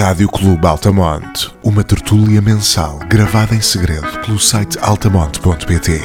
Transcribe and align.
Rádio 0.00 0.30
Clube 0.30 0.66
Altamonte, 0.66 1.52
uma 1.62 1.84
tertúlia 1.84 2.40
mensal 2.40 2.98
gravada 3.00 3.54
em 3.54 3.60
segredo 3.60 4.08
pelo 4.24 4.38
site 4.38 4.78
altamonte.pt. 4.80 6.00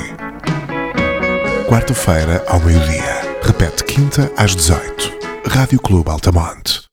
Quarta-feira 1.69 2.43
ao 2.49 2.59
meio-dia. 2.59 3.39
Repete 3.41 3.85
quinta 3.85 4.29
às 4.35 4.53
18. 4.53 5.13
Rádio 5.47 5.79
Clube 5.79 6.09
Altamonte. 6.11 6.84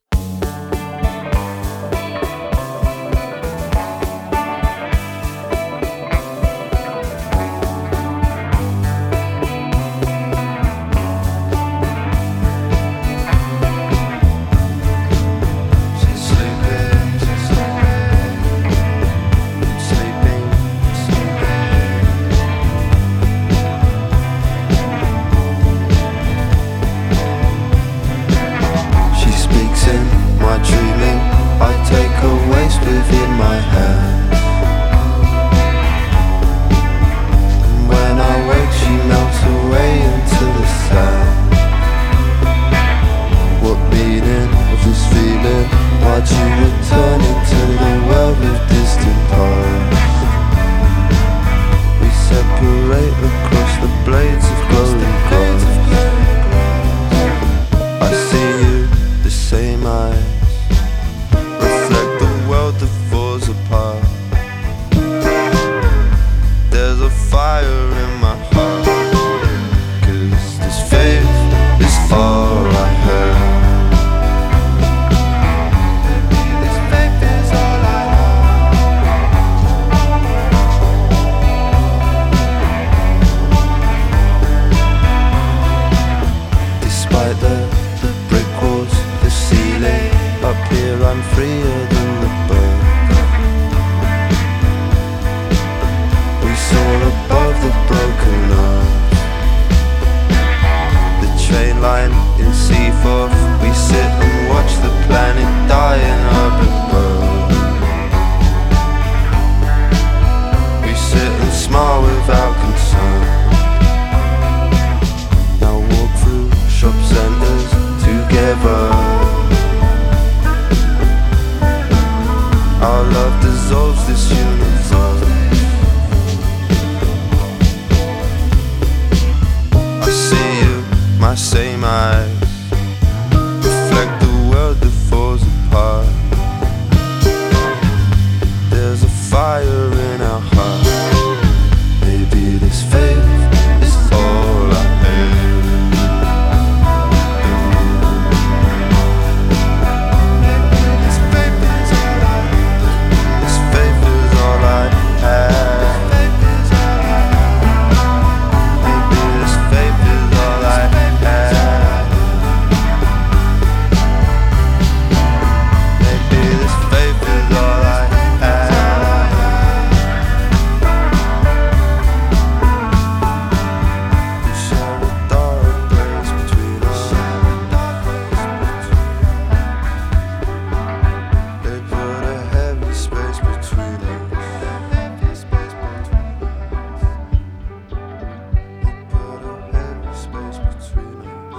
Seaforth 103.03 103.42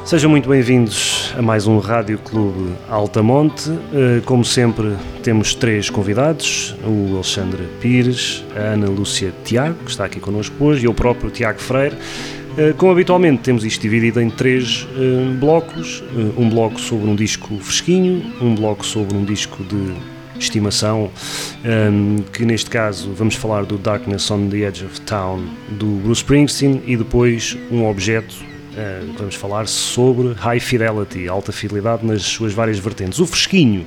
Sejam 0.04 0.30
muito 0.30 0.50
bem-vindos 0.50 1.32
a 1.34 1.40
mais 1.40 1.66
um 1.66 1.78
Rádio 1.78 2.18
Clube 2.18 2.74
Altamonte. 2.90 3.70
Eh, 3.70 4.20
Como 4.26 4.44
sempre, 4.44 4.94
temos 5.22 5.54
três 5.54 5.88
convidados: 5.88 6.76
o 6.84 7.14
Alexandre 7.14 7.62
Pires, 7.80 8.44
a 8.54 8.74
Ana 8.74 8.86
Lúcia 8.86 9.32
Tiago, 9.44 9.76
que 9.82 9.90
está 9.90 10.04
aqui 10.04 10.20
connosco 10.20 10.62
hoje, 10.62 10.82
e 10.82 10.84
eu 10.84 10.92
próprio, 10.92 11.30
Tiago 11.30 11.58
Freire. 11.58 11.96
Eh, 12.58 12.74
Como 12.76 12.92
habitualmente, 12.92 13.42
temos 13.42 13.64
isto 13.64 13.80
dividido 13.80 14.20
em 14.20 14.28
três 14.28 14.86
eh, 14.94 15.38
blocos: 15.40 16.04
um 16.36 16.50
bloco 16.50 16.78
sobre 16.78 17.08
um 17.08 17.16
disco 17.16 17.56
fresquinho, 17.58 18.30
um 18.42 18.54
bloco 18.54 18.84
sobre 18.84 19.16
um 19.16 19.24
disco 19.24 19.64
de 19.64 19.94
estimação, 20.38 21.10
ehm, 21.64 22.18
que 22.30 22.44
neste 22.44 22.68
caso 22.68 23.10
vamos 23.14 23.36
falar 23.36 23.64
do 23.64 23.78
Darkness 23.78 24.30
on 24.30 24.50
the 24.50 24.58
Edge 24.58 24.84
of 24.84 25.00
Town 25.00 25.46
do 25.70 25.86
Bruce 26.02 26.20
Springsteen, 26.20 26.82
e 26.86 26.94
depois 26.94 27.56
um 27.70 27.86
objeto 27.88 28.34
vamos 29.16 29.34
falar 29.34 29.66
sobre 29.68 30.32
High 30.32 30.60
Fidelity, 30.60 31.28
alta 31.28 31.52
fidelidade 31.52 32.04
nas 32.04 32.22
suas 32.22 32.52
várias 32.52 32.78
vertentes. 32.78 33.18
O 33.18 33.26
fresquinho, 33.26 33.86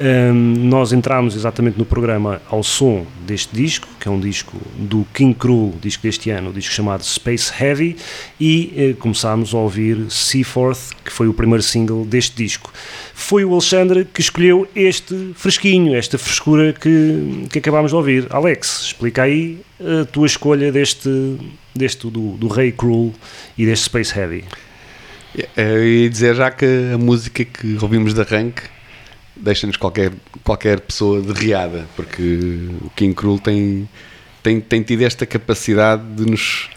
um, 0.00 0.32
nós 0.68 0.92
entramos 0.92 1.34
exatamente 1.34 1.78
no 1.78 1.84
programa 1.84 2.40
ao 2.48 2.62
som 2.62 3.06
deste 3.26 3.54
disco, 3.54 3.88
que 3.98 4.08
é 4.08 4.10
um 4.10 4.20
disco 4.20 4.56
do 4.76 5.06
King 5.14 5.34
Cruel, 5.34 5.74
disco 5.80 6.02
deste 6.02 6.30
ano, 6.30 6.50
um 6.50 6.52
disco 6.52 6.72
chamado 6.72 7.02
Space 7.02 7.52
Heavy, 7.58 7.96
e 8.38 8.92
uh, 8.92 8.96
começámos 8.96 9.54
a 9.54 9.58
ouvir 9.58 10.10
Seaforth, 10.10 10.94
que 11.04 11.10
foi 11.10 11.28
o 11.28 11.34
primeiro 11.34 11.62
single 11.62 12.04
deste 12.04 12.36
disco. 12.36 12.72
Foi 13.14 13.44
o 13.44 13.52
Alexandre 13.52 14.04
que 14.04 14.20
escolheu 14.20 14.68
este 14.76 15.32
fresquinho, 15.34 15.94
esta 15.94 16.18
frescura 16.18 16.72
que, 16.72 17.46
que 17.50 17.58
acabámos 17.58 17.90
de 17.90 17.96
ouvir. 17.96 18.26
Alex, 18.30 18.82
explica 18.86 19.22
aí 19.22 19.60
a 19.80 20.04
tua 20.04 20.26
escolha 20.26 20.70
deste, 20.70 21.38
deste 21.74 22.10
do, 22.10 22.36
do 22.36 22.48
Rei 22.48 22.70
Cruel 22.70 23.12
e 23.56 23.64
deste 23.64 23.86
Space 23.86 24.18
Heavy. 24.18 24.44
Eu 25.56 25.86
ia 25.86 26.08
dizer 26.08 26.34
já 26.34 26.50
que 26.50 26.66
a 26.94 26.98
música 26.98 27.44
que 27.44 27.78
ouvimos 27.80 28.14
de 28.14 28.20
arranque 28.20 28.75
deixa-nos 29.36 29.76
qualquer, 29.76 30.12
qualquer 30.42 30.80
pessoa 30.80 31.20
derriada, 31.20 31.86
porque 31.94 32.68
o 32.82 32.90
King 32.96 33.14
Cruel 33.14 33.38
tem, 33.38 33.88
tem, 34.42 34.60
tem 34.60 34.82
tido 34.82 35.02
esta 35.02 35.26
capacidade 35.26 36.02
de 36.14 36.30
nos 36.30 36.68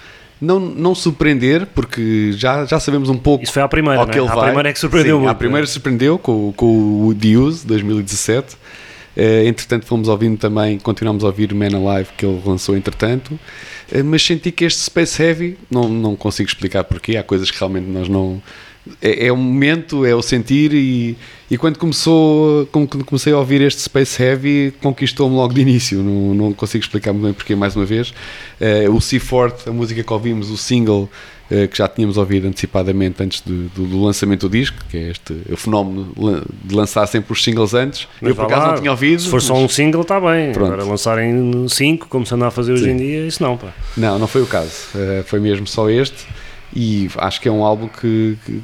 não, 0.41 0.59
não 0.59 0.95
surpreender, 0.95 1.65
porque 1.67 2.31
já, 2.33 2.65
já 2.65 2.79
sabemos 2.79 3.09
um 3.09 3.17
pouco 3.17 3.43
Isso 3.43 3.53
foi 3.53 3.61
à 3.61 3.67
primeira, 3.67 3.99
ao 3.99 4.07
é? 4.07 4.11
que 4.11 4.17
ele 4.17 4.27
À 4.27 4.35
vai. 4.35 4.45
primeira 4.45 4.69
é 4.69 4.73
que 4.73 4.79
surpreendeu 4.79 5.15
Sim, 5.17 5.21
muito, 5.23 5.31
À 5.31 5.35
primeira 5.35 5.65
não 5.65 5.69
é? 5.69 5.73
surpreendeu 5.73 6.17
com, 6.17 6.53
com 6.53 7.07
o 7.07 7.15
The 7.15 7.27
Use 7.37 7.67
2017. 7.67 8.55
Eh, 9.17 9.47
entretanto, 9.47 9.85
fomos 9.85 10.07
ouvindo 10.07 10.37
também, 10.37 10.79
continuamos 10.79 11.23
a 11.25 11.27
ouvir 11.27 11.53
Man 11.53 11.65
Alive 11.75 12.09
que 12.17 12.25
ele 12.25 12.41
lançou 12.45 12.77
entretanto. 12.77 13.37
Eh, 13.91 14.01
mas 14.01 14.23
senti 14.23 14.51
que 14.51 14.63
este 14.63 14.79
Space 14.81 15.21
Heavy, 15.21 15.57
não, 15.69 15.89
não 15.89 16.15
consigo 16.15 16.47
explicar 16.47 16.85
porquê, 16.85 17.17
há 17.17 17.23
coisas 17.23 17.51
que 17.51 17.59
realmente 17.59 17.87
nós 17.87 18.07
não, 18.07 18.41
é, 19.01 19.27
é 19.27 19.31
o 19.31 19.37
momento, 19.37 20.05
é 20.05 20.13
o 20.13 20.21
sentir 20.21 20.73
e, 20.73 21.17
e 21.49 21.57
quando 21.57 21.77
começou, 21.79 22.67
quando 22.67 23.03
comecei 23.05 23.33
a 23.33 23.37
ouvir 23.37 23.61
este 23.61 23.81
Space 23.81 24.21
Heavy, 24.21 24.73
conquistou-me 24.81 25.35
logo 25.35 25.53
de 25.53 25.61
início. 25.61 26.03
Não, 26.03 26.33
não 26.33 26.53
consigo 26.53 26.83
explicar 26.83 27.11
muito 27.11 27.25
bem 27.25 27.33
porque, 27.33 27.55
mais 27.55 27.75
uma 27.75 27.85
vez. 27.85 28.09
Uh, 28.59 28.93
o 28.93 29.01
Sea 29.01 29.19
Fort, 29.19 29.67
a 29.67 29.71
música 29.71 30.03
que 30.03 30.13
ouvimos, 30.13 30.51
o 30.51 30.57
single 30.57 31.09
uh, 31.49 31.67
que 31.67 31.77
já 31.77 31.87
tínhamos 31.87 32.17
ouvido 32.17 32.47
antecipadamente 32.47 33.23
antes 33.23 33.41
de, 33.45 33.63
do, 33.69 33.85
do, 33.85 34.03
lançamento 34.03 34.47
do 34.47 34.57
disco, 34.57 34.77
que 34.89 34.97
é 34.97 35.09
este 35.09 35.41
o 35.51 35.57
fenómeno 35.57 36.13
de 36.63 36.75
lançar 36.75 37.07
sempre 37.07 37.33
os 37.33 37.43
singles 37.43 37.73
antes. 37.73 38.07
Mas 38.21 38.29
eu 38.29 38.35
por 38.35 38.45
acaso 38.45 38.61
lá, 38.61 38.71
não 38.73 38.79
tinha 38.79 38.91
ouvido. 38.91 39.21
Se 39.21 39.29
for 39.29 39.41
só 39.41 39.55
um 39.55 39.67
single, 39.67 40.01
está 40.01 40.19
bem. 40.19 40.51
Pronto. 40.51 40.73
Agora 40.73 40.87
lançarem 40.87 41.67
cinco, 41.67 42.07
como 42.07 42.25
se 42.25 42.35
anda 42.35 42.47
a 42.47 42.51
fazer 42.51 42.73
hoje 42.73 42.83
Sim. 42.83 42.91
em 42.91 42.97
dia, 42.97 43.25
isso 43.25 43.41
não, 43.41 43.57
pá. 43.57 43.73
Não, 43.97 44.19
não 44.19 44.27
foi 44.27 44.43
o 44.43 44.47
caso. 44.47 44.71
Uh, 44.93 45.23
foi 45.25 45.39
mesmo 45.39 45.65
só 45.65 45.89
este. 45.89 46.27
E 46.75 47.09
acho 47.17 47.41
que 47.41 47.47
é 47.47 47.51
um 47.51 47.63
álbum 47.63 47.87
que, 47.87 48.37
que 48.45 48.61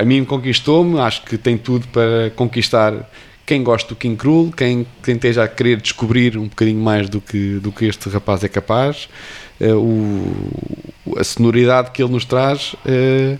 a 0.00 0.04
mim 0.04 0.20
me 0.20 0.26
conquistou-me. 0.26 0.98
Acho 1.00 1.22
que 1.22 1.36
tem 1.38 1.56
tudo 1.58 1.86
para 1.88 2.30
conquistar 2.36 3.08
quem 3.46 3.62
gosta 3.62 3.88
do 3.90 3.96
King 3.96 4.16
Cruel, 4.16 4.52
quem, 4.56 4.86
quem 5.02 5.14
esteja 5.16 5.42
a 5.44 5.48
querer 5.48 5.80
descobrir 5.80 6.36
um 6.38 6.46
bocadinho 6.48 6.80
mais 6.80 7.08
do 7.08 7.20
que, 7.20 7.58
do 7.60 7.72
que 7.72 7.84
este 7.86 8.08
rapaz 8.08 8.44
é 8.44 8.48
capaz. 8.48 9.08
Uh, 9.60 9.74
o, 11.06 11.18
a 11.18 11.24
sonoridade 11.24 11.90
que 11.90 12.02
ele 12.02 12.12
nos 12.12 12.24
traz. 12.24 12.74
uh, 12.74 13.38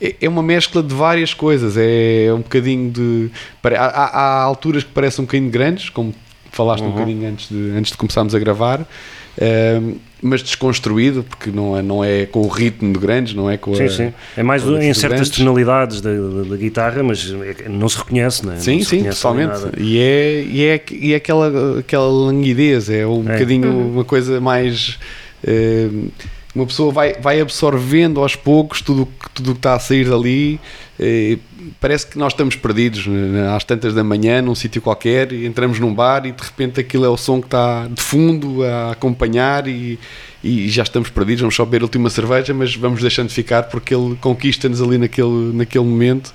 é 0.00 0.14
é 0.20 0.28
uma 0.28 0.42
mescla 0.42 0.82
de 0.82 0.94
várias 0.94 1.32
coisas. 1.32 1.74
É 1.78 2.30
um 2.32 2.38
bocadinho 2.42 2.90
de. 2.90 3.30
Há, 3.62 3.86
há- 3.86 4.10
há 4.20 4.42
alturas 4.42 4.84
que 4.84 4.90
parecem 4.90 5.22
um 5.22 5.26
bocadinho 5.26 5.50
grandes, 5.50 5.88
como 5.90 6.14
falaste 6.50 6.82
um 6.82 6.86
Uhum. 6.86 6.92
bocadinho 6.92 7.28
antes 7.28 7.48
de, 7.48 7.70
antes 7.76 7.92
de 7.92 7.98
começarmos 7.98 8.34
a 8.34 8.38
gravar, 8.38 8.86
ehm, 9.38 9.94
mas 10.22 10.42
desconstruído, 10.42 11.22
porque 11.22 11.50
não 11.50 11.76
é, 11.76 11.82
não 11.82 12.02
é 12.02 12.24
com 12.26 12.40
o 12.40 12.48
ritmo 12.48 12.92
de 12.92 12.98
grandes, 12.98 13.34
não 13.34 13.50
é 13.50 13.56
com 13.56 13.72
a. 13.72 13.76
Sim, 13.76 13.88
sim. 13.88 14.12
É 14.36 14.42
mais 14.42 14.62
em 14.64 14.92
certas 14.94 15.20
grandes. 15.28 15.30
tonalidades 15.30 16.00
da, 16.00 16.10
da- 16.10 16.48
da 16.50 16.56
guitarra, 16.56 17.02
mas 17.02 17.32
é- 17.64 17.68
não 17.68 17.88
se 17.88 17.98
reconhece, 17.98 18.44
não 18.44 18.54
é? 18.54 18.56
Sim, 18.56 18.78
não 18.78 18.84
sim, 18.84 19.04
totalmente. 19.04 19.60
E 19.78 19.98
é, 19.98 20.42
e 20.42 20.64
é, 20.64 20.82
e 20.90 21.12
é 21.12 21.16
aquela, 21.16 21.78
aquela 21.80 22.08
languidez, 22.08 22.88
é 22.88 23.06
um 23.06 23.20
É. 23.28 23.32
bocadinho 23.32 23.70
uma 23.88 24.04
coisa 24.04 24.40
mais. 24.40 24.98
eh, 25.44 25.88
uma 26.54 26.64
pessoa 26.64 26.90
vai, 26.90 27.12
vai 27.20 27.38
absorvendo 27.42 28.20
aos 28.22 28.34
poucos 28.34 28.80
tudo 28.80 29.02
o 29.02 29.06
que 29.06 29.30
tudo 29.34 29.50
o 29.50 29.52
que 29.54 29.58
está 29.58 29.74
a 29.74 29.78
sair 29.78 30.08
dali. 30.08 30.58
Parece 31.80 32.06
que 32.06 32.18
nós 32.18 32.32
estamos 32.32 32.56
perdidos 32.56 33.06
né, 33.06 33.48
às 33.54 33.64
tantas 33.64 33.92
da 33.94 34.02
manhã 34.04 34.40
num 34.40 34.54
sítio 34.54 34.80
qualquer 34.80 35.32
e 35.32 35.46
entramos 35.46 35.78
num 35.78 35.92
bar 35.94 36.24
e 36.26 36.32
de 36.32 36.42
repente 36.42 36.80
aquilo 36.80 37.04
é 37.04 37.08
o 37.08 37.16
som 37.16 37.40
que 37.40 37.46
está 37.46 37.86
de 37.86 38.00
fundo 38.00 38.62
a 38.64 38.92
acompanhar 38.92 39.66
e, 39.66 39.98
e 40.42 40.68
já 40.68 40.82
estamos 40.82 41.10
perdidos. 41.10 41.40
Vamos 41.42 41.54
só 41.54 41.64
beber 41.64 41.82
a 41.82 41.84
última 41.84 42.08
cerveja, 42.10 42.54
mas 42.54 42.74
vamos 42.74 43.00
deixando 43.02 43.28
de 43.28 43.34
ficar 43.34 43.64
porque 43.64 43.94
ele 43.94 44.16
conquista-nos 44.20 44.80
ali 44.80 44.96
naquele, 44.98 45.52
naquele 45.52 45.84
momento 45.84 46.34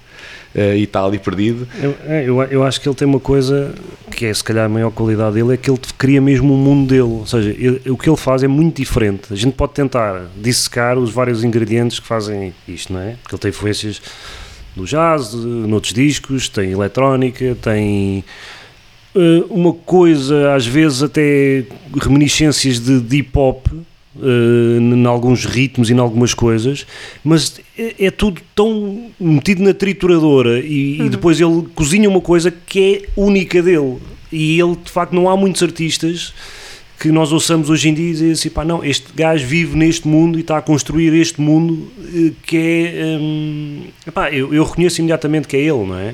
eh, 0.53 0.77
e 0.77 0.83
está 0.83 1.03
ali 1.03 1.17
perdido. 1.17 1.67
Eu, 1.81 1.95
é, 2.05 2.23
eu, 2.27 2.41
eu 2.43 2.63
acho 2.63 2.79
que 2.81 2.87
ele 2.87 2.95
tem 2.95 3.07
uma 3.07 3.19
coisa 3.19 3.73
que 4.11 4.25
é 4.25 4.33
se 4.33 4.43
calhar 4.43 4.65
a 4.65 4.69
maior 4.69 4.91
qualidade 4.91 5.35
dele, 5.35 5.53
é 5.53 5.57
que 5.57 5.71
ele 5.71 5.79
cria 5.97 6.21
mesmo 6.21 6.53
um 6.53 6.57
mundo 6.57 6.87
dele. 6.89 7.01
Ou 7.03 7.25
seja, 7.25 7.49
ele- 7.49 7.81
o 7.89 7.97
que 7.97 8.09
ele 8.09 8.17
faz 8.17 8.43
é 8.43 8.47
muito 8.47 8.75
diferente. 8.77 9.31
A 9.31 9.35
gente 9.35 9.53
pode 9.53 9.73
tentar 9.73 10.25
dissecar 10.35 10.97
os 10.99 11.09
vários 11.11 11.43
ingredientes 11.43 11.99
que 11.99 12.05
fazem 12.07 12.53
isto, 12.67 12.91
não 12.93 12.99
é? 12.99 13.15
Porque 13.23 13.33
ele 13.35 13.41
tem 13.41 13.49
influências 13.49 14.01
do 14.75 14.85
jazz, 14.85 15.33
noutros 15.33 15.93
discos, 15.93 16.47
tem 16.49 16.71
eletrónica, 16.71 17.57
tem 17.61 18.23
eh, 19.15 19.43
uma 19.49 19.73
coisa, 19.73 20.53
às 20.53 20.65
vezes 20.65 21.03
até 21.03 21.65
reminiscências 22.01 22.79
de, 22.79 23.01
de 23.01 23.17
hip 23.17 23.37
hop. 23.37 23.67
eh, 24.21 24.77
em 24.79 25.05
alguns 25.05 25.45
ritmos 25.45 25.89
e 25.89 25.93
em 25.93 25.99
algumas 25.99 26.33
coisas, 26.33 26.85
mas 27.23 27.59
é, 27.77 28.05
é 28.05 28.11
tudo 28.11 28.41
tão 28.55 29.09
metido 29.19 29.63
na 29.63 29.73
trituradora 29.73 30.59
e, 30.59 31.01
e 31.01 31.09
depois 31.09 31.39
ele 31.39 31.67
cozinha 31.75 32.09
uma 32.09 32.21
coisa 32.21 32.51
que 32.51 33.05
é 33.05 33.09
única 33.19 33.61
dele. 33.61 33.97
E 34.31 34.59
ele, 34.59 34.77
de 34.81 34.89
facto, 34.89 35.13
não 35.13 35.29
há 35.29 35.35
muitos 35.35 35.61
artistas 35.61 36.33
que 37.01 37.11
nós 37.11 37.31
ouçamos 37.31 37.67
hoje 37.67 37.89
em 37.89 37.95
dia 37.95 38.09
e 38.09 38.11
dizer 38.11 38.31
assim, 38.33 38.49
pá, 38.51 38.63
não, 38.63 38.85
este 38.85 39.07
gajo 39.15 39.43
vive 39.47 39.75
neste 39.75 40.07
mundo 40.07 40.37
e 40.37 40.41
está 40.41 40.59
a 40.59 40.61
construir 40.61 41.11
este 41.19 41.41
mundo 41.41 41.91
eh, 41.99 42.31
que 42.45 42.57
é, 42.57 43.17
hum, 43.19 43.85
epá, 44.05 44.29
eu, 44.31 44.53
eu 44.53 44.63
reconheço 44.63 45.01
imediatamente 45.01 45.47
que 45.47 45.57
é 45.57 45.61
ele, 45.61 45.83
não 45.83 45.97
é? 45.97 46.13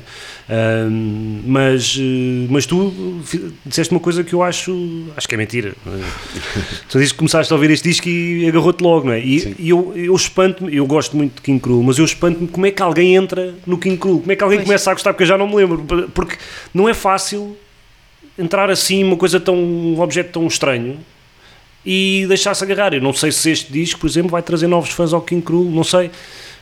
Hum, 0.88 1.42
mas, 1.44 1.94
eh, 2.00 2.46
mas 2.48 2.64
tu 2.64 3.20
disseste 3.66 3.92
uma 3.92 4.00
coisa 4.00 4.24
que 4.24 4.32
eu 4.32 4.42
acho, 4.42 4.72
acho 5.14 5.28
que 5.28 5.34
é 5.34 5.38
mentira. 5.38 5.74
tu 6.88 6.96
dizes 6.98 7.12
que 7.12 7.18
começaste 7.18 7.52
a 7.52 7.56
ouvir 7.56 7.70
este 7.70 7.86
disco 7.86 8.08
e 8.08 8.48
agarrou-te 8.48 8.82
logo, 8.82 9.08
não 9.08 9.12
é? 9.12 9.20
E, 9.20 9.40
Sim. 9.40 9.54
e 9.58 9.68
eu, 9.68 9.92
eu 9.94 10.16
espanto-me, 10.16 10.74
eu 10.74 10.86
gosto 10.86 11.14
muito 11.18 11.34
de 11.34 11.42
King 11.42 11.60
Cruel, 11.60 11.82
mas 11.82 11.98
eu 11.98 12.06
espanto-me 12.06 12.48
como 12.48 12.64
é 12.64 12.70
que 12.70 12.80
alguém 12.80 13.14
entra 13.14 13.54
no 13.66 13.76
King 13.76 13.98
Cruel, 13.98 14.20
como 14.20 14.32
é 14.32 14.36
que 14.36 14.42
alguém 14.42 14.60
Pois. 14.60 14.66
começa 14.66 14.90
a 14.90 14.94
gostar, 14.94 15.12
porque 15.12 15.24
eu 15.24 15.28
já 15.28 15.36
não 15.36 15.46
me 15.46 15.56
lembro, 15.56 15.84
porque 16.14 16.38
não 16.72 16.88
é 16.88 16.94
fácil 16.94 17.54
entrar 18.38 18.70
assim 18.70 19.02
uma 19.02 19.16
coisa 19.16 19.40
tão 19.40 19.56
um 19.56 20.00
objeto 20.00 20.32
tão 20.32 20.46
estranho 20.46 20.98
e 21.84 22.24
deixar-se 22.28 22.62
agarrar. 22.64 22.94
Eu 22.94 23.00
não 23.00 23.12
sei 23.12 23.32
se 23.32 23.50
este 23.50 23.72
disco, 23.72 24.00
por 24.00 24.06
exemplo, 24.08 24.30
vai 24.30 24.42
trazer 24.42 24.66
novos 24.66 24.90
fãs 24.90 25.12
ao 25.12 25.20
King 25.20 25.42
Cruel, 25.42 25.64
não 25.70 25.84
sei. 25.84 26.10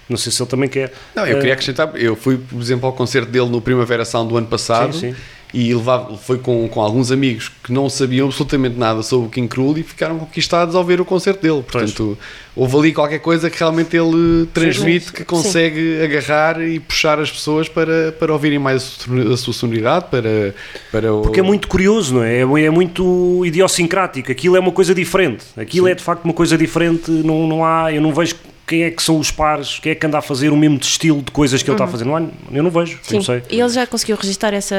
Não 0.08 0.16
sei 0.16 0.30
se 0.30 0.40
ele 0.40 0.48
também 0.48 0.68
quer. 0.68 0.92
Não, 1.16 1.26
eu 1.26 1.34
Eh, 1.36 1.38
queria 1.40 1.52
acrescentar, 1.54 1.90
eu 1.96 2.14
fui, 2.14 2.38
por 2.38 2.60
exemplo, 2.60 2.86
ao 2.86 2.92
concerto 2.92 3.28
dele 3.30 3.48
no 3.48 3.60
Primavera 3.60 4.04
Sound 4.04 4.28
do 4.28 4.36
ano 4.36 4.46
passado 4.46 4.92
Sim, 4.92 5.12
sim. 5.12 5.16
E 5.54 5.72
levava, 5.74 6.16
foi 6.16 6.38
com, 6.38 6.68
com 6.68 6.80
alguns 6.80 7.10
amigos 7.10 7.50
que 7.62 7.72
não 7.72 7.88
sabiam 7.88 8.26
absolutamente 8.26 8.76
nada 8.78 9.02
sobre 9.02 9.28
o 9.28 9.30
King 9.30 9.48
Cruel 9.48 9.78
e 9.78 9.82
ficaram 9.82 10.18
conquistados 10.18 10.74
ao 10.74 10.84
ver 10.84 11.00
o 11.00 11.04
concerto 11.04 11.40
dele. 11.42 11.64
Pois. 11.66 11.92
Portanto, 11.92 12.18
houve 12.54 12.76
ali 12.76 12.92
qualquer 12.92 13.20
coisa 13.20 13.48
que 13.48 13.58
realmente 13.58 13.96
ele 13.96 14.46
transmite, 14.52 15.06
Sim. 15.06 15.12
que 15.12 15.24
consegue 15.24 16.02
agarrar 16.02 16.60
e 16.60 16.80
puxar 16.80 17.18
as 17.18 17.30
pessoas 17.30 17.68
para, 17.68 18.12
para 18.12 18.32
ouvirem 18.32 18.58
mais 18.58 18.98
a 19.32 19.36
sua- 19.36 19.52
sonoridade, 19.52 20.06
para, 20.10 20.54
para 20.90 21.14
o... 21.14 21.22
Porque 21.22 21.40
é 21.40 21.42
muito 21.42 21.68
curioso, 21.68 22.14
não 22.14 22.22
é? 22.22 22.38
É, 22.38 22.64
é 22.64 22.70
muito 22.70 23.42
idiosincrático. 23.44 24.30
Aquilo 24.30 24.56
é 24.56 24.60
uma 24.60 24.72
coisa 24.72 24.94
diferente. 24.94 25.44
Aquilo 25.56 25.88
é 25.88 25.94
de 25.94 26.02
facto 26.02 26.24
uma 26.24 26.34
coisa 26.34 26.58
diferente. 26.58 27.10
Não, 27.10 27.46
não 27.46 27.64
há, 27.64 27.92
eu 27.92 28.00
não 28.00 28.12
vejo 28.12 28.34
quem 28.66 28.82
é 28.82 28.90
que 28.90 29.02
são 29.02 29.18
os 29.18 29.30
pares, 29.30 29.78
quem 29.78 29.92
é 29.92 29.94
que 29.94 30.04
anda 30.06 30.18
a 30.18 30.22
fazer 30.22 30.50
o 30.50 30.56
mesmo 30.56 30.78
estilo 30.78 31.22
de 31.22 31.30
coisas 31.30 31.62
que 31.62 31.70
ele 31.70 31.74
está 31.74 31.84
a 31.84 31.88
fazer. 31.88 32.04
Não 32.04 32.16
há, 32.16 32.22
eu 32.52 32.62
não 32.62 32.70
vejo, 32.70 32.98
Sim, 33.02 33.16
não 33.16 33.22
sei. 33.22 33.42
e 33.48 33.60
ele 33.60 33.68
já 33.68 33.86
conseguiu 33.86 34.16
registrar 34.16 34.52
essa, 34.52 34.74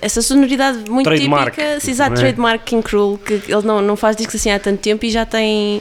essa 0.00 0.20
sonoridade 0.22 0.90
muito 0.90 1.04
Trademark, 1.06 1.54
típica, 1.54 1.80
sim, 1.80 1.90
exato, 1.90 2.14
é? 2.14 2.16
trademark 2.16 2.64
King 2.64 2.82
Cruel, 2.82 3.18
que 3.24 3.34
ele 3.34 3.62
não, 3.64 3.80
não 3.80 3.96
faz 3.96 4.16
discos 4.16 4.34
assim 4.36 4.50
há 4.50 4.58
tanto 4.58 4.80
tempo 4.80 5.04
e 5.06 5.10
já 5.10 5.24
tem, 5.24 5.80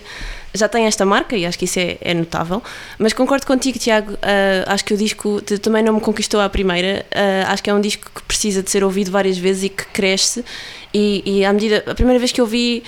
já 0.53 0.68
tem 0.68 0.86
esta 0.86 1.06
marca 1.06 1.36
e 1.36 1.45
acho 1.45 1.57
que 1.57 1.65
isso 1.65 1.80
é, 1.80 1.98
é 2.01 2.13
notável. 2.13 2.62
Mas 3.00 3.13
concordo 3.13 3.45
contigo, 3.47 3.80
Tiago, 3.80 4.13
ah, 4.21 4.71
acho 4.74 4.86
que 4.86 4.94
o 4.94 4.97
disco 4.97 5.42
te- 5.42 5.57
também 5.57 5.81
não 5.83 5.94
me 5.94 6.01
conquistou 6.01 6.39
à 6.39 6.50
primeira, 6.50 7.06
ah, 7.13 7.51
acho 7.51 7.63
que 7.63 7.69
é 7.69 7.74
um 7.74 7.81
disco 7.81 8.12
que 8.13 8.21
precisa 8.24 8.62
de 8.62 8.69
ser 8.69 8.83
ouvido 8.83 9.09
várias 9.12 9.38
vezes 9.38 9.63
e 9.63 9.69
que 9.69 9.86
cresce 9.88 10.45
e, 10.94 11.24
e 11.25 11.45
à 11.45 11.52
medida, 11.54 11.83
a 11.87 11.95
primeira 11.95 12.19
vez 12.19 12.31
que 12.31 12.40
eu 12.42 12.45
vi 12.45 12.83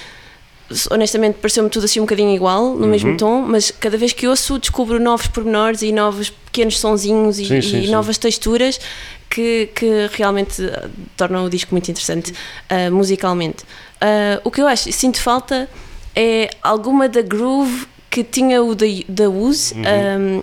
honestamente 0.92 1.36
pareceu-me 1.36 1.70
tudo 1.70 1.86
assim 1.86 2.00
um 2.00 2.04
bocadinho 2.04 2.34
igual, 2.36 2.74
no 2.76 2.82
Uhum. 2.84 2.88
mesmo 2.88 3.18
tom, 3.18 3.42
mas 3.42 3.72
cada 3.72 3.98
vez 3.98 4.14
que 4.14 4.28
ouço 4.28 4.58
descubro 4.58 5.00
novos 5.00 5.28
pormenores 5.28 5.82
e 5.82 5.92
novos 5.92 6.30
pequenos 6.30 6.80
sonzinhos 6.80 7.40
e, 7.40 7.46
Sim, 7.46 7.62
sim, 7.62 7.80
e 7.82 7.86
sim. 7.86 7.92
novas 7.92 8.18
texturas 8.18 8.80
que, 9.30 9.70
que 9.76 10.10
realmente 10.14 10.64
ah, 10.66 10.90
tornam 11.18 11.46
o 11.46 11.50
disco 11.50 11.74
muito 11.74 11.90
interessante 11.90 12.34
ah, 12.70 12.90
musicalmente. 12.92 13.64
Ah, 14.02 14.40
o 14.44 14.50
que 14.52 14.62
eu 14.62 14.68
acho, 14.68 14.92
sinto 14.92 15.20
falta 15.22 15.70
é 16.16 16.50
alguma 16.62 17.08
da 17.10 17.22
groove 17.22 17.88
que 18.10 18.24
tinha 18.24 18.62
o 18.64 18.74
da, 18.76 18.86
da 19.10 19.30
Wooz. 19.30 19.72
Uhum. 19.72 19.82
um, 20.38 20.42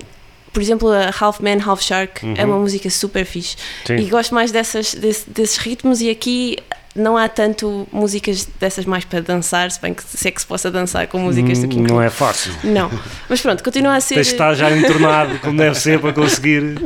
por 0.53 0.61
exemplo, 0.61 0.89
a 0.91 1.15
Half 1.21 1.39
Man, 1.39 1.59
Half 1.65 1.81
Shark 1.81 2.27
é 2.37 2.45
uma 2.45 2.59
música 2.59 2.91
super 2.91 3.25
fixe. 3.25 3.57
Sim. 3.87 3.95
E 3.99 4.05
gosto 4.07 4.35
mais 4.35 4.50
dessas, 4.50 4.93
desse- 4.95 5.31
desses 5.31 5.57
ritmos 5.59 6.00
e 6.00 6.11
aqui 6.11 6.57
não 6.94 7.16
há 7.16 7.28
tanto 7.28 7.87
músicas 7.92 8.49
dessas 8.59 8.85
mais 8.85 9.04
para 9.04 9.20
dançar, 9.20 9.70
se 9.70 9.80
bem 9.80 9.94
que 9.94 10.02
se 10.02 10.26
é 10.26 10.30
que 10.30 10.40
se 10.40 10.47
possa 10.47 10.70
dançar 10.70 11.06
com 11.06 11.18
músicas 11.20 11.59
do 11.61 11.68
King 11.68 11.82
Não 11.82 11.87
Cruel. 11.97 12.02
é 12.02 12.11
fácil. 12.11 12.52
Não. 12.64 12.90
Mas 13.28 13.40
pronto, 13.40 13.62
continua 13.62 13.94
a 13.94 14.00
ser 14.00 14.16
Tens 14.16 14.26
de 14.26 14.32
estar 14.32 14.54
já 14.54 14.70
entornado, 14.76 15.38
como 15.38 15.56
deve 15.56 15.76
ser, 15.78 16.00
para 16.00 16.12
conseguir. 16.12 16.80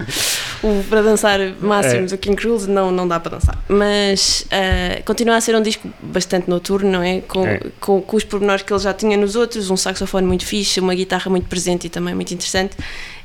o 0.62 0.84
para 0.90 1.00
dançar 1.02 1.38
máximo 1.60 2.02
É. 2.02 2.06
do 2.06 2.18
King 2.18 2.36
Cruel, 2.36 2.60
não, 2.68 2.90
não 2.90 3.08
dá 3.08 3.18
para 3.18 3.38
dançar. 3.38 3.58
Mas 3.68 4.44
ah, 4.50 5.00
continua 5.06 5.36
a 5.36 5.40
ser 5.40 5.56
um 5.56 5.62
disco 5.62 5.88
bastante 6.02 6.50
noturno, 6.50 6.90
não 6.90 7.02
é? 7.02 7.20
Com, 7.22 7.46
É. 7.46 7.60
Com, 7.80 8.02
com 8.02 8.16
os 8.16 8.24
pormenores 8.24 8.62
que 8.62 8.72
ele 8.72 8.80
já 8.80 8.92
tinha 8.92 9.16
nos 9.16 9.36
outros, 9.36 9.70
um 9.70 9.76
saxofone 9.76 10.26
muito 10.26 10.44
fixe, 10.44 10.80
uma 10.80 10.94
guitarra 10.94 11.30
muito 11.30 11.48
presente 11.48 11.86
e 11.86 11.90
também 11.90 12.14
muito 12.14 12.32
interessante. 12.34 12.76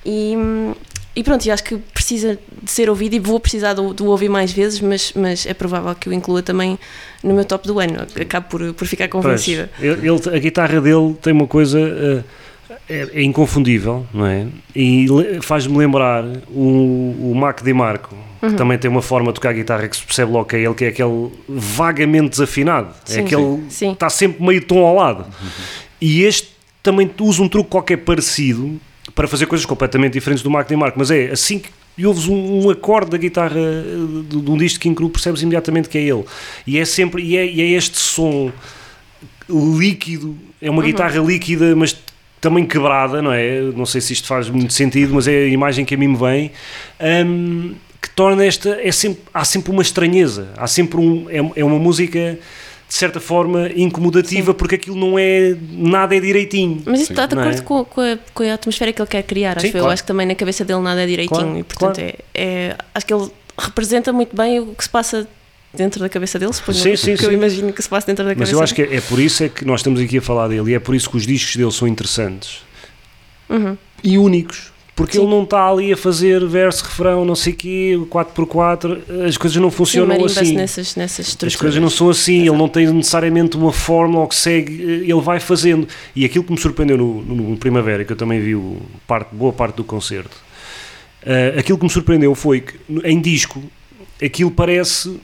E, 0.05 0.33
hum, 0.37 0.73
e 1.15 1.23
pronto, 1.23 1.45
e 1.45 1.51
acho 1.51 1.63
que 1.63 1.75
precisa 1.93 2.37
de 2.63 2.71
ser 2.71 2.89
ouvido 2.89 3.13
e 3.15 3.19
vou 3.19 3.39
precisar 3.39 3.73
de, 3.73 3.81
o- 3.81 3.93
de 3.93 4.03
ouvir 4.03 4.29
mais 4.29 4.51
vezes, 4.51 4.79
mas, 4.79 5.11
mas 5.15 5.45
é 5.45 5.53
provável 5.53 5.93
que 5.95 6.07
o 6.07 6.13
inclua 6.13 6.41
também 6.41 6.77
no 7.23 7.33
meu 7.33 7.43
top 7.45 7.67
do 7.67 7.79
ano. 7.79 7.95
Acabo 8.19 8.47
por, 8.47 8.73
por 8.73 8.87
ficar 8.87 9.07
convencida. 9.07 9.69
ele, 9.79 10.07
ele- 10.07 10.35
a 10.35 10.39
guitarra 10.39 10.79
dele 10.79 11.15
tem 11.21 11.33
uma 11.33 11.47
coisa. 11.47 11.79
eh, 11.79 12.23
é, 12.87 13.07
é 13.13 13.23
inconfundível, 13.23 14.05
não 14.13 14.25
é? 14.27 14.45
E 14.75 15.07
faz-me 15.41 15.75
lembrar 15.77 16.23
o, 16.49 17.31
o 17.31 17.33
Mac 17.35 17.61
DiMarco, 17.63 18.15
Uhum. 18.41 18.51
que 18.51 18.55
também 18.55 18.77
tem 18.77 18.89
uma 18.89 19.01
forma 19.01 19.27
de 19.27 19.33
tocar 19.33 19.53
guitarra 19.53 19.85
que 19.89 19.97
se 19.97 20.03
percebe 20.03 20.31
logo 20.31 20.45
que 20.45 20.55
é 20.55 20.59
ele, 20.61 20.73
que 20.73 20.85
é 20.85 20.87
aquele 20.89 21.29
vagamente 21.49 22.29
desafinado. 22.29 22.89
é 23.09 23.11
Sim, 23.11 23.19
aquele. 23.21 23.63
sim. 23.69 23.91
Está 23.91 24.09
sempre 24.09 24.41
meio 24.45 24.63
tom 24.65 24.85
ao 24.85 24.95
lado. 24.95 25.25
E 25.99 26.23
este 26.23 26.47
também 26.81 27.09
usa 27.19 27.41
um 27.43 27.49
truque 27.49 27.69
qualquer 27.69 27.97
parecido. 27.97 28.79
Para 29.15 29.27
fazer 29.27 29.45
coisas 29.45 29.65
completamente 29.65 30.13
diferentes 30.13 30.43
do 30.43 30.49
Mark 30.49 30.67
de 30.67 30.75
Mark, 30.75 30.95
mas 30.97 31.11
é 31.11 31.31
assim 31.31 31.59
que 31.59 31.69
ouves 32.05 32.27
um, 32.27 32.65
um 32.65 32.69
acorde 32.69 33.11
da 33.11 33.17
guitarra 33.17 33.59
eh, 33.59 34.23
de, 34.29 34.41
de 34.41 34.51
um 34.51 34.57
disco 34.57 34.79
de 34.79 34.83
King 34.83 34.95
Cruel, 34.95 35.11
percebes 35.11 35.41
imediatamente 35.41 35.89
que 35.89 35.97
é 35.97 36.01
ele. 36.01 36.23
E 36.65 36.77
é 36.77 36.85
sempre, 36.85 37.23
e 37.23 37.37
é, 37.37 37.45
e 37.45 37.61
é 37.61 37.65
este 37.71 37.97
som 37.97 38.51
líquido, 39.49 40.37
é 40.61 40.69
uma 40.69 40.83
guitarra 40.83 41.19
líquida, 41.19 41.75
mas 41.75 41.97
também 42.39 42.65
quebrada, 42.65 43.21
não 43.21 43.33
é? 43.33 43.61
Não 43.75 43.85
sei 43.85 43.99
se 43.99 44.13
isto 44.13 44.27
faz 44.27 44.49
muito 44.49 44.73
sentido, 44.73 45.13
mas 45.13 45.27
é 45.27 45.43
a 45.43 45.47
imagem 45.47 45.83
que 45.83 45.95
a 45.95 45.97
mim 45.97 46.07
me 46.07 46.17
vem. 46.17 46.51
hum, 47.25 47.75
que 48.01 48.09
torna 48.11 48.45
esta. 48.45 48.79
É 48.81 48.91
sempre, 48.91 49.21
há 49.33 49.43
sempre 49.43 49.71
uma 49.71 49.81
estranheza, 49.81 50.49
há 50.57 50.67
sempre 50.67 50.97
um. 50.99 51.29
É, 51.29 51.59
é 51.59 51.65
uma 51.65 51.77
música 51.77 52.39
de 52.89 52.95
certa 52.95 53.19
forma 53.19 53.69
incomodativa 53.75 54.51
porque 54.53 54.73
aquilo 54.75 54.95
não 54.97 55.17
é. 55.17 55.55
nada 55.71 56.15
é 56.15 56.19
direitinho. 56.19 56.81
Mas 56.85 57.01
isso 57.01 57.11
está 57.13 57.27
de 57.27 57.37
acordo 57.37 57.59
é? 57.59 57.61
com, 57.61 57.85
com 57.85 58.01
a, 58.01 58.17
com 58.33 58.43
a 58.43 58.53
atmosfera 58.55 58.91
que 58.91 58.99
ele 59.01 59.07
quer 59.07 59.21
criar, 59.23 59.51
acho 59.57 59.61
Sim, 59.61 59.67
eu. 59.67 59.73
claro. 59.73 59.91
Acho 59.93 60.03
que 60.03 60.07
também 60.07 60.25
na 60.25 60.33
cabeça 60.35 60.65
dele 60.65 60.81
nada 60.81 61.03
é 61.03 61.05
direitinho 61.05 61.39
Claro, 61.39 61.59
e 61.59 61.63
portanto 61.63 61.95
claro. 61.97 62.13
é, 62.33 62.43
é- 62.43 62.75
Acho 62.95 63.05
que 63.05 63.13
ele 63.13 63.29
representa 63.57 64.11
muito 64.11 64.35
bem 64.35 64.59
o 64.59 64.73
que 64.73 64.83
se 64.83 64.89
passa 64.89 65.27
dentro 65.71 65.99
da 65.99 66.09
cabeça 66.09 66.39
dele, 66.39 66.51
suponho 66.51 66.77
Sim, 66.79 66.89
eu, 66.89 66.97
sim, 66.97 67.15
que 67.15 67.25
eu 67.25 67.29
sim. 67.29 67.35
imagino 67.35 67.71
que 67.71 67.81
se 67.83 67.87
passa 67.87 68.07
dentro 68.07 68.23
da 68.25 68.29
Mas 68.31 68.37
cabeça 68.39 68.53
eu 68.55 68.63
acho 68.63 68.73
que 68.73 68.81
é, 68.81 68.95
é 68.95 69.01
por 69.01 69.19
isso 69.19 69.43
é 69.43 69.49
que 69.49 69.63
nós 69.63 69.81
estamos 69.81 69.99
aqui 70.01 70.17
a 70.17 70.21
falar 70.21 70.47
dele 70.47 70.71
e 70.71 70.73
é 70.73 70.79
por 70.79 70.95
isso 70.95 71.07
que 71.11 71.15
os 71.17 71.27
discos 71.27 71.55
dele 71.55 71.71
são 71.71 71.87
interessantes 71.87 72.63
Uhum. 73.47 73.77
e 74.03 74.17
únicos. 74.17 74.71
Porque 74.99 75.13
Sim. 75.13 75.21
ele 75.23 75.29
não 75.31 75.43
está 75.43 75.65
ali 75.65 75.93
a 75.93 75.95
fazer 75.97 76.45
verso, 76.45 76.83
refrão, 76.83 77.23
não 77.23 77.33
sei 77.33 77.53
o 77.53 77.55
quê, 77.55 77.99
4x4, 78.09 78.99
as 79.25 79.37
coisas 79.37 79.55
não 79.61 79.71
Sim, 79.71 79.77
funcionam 79.77 80.07
marimba-se 80.09 80.39
assim. 80.39 80.55
nessas, 80.55 80.93
nessas 80.97 81.37
As 81.41 81.55
coisas 81.55 81.81
não 81.81 81.89
são 81.89 82.09
assim, 82.09 82.39
ele 82.41 82.57
não 82.57 82.67
tem 82.67 82.85
necessariamente 82.91 83.55
uma 83.55 83.71
fórmula 83.71 84.27
que 84.27 84.35
segue, 84.35 84.73
eh, 84.83 85.09
ele 85.09 85.21
vai 85.21 85.39
fazendo. 85.39 85.87
E 86.13 86.25
aquilo 86.25 86.43
que 86.43 86.51
me 86.51 86.57
surpreendeu 86.57 86.97
no, 86.97 87.21
no- 87.21 87.55
Primavera, 87.57 88.03
que 88.03 88.11
eu 88.11 88.17
também 88.17 88.41
vi 88.41 88.55
o 88.55 88.75
parte, 89.07 89.33
boa 89.33 89.53
parte 89.53 89.75
do 89.77 89.85
concerto, 89.85 90.35
eh, 91.25 91.55
aquilo 91.57 91.77
que 91.77 91.85
me 91.85 91.89
surpreendeu 91.89 92.35
foi 92.35 92.59
que 92.59 92.75
em 93.05 93.21
disco 93.21 93.63
aquilo 94.21 94.51
parece 94.51 95.17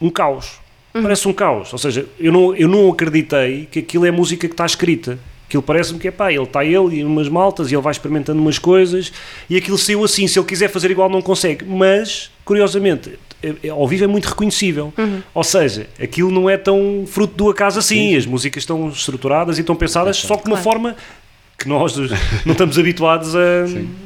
um 0.00 0.08
caos. 0.08 0.52
Parece 0.94 1.28
um 1.28 1.32
caos. 1.34 1.70
Ou 1.74 1.78
seja, 1.78 2.06
eu 2.18 2.32
não, 2.32 2.56
eu 2.56 2.66
não 2.66 2.90
acreditei 2.90 3.68
que 3.70 3.80
aquilo 3.80 4.06
é 4.06 4.10
música 4.10 4.48
que 4.48 4.54
está 4.54 4.64
escrita. 4.64 5.18
Aquilo 5.50 5.64
parece-me 5.64 5.98
que 5.98 6.06
é 6.06 6.12
pá, 6.12 6.32
ele 6.32 6.44
está 6.44 6.64
ele 6.64 7.00
e 7.00 7.04
umas 7.04 7.28
maltas 7.28 7.72
e 7.72 7.74
ele 7.74 7.82
vai 7.82 7.90
experimentando 7.90 8.40
umas 8.40 8.56
coisas 8.56 9.12
e 9.48 9.56
aquilo 9.56 9.76
saiu 9.76 10.04
assim. 10.04 10.28
Se 10.28 10.38
ele 10.38 10.46
quiser 10.46 10.68
fazer 10.68 10.92
igual, 10.92 11.10
não 11.10 11.20
consegue. 11.20 11.64
Mas, 11.64 12.30
curiosamente, 12.44 13.18
é- 13.42 13.54
é- 13.64 13.68
ao 13.68 13.88
vivo 13.88 14.04
é 14.04 14.06
muito 14.06 14.26
reconhecível. 14.28 14.94
Ou 15.34 15.42
seja, 15.42 15.88
aquilo 16.00 16.30
não 16.30 16.48
é 16.48 16.56
tão 16.56 17.02
fruto 17.04 17.34
do 17.34 17.50
acaso 17.50 17.80
assim. 17.80 18.14
As 18.14 18.26
músicas 18.26 18.62
estão 18.62 18.90
estruturadas 18.90 19.58
e 19.58 19.62
estão 19.62 19.74
pensadas 19.74 20.18
só 20.18 20.36
de 20.36 20.42
uma 20.42 20.50
Claro. 20.50 20.62
forma 20.62 20.96
que 21.60 21.68
nós 21.68 21.94
não 22.46 22.52
estamos 22.52 22.78
habituados 22.78 23.34
a, 23.36 23.38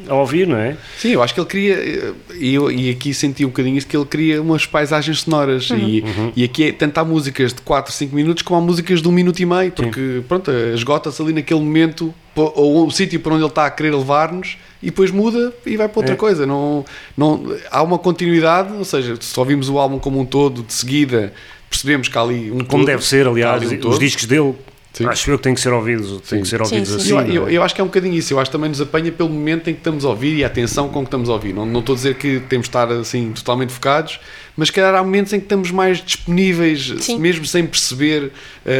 a 0.08 0.14
ouvir, 0.14 0.44
não 0.48 0.56
é? 0.56 0.76
Sim, 0.98 1.10
eu 1.10 1.22
acho 1.22 1.32
que 1.32 1.38
ele 1.38 1.46
queria, 1.46 2.14
e, 2.34 2.52
eu, 2.52 2.68
e 2.68 2.90
aqui 2.90 3.14
senti 3.14 3.44
um 3.44 3.48
bocadinho 3.48 3.78
isso, 3.78 3.86
que 3.86 3.96
ele 3.96 4.04
queria 4.04 4.42
umas 4.42 4.66
paisagens 4.66 5.20
sonoras. 5.20 5.70
E, 5.70 6.02
e 6.34 6.42
aqui 6.42 6.64
é, 6.64 6.72
tanto 6.72 6.98
há 6.98 7.04
músicas 7.04 7.54
de 7.54 7.62
4, 7.62 7.92
5 7.92 8.14
minutos 8.14 8.42
como 8.42 8.58
há 8.58 8.62
músicas 8.62 9.00
de 9.00 9.06
um 9.06 9.12
minuto 9.12 9.38
e 9.38 9.46
meio, 9.46 9.70
porque 9.70 10.22
pronto, 10.26 10.50
esgota-se 10.50 11.22
ali 11.22 11.32
naquele 11.32 11.60
momento, 11.60 12.12
ou 12.34 12.88
o 12.88 12.90
sítio 12.90 13.20
para 13.20 13.32
onde 13.34 13.42
ele 13.42 13.48
está 13.48 13.66
a 13.66 13.70
querer 13.70 13.94
levar-nos, 13.94 14.58
e 14.82 14.86
depois 14.86 15.12
muda 15.12 15.52
e 15.64 15.76
vai 15.76 15.88
para 15.88 16.00
outra 16.00 16.14
É. 16.14 16.16
coisa. 16.16 16.44
Não, 16.44 16.84
não, 17.16 17.56
há 17.70 17.82
uma 17.84 17.98
continuidade, 17.98 18.72
ou 18.74 18.84
seja, 18.84 19.16
se 19.20 19.38
ouvimos 19.38 19.68
o 19.68 19.78
álbum 19.78 20.00
como 20.00 20.18
um 20.18 20.24
todo, 20.26 20.64
de 20.64 20.72
seguida, 20.72 21.32
percebemos 21.70 22.08
que 22.08 22.18
há 22.18 22.20
ali 22.20 22.50
um 22.50 22.56
Como 22.58 22.66
todo, 22.66 22.84
deve 22.86 23.04
ser, 23.04 23.28
aliás, 23.28 23.62
um 23.62 23.88
os 23.88 23.98
discos 24.00 24.26
dele, 24.26 24.54
Sim. 24.94 25.06
acho 25.06 25.28
eu 25.30 25.36
que 25.38 25.42
têm 25.44 25.54
que 25.54 25.60
ser 25.60 25.72
ouvidos, 25.72 26.20
têm 26.28 26.40
que 26.42 26.48
ser 26.48 26.62
ouvidos 26.62 26.88
Sim, 26.88 26.98
sim. 27.00 27.16
assim. 27.18 27.32
eu, 27.34 27.40
não 27.40 27.46
eu, 27.46 27.48
é? 27.48 27.52
eu 27.58 27.62
acho 27.64 27.74
que 27.74 27.80
é 27.80 27.84
um 27.84 27.88
bocadinho 27.88 28.14
isso. 28.14 28.32
Eu 28.32 28.38
acho 28.40 28.48
que 28.48 28.56
também 28.56 28.68
nos 28.70 28.80
apanha 28.80 29.10
pelo 29.10 29.28
momento 29.28 29.68
em 29.68 29.72
que 29.74 29.80
estamos 29.80 30.04
a 30.04 30.08
ouvir 30.08 30.36
e 30.36 30.44
a 30.44 30.46
atenção 30.46 30.88
com 30.88 31.00
que 31.00 31.06
estamos 31.08 31.28
a 31.28 31.32
ouvir. 31.32 31.52
Não, 31.52 31.66
não 31.66 31.80
estou 31.80 31.94
a 31.94 31.96
dizer 31.96 32.14
que 32.14 32.40
temos 32.48 32.64
de 32.66 32.68
estar 32.68 32.90
assim 32.92 33.32
totalmente 33.32 33.72
focados, 33.72 34.20
mas 34.56 34.70
que 34.70 34.76
calhar 34.76 34.94
há 34.94 35.02
momentos 35.02 35.32
em 35.32 35.38
que 35.40 35.46
estamos 35.46 35.70
mais 35.72 35.98
disponíveis, 36.04 36.94
Sim. 37.00 37.18
mesmo 37.18 37.44
sem 37.44 37.66
perceber, 37.66 38.30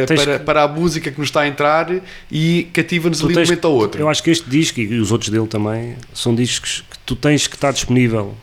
Tens 0.07 0.23
para, 0.23 0.39
que- 0.39 0.45
para 0.45 0.63
a 0.63 0.67
música 0.69 1.11
que 1.11 1.19
nos 1.19 1.27
está 1.27 1.41
a 1.41 1.47
entrar 1.47 1.93
e 2.31 2.67
cativa-nos 2.73 3.21
ali 3.23 3.33
de 3.33 3.39
um 3.39 3.43
momento 3.43 3.65
ao 3.65 3.73
outro. 3.73 3.99
Eu 4.01 4.09
acho 4.09 4.23
que 4.23 4.31
este 4.31 4.49
disco 4.49 4.79
e 4.79 4.97
os 4.99 5.11
outros 5.11 5.29
dele 5.29 5.47
também 5.47 5.95
são 6.13 6.33
discos 6.33 6.83
que 6.89 6.97
tu 7.05 7.15
tens 7.15 7.45
que 7.47 7.55
estar 7.55 7.71
disponível 7.71 8.33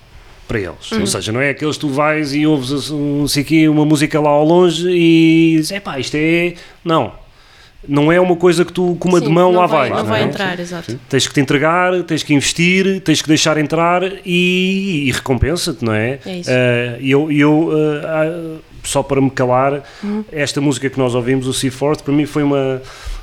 para 0.46 0.60
eles. 0.60 0.92
Ou 0.92 1.06
seja, 1.06 1.32
não 1.32 1.40
é 1.40 1.50
aqueles 1.50 1.76
que 1.76 1.80
tu 1.80 1.88
vais 1.88 2.34
e 2.34 2.46
ouves 2.46 2.90
um, 2.90 3.24
quê, 3.46 3.66
uma 3.68 3.86
música 3.86 4.20
lá 4.20 4.28
ao 4.28 4.44
longe 4.44 4.86
e 4.90 5.54
dizes, 5.56 5.70
epá, 5.70 5.98
isto 5.98 6.14
é. 6.16 6.54
Não. 6.84 7.21
Não 7.86 8.12
é 8.12 8.20
uma 8.20 8.36
coisa 8.36 8.64
que 8.64 8.72
tu 8.72 8.96
com 9.00 9.08
uma 9.08 9.18
Sim, 9.18 9.24
de 9.26 9.30
mão 9.30 9.52
não 9.52 9.60
lá 9.60 9.66
vai, 9.66 9.90
vais. 9.90 10.02
Não 10.02 10.08
vai 10.08 10.22
é? 10.22 10.24
entrar, 10.24 10.58
exato. 10.60 10.98
Tens 11.08 11.26
que 11.26 11.34
te 11.34 11.40
entregar, 11.40 12.02
tens 12.04 12.22
que 12.22 12.32
investir, 12.32 13.00
tens 13.00 13.20
que 13.20 13.28
deixar 13.28 13.58
entrar 13.58 14.02
e, 14.24 15.04
e 15.08 15.12
recompensa-te, 15.12 15.84
não 15.84 15.92
é? 15.92 16.18
É 16.24 16.36
isso. 16.38 16.50
E 17.00 17.10
eu, 17.10 17.30
eu 17.32 17.70
ah, 18.04 18.58
só 18.84 19.02
para 19.02 19.20
me 19.20 19.30
calar, 19.30 19.82
Uhum. 20.02 20.24
esta 20.30 20.60
música 20.60 20.88
que 20.88 20.98
nós 20.98 21.14
ouvimos, 21.14 21.46
o 21.46 21.52
Sea 21.52 21.70
Forth, 21.72 22.02
para 22.02 22.12
mim 22.14 22.24
foi 22.26 22.42
uma, 22.42 22.80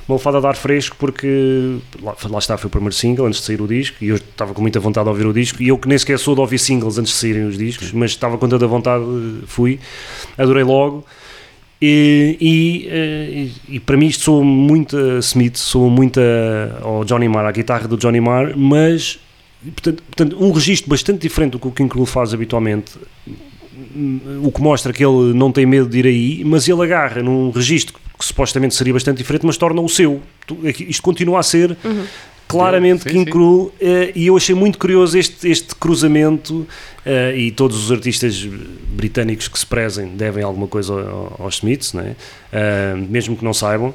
uma 0.08 0.16
lefada 0.16 0.40
de 0.40 0.46
ar 0.46 0.56
fresco 0.56 0.96
porque 0.98 1.78
lá, 2.02 2.14
lá 2.28 2.38
está, 2.38 2.56
foi 2.58 2.68
o 2.68 2.70
primeiro 2.70 2.94
single 2.94 3.26
antes 3.26 3.40
de 3.40 3.46
sair 3.46 3.60
o 3.62 3.66
disco 3.68 3.96
e 4.02 4.08
eu 4.08 4.16
estava 4.16 4.52
com 4.54 4.60
muita 4.60 4.78
vontade 4.80 5.04
de 5.04 5.10
ouvir 5.10 5.26
o 5.26 5.32
disco 5.32 5.62
e 5.62 5.68
eu 5.68 5.78
que 5.78 5.88
nem 5.88 5.96
sequer 5.98 6.18
sou 6.18 6.34
de 6.34 6.40
ouvir 6.40 6.58
singles 6.58 6.98
antes 6.98 7.12
de 7.12 7.18
saírem 7.18 7.44
os 7.46 7.56
discos, 7.58 7.92
mas 7.92 8.10
estava 8.10 8.36
com 8.38 8.48
tanta 8.48 8.66
vontade, 8.66 9.04
fui, 9.46 9.78
adorei 10.36 10.64
logo. 10.64 11.04
E, 11.82 12.36
e, 12.40 12.88
eh, 12.90 13.48
e- 13.68 13.80
para 13.80 13.96
mim 13.96 14.06
isto 14.06 14.24
soa 14.24 14.44
muito 14.44 14.96
a 14.96 15.18
Smith, 15.20 15.56
soa 15.56 15.88
muito 15.88 16.20
a- 16.20 16.80
ao 16.82 17.04
Johnny 17.04 17.26
Marr, 17.28 17.46
à 17.46 17.52
guitarra 17.52 17.88
do 17.88 17.96
Johnny 17.96 18.20
Marr, 18.20 18.52
mas 18.56 19.18
portanto, 19.62 20.02
portanto, 20.02 20.36
um 20.44 20.52
registro 20.52 20.90
bastante 20.90 21.20
diferente 21.22 21.52
do 21.52 21.58
que 21.58 21.68
o 21.68 21.70
King 21.70 21.88
Cruel 21.88 22.04
faz 22.06 22.34
habitualmente, 22.34 22.92
o 24.42 24.52
que 24.52 24.60
mostra 24.60 24.92
que 24.92 25.02
ele 25.04 25.32
não 25.32 25.50
tem 25.50 25.64
medo 25.64 25.88
de 25.88 25.98
ir 26.00 26.06
aí, 26.06 26.44
mas 26.44 26.68
ele 26.68 26.82
agarra 26.82 27.22
num 27.22 27.50
registro 27.50 27.94
que 28.18 28.24
supostamente 28.26 28.74
seria 28.74 28.92
bastante 28.92 29.16
diferente, 29.16 29.46
mas 29.46 29.56
torna 29.56 29.80
o 29.80 29.88
seu. 29.88 30.20
Isto 30.86 31.02
continua 31.02 31.40
a 31.40 31.42
ser 31.42 31.74
claramente 32.46 33.04
Sim, 33.04 33.08
King 33.10 33.24
sim. 33.24 33.30
Cruel 33.30 33.72
eh, 33.80 34.12
e 34.14 34.26
eu 34.26 34.36
achei 34.36 34.54
muito 34.54 34.76
curioso 34.76 35.16
este, 35.16 35.48
este 35.48 35.74
cruzamento 35.76 36.66
eh, 37.06 37.34
e 37.38 37.50
todos 37.52 37.84
os 37.84 37.92
artistas 37.92 38.46
britânicos 38.90 39.48
que 39.48 39.58
se 39.58 39.66
prezem 39.66 40.08
devem 40.08 40.42
alguma 40.42 40.66
coisa 40.66 40.92
ao- 40.92 41.36
aos 41.40 41.56
Smiths, 41.56 41.92
né? 41.92 42.14
Ah, 42.52 42.94
mesmo 43.08 43.36
que 43.36 43.44
não 43.44 43.54
saibam. 43.54 43.94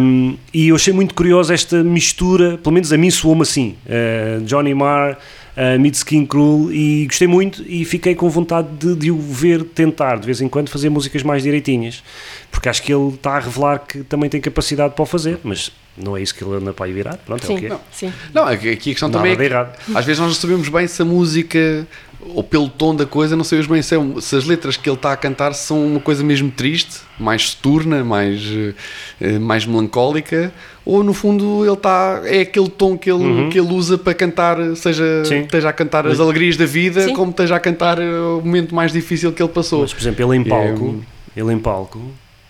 Um, 0.00 0.36
e 0.54 0.68
eu 0.68 0.76
achei 0.76 0.92
muito 0.92 1.14
curioso 1.14 1.52
esta 1.52 1.82
mistura, 1.82 2.56
pelo 2.58 2.72
menos 2.72 2.92
a 2.92 2.96
mim 2.96 3.10
soou-me 3.10 3.42
assim, 3.42 3.76
eh, 3.86 4.38
Johnny 4.44 4.72
Marr, 4.74 5.18
uh, 5.56 5.80
meets 5.80 6.02
King 6.04 6.26
Cruel 6.26 6.72
e 6.72 7.04
gostei 7.06 7.26
muito 7.26 7.64
e 7.66 7.84
fiquei 7.84 8.14
com 8.14 8.28
vontade 8.30 8.68
de, 8.78 8.94
de 8.94 9.10
o 9.10 9.18
ver 9.18 9.64
tentar 9.64 10.18
de 10.20 10.26
vez 10.26 10.40
em 10.40 10.48
quando 10.48 10.68
fazer 10.70 10.88
músicas 10.88 11.22
mais 11.24 11.42
direitinhas, 11.42 12.02
porque 12.50 12.68
acho 12.68 12.82
que 12.82 12.92
ele 12.94 13.08
está 13.08 13.32
a 13.36 13.40
revelar 13.40 13.80
que 13.80 14.04
também 14.04 14.30
tem 14.30 14.40
capacidade 14.40 14.94
para 14.94 15.02
o 15.02 15.06
fazer, 15.06 15.38
mas 15.42 15.72
não 15.96 16.16
é 16.16 16.22
isso 16.22 16.34
que 16.34 16.44
ele 16.44 16.54
anda 16.56 16.72
para 16.72 16.86
aí 16.86 16.92
virar, 16.92 17.16
pronto, 17.16 17.42
é 17.42 17.44
o 17.44 17.48
Sim, 17.48 17.56
que 17.58 17.72
é. 17.72 17.78
sim. 17.90 18.12
Não, 18.32 18.44
aqui 18.44 18.70
aqui 18.70 18.90
a 18.90 18.92
questão 18.92 19.08
Nada 19.08 19.18
também 19.18 19.32
é 19.32 19.36
que 19.48 19.96
às 19.98 20.04
vezes 20.04 20.20
nós 20.20 20.28
não 20.28 20.34
sabemos 20.34 20.68
bem 20.68 20.86
se 20.86 21.02
a 21.02 21.04
música 21.04 21.86
ou 22.20 22.42
pelo 22.42 22.68
tom 22.68 22.94
da 22.94 23.06
coisa, 23.06 23.36
não 23.36 23.44
sabemos 23.44 23.66
bem 23.70 23.80
se, 23.82 23.94
é 23.94 23.98
se 24.20 24.36
as 24.36 24.44
letras 24.44 24.76
que 24.76 24.88
ele 24.88 24.96
está 24.96 25.12
a 25.12 25.16
cantar 25.16 25.52
são 25.54 25.86
uma 25.86 26.00
coisa 26.00 26.24
mesmo 26.24 26.50
triste, 26.50 27.00
mais 27.18 27.50
soturna, 27.50 28.02
mais, 28.04 28.42
eh, 28.44 28.74
eh, 29.20 29.38
mais 29.38 29.64
melancólica, 29.64 30.52
ou 30.84 31.02
no 31.04 31.12
fundo 31.14 31.64
ele 31.64 31.72
está. 31.74 32.22
é 32.24 32.40
aquele 32.40 32.68
tom 32.68 32.96
que 32.98 33.10
ele, 33.10 33.48
que 33.50 33.58
ele 33.58 33.72
usa 33.72 33.96
para 33.96 34.12
cantar, 34.14 34.56
seja 34.76 35.02
Uhum. 35.04 35.24
Sim. 35.24 35.40
esteja 35.42 35.68
a 35.68 35.72
cantar 35.72 36.06
as 36.06 36.18
alegrias 36.20 36.56
da 36.56 36.66
vida, 36.66 37.02
Sim. 37.02 37.14
como 37.14 37.30
esteja 37.30 37.56
a 37.56 37.60
cantar 37.60 37.98
eh, 38.00 38.04
o 38.18 38.40
momento 38.44 38.74
mais 38.74 38.92
difícil 38.92 39.32
que 39.32 39.42
ele 39.42 39.52
passou. 39.52 39.82
Mas, 39.82 39.92
por 39.94 40.00
exemplo, 40.00 40.24
ele 40.32 40.38
em 40.38 40.46
é 40.46 40.48
palco, 40.48 40.84
um- 40.84 41.02
ele 41.36 41.52
em 41.52 41.58
palco, 41.58 42.00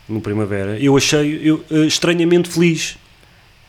no 0.08 0.20
Primavera, 0.20 0.78
eu 0.78 0.96
achei 0.96 1.40
eu, 1.42 1.62
estranhamente 1.87 2.49
feliz, 2.49 2.96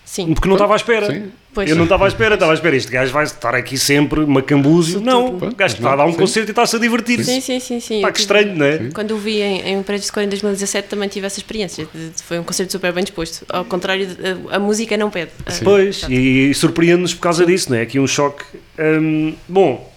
Sim. 0.05 0.33
porque 0.33 0.47
não 0.47 0.55
estava 0.55 0.73
à 0.73 0.75
espera. 0.77 1.07
Sim. 1.13 1.23
Pois. 1.57 1.67
Eu 1.71 1.75
não 1.75 1.85
estava 1.85 2.05
à 2.05 2.07
espera, 2.07 2.35
estava 2.35 2.51
à 2.51 2.53
espera. 2.53 2.75
Este 2.75 2.91
gajo 2.91 3.11
vai 3.11 3.23
estar 3.23 3.55
aqui 3.55 3.79
sempre, 3.79 4.23
macambúzio. 4.27 5.01
Não, 5.01 5.37
o 5.37 5.55
gajo 5.55 5.73
está 5.73 5.93
a 5.93 5.95
dar 5.95 6.05
um 6.05 6.11
Sim. 6.11 6.17
concerto 6.19 6.49
e 6.49 6.51
está-se 6.51 6.75
a 6.75 6.79
divertir. 6.79 7.25
Sim, 7.25 7.41
sim, 7.41 7.59
sim, 7.59 7.79
sim. 7.79 8.01
Pá, 8.01 8.11
que 8.11 8.19
estranho, 8.19 8.55
não 8.55 8.63
é? 8.63 8.89
Quando 8.93 9.15
o 9.15 9.17
vi 9.17 9.41
em, 9.41 9.67
em 9.73 9.81
Prédios 9.81 10.05
de 10.05 10.11
Cor 10.11 10.21
em 10.21 10.29
2017 10.29 10.87
também 10.87 11.09
tive 11.09 11.25
essa 11.25 11.39
experiência. 11.39 11.89
Foi 12.23 12.37
um 12.37 12.43
concerto 12.43 12.71
super 12.73 12.93
bem 12.93 13.03
disposto. 13.03 13.43
Ao 13.49 13.65
contrário, 13.65 14.07
a, 14.51 14.57
a 14.57 14.59
música 14.59 14.95
não 14.97 15.09
pede. 15.09 15.31
Ah, 15.47 15.51
Pois, 15.63 16.01
portanto, 16.01 16.15
e, 16.15 16.53
surpreende-nos 16.53 17.15
por 17.15 17.21
causa 17.21 17.43
disso, 17.43 17.71
não 17.71 17.79
é? 17.79 17.81
Aqui 17.81 17.99
um 17.99 18.05
choque. 18.05 18.43
Hum, 18.77 19.33
bom, 19.47 19.91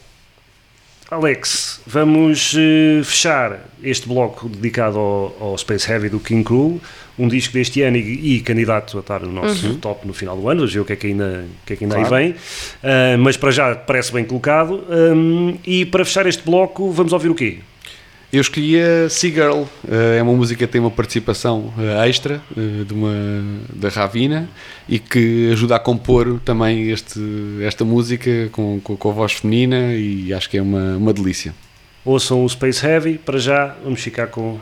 Alex, 1.11 1.81
vamos 1.89 2.55
eh, 2.57 3.03
fechar 3.03 3.67
este 3.83 4.07
bloco 4.07 4.49
dedicado 4.49 4.97
ao, 4.97 5.37
ao 5.41 5.59
Space 5.59 5.91
Heavy 5.91 6.09
do 6.09 6.21
King 6.21 6.45
Cruel, 6.45 6.81
um 7.19 7.27
disco 7.27 7.53
deste 7.53 7.83
ano 7.83 7.97
e, 7.97 8.37
e 8.37 8.41
candidato 8.41 8.97
a 8.97 9.01
estar 9.01 9.21
no 9.21 9.33
nosso 9.33 9.75
top 9.79 10.07
no 10.07 10.15
final 10.15 10.37
do 10.37 10.49
ano, 10.49 10.61
vamos 10.61 10.73
ver 10.73 10.79
o 10.81 10.85
que 10.85 10.93
é 10.93 10.97
que 10.97 11.09
ainda, 11.09 11.45
o 11.63 11.67
que 11.67 11.73
é 11.73 11.77
que 11.77 11.85
ainda 11.85 11.97
Claro. 11.97 12.15
aí 12.15 12.27
vem, 12.33 12.35
Ah, 12.85 13.17
mas 13.19 13.37
para 13.37 13.51
já 13.51 13.75
parece 13.75 14.13
bem 14.13 14.25
colocado. 14.25 14.85
Hum, 14.89 15.57
e 15.67 15.85
para 15.85 16.05
fechar 16.05 16.27
este 16.27 16.45
bloco, 16.45 16.93
vamos 16.93 17.13
ouvir 17.13 17.29
o 17.29 17.35
quê? 17.35 17.59
Eu 18.33 18.41
escolhi 18.41 18.81
a 18.81 19.09
Seagirl, 19.09 19.65
eh, 19.91 20.19
é 20.19 20.23
uma 20.23 20.33
música 20.33 20.65
que 20.65 20.73
tem 20.73 20.81
uma 20.81 20.91
participação 20.91 21.75
eh, 21.77 22.09
extra 22.09 22.41
eh, 22.57 22.85
de 22.85 22.95
uma, 22.95 23.13
da 23.75 23.89
Ravina 23.89 24.49
e 24.89 25.01
que 25.01 25.51
ajuda 25.51 25.75
a 25.75 25.81
compor 25.81 26.39
também 26.45 26.91
este, 26.91 27.21
esta 27.63 27.85
música 27.85 28.49
com, 28.53 28.81
com, 28.81 28.97
com 28.97 29.11
a 29.11 29.13
voz 29.13 29.33
feminina 29.33 29.95
e 29.95 30.33
acho 30.33 30.49
que 30.49 30.59
é 30.59 30.63
uma, 30.63 30.97
uma 30.97 31.13
delícia. 31.13 31.53
Ouçam 32.05 32.45
o 32.45 32.49
Space 32.49 32.87
Heavy, 32.87 33.19
para 33.19 33.39
já 33.39 33.75
vamos 33.83 34.01
ficar 34.01 34.29
com 34.29 34.61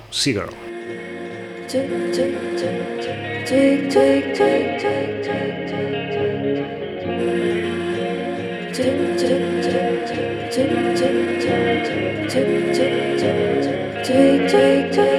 take, 14.08 14.48
take, 14.50 14.92
take. 14.92 15.17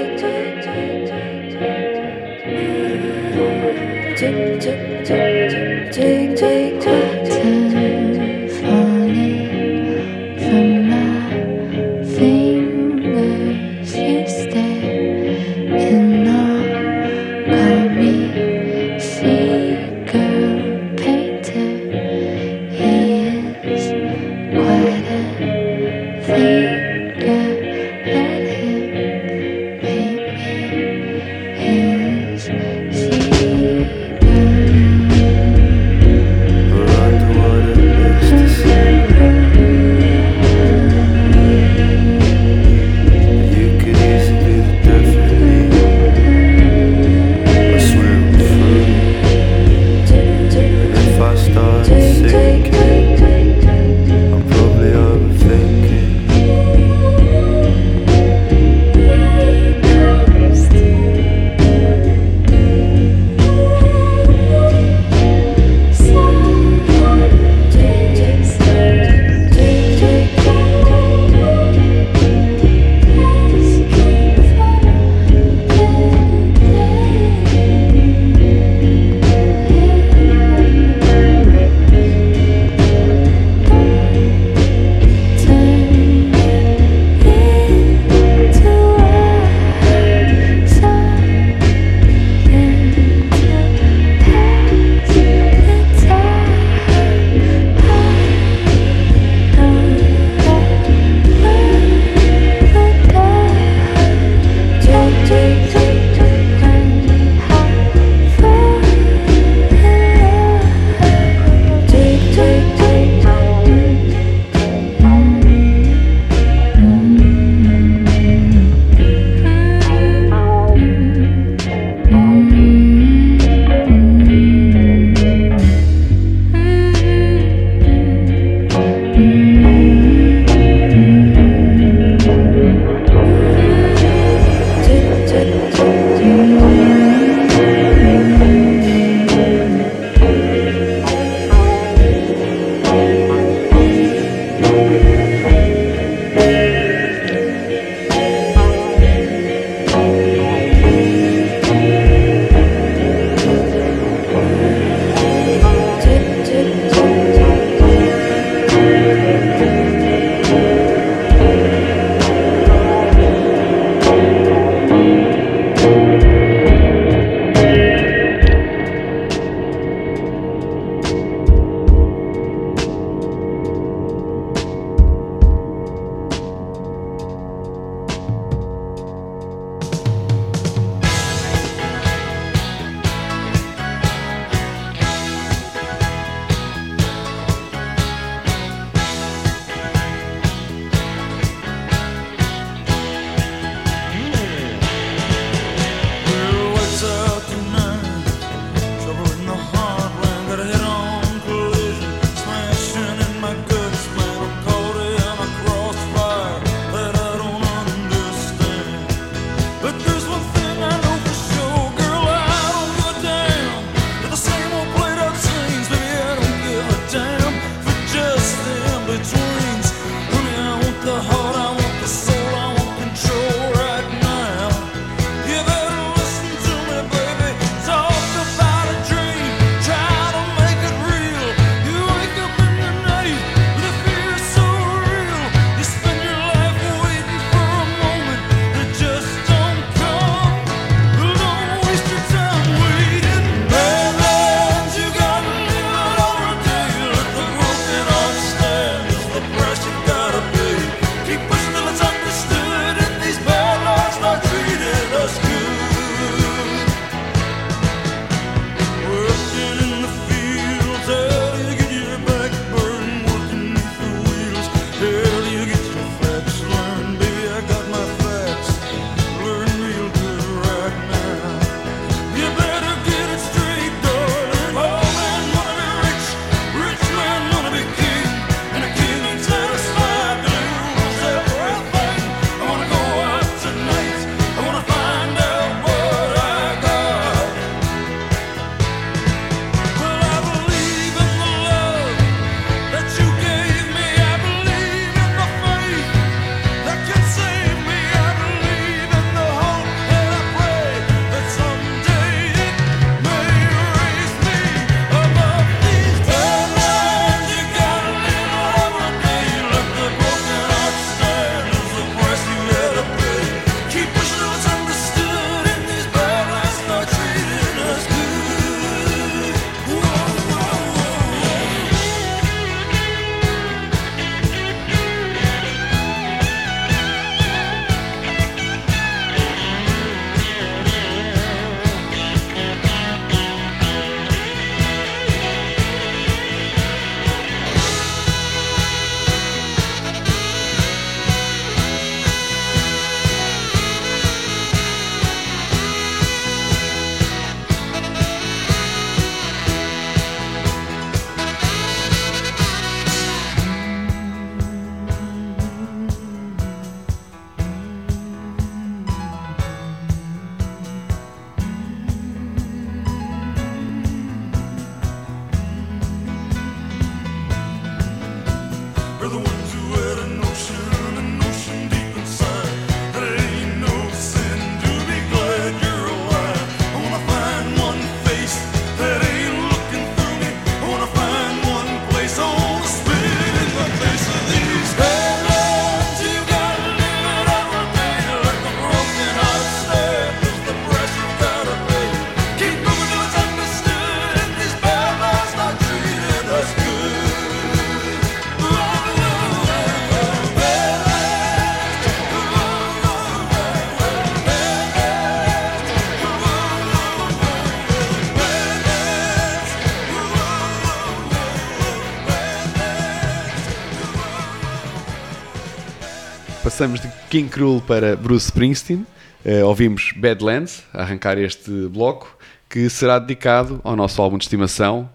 Passamos 416.79 417.01
de 417.01 417.09
King 417.29 417.49
Cruel 417.49 417.83
para 417.85 418.15
Bruce 418.15 418.45
Springsteen. 418.45 419.05
Eh, 419.43 419.61
ouvimos 419.65 420.13
Badlands, 420.15 420.81
a 420.93 421.01
arrancar 421.01 421.37
este 421.37 421.69
bloco, 421.89 422.33
que 422.69 422.89
será 422.89 423.19
dedicado 423.19 423.81
ao 423.83 423.97
nosso 423.97 424.21
álbum 424.21 424.37
de 424.37 424.45
estimação, 424.45 425.09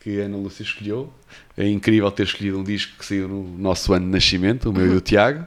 que 0.00 0.20
a 0.20 0.24
Ana 0.24 0.36
Lúcia 0.36 0.64
escolheu. 0.64 1.12
É 1.56 1.68
incrível 1.68 2.10
ter 2.10 2.24
escolhido 2.24 2.58
um 2.58 2.64
disco 2.64 2.94
que 2.98 3.06
saiu 3.06 3.28
no 3.28 3.44
nosso 3.56 3.92
ano 3.92 4.06
de 4.06 4.10
nascimento, 4.10 4.70
o 4.70 4.72
meu 4.72 4.86
e 4.86 4.88
do 4.88 4.98
Tiago. 5.02 5.46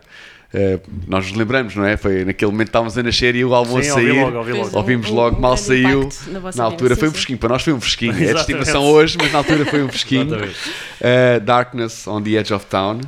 Eh, 0.54 0.80
nós 1.06 1.28
nos 1.28 1.36
lembramos, 1.38 1.76
não 1.76 1.84
é? 1.84 1.98
Foi 1.98 2.24
naquele 2.24 2.50
momento 2.50 2.68
que 2.68 2.70
estávamos 2.70 2.98
a 2.98 3.04
nascer 3.04 3.36
e 3.36 3.44
o 3.44 3.54
álbum 3.54 3.82
Sim, 3.84 3.90
a 3.90 3.94
ouvi 3.96 4.08
sair. 4.08 4.22
logo, 4.24 4.38
ouvi 4.38 4.52
logo. 4.54 4.64
Fez 4.64 4.74
um- 4.74 4.78
Ouvimos 4.78 5.10
um- 5.10 5.16
logo, 5.16 5.36
um 5.38 5.42
mal 5.42 5.58
saiu. 5.58 6.10
na 6.28 6.40
Na 6.56 6.64
altura 6.64 6.96
vida. 6.96 7.00
foi 7.02 7.10
um 7.10 7.12
fresquinho, 7.12 7.38
para 7.40 7.50
nós 7.50 7.62
foi 7.62 7.74
um 7.74 7.82
fresquinho. 7.82 8.14
É 8.24 8.34
de 8.34 8.40
estimação 8.40 8.86
hoje, 8.86 9.18
mas 9.20 9.34
na 9.34 9.40
altura 9.40 9.66
foi 9.66 9.84
um 9.84 9.90
fresquinho. 9.90 10.34
Uh, 10.38 11.42
Darkness 11.44 12.08
on 12.08 12.22
the 12.24 12.30
Edge 12.40 12.54
of 12.54 12.66
Town. 12.68 13.02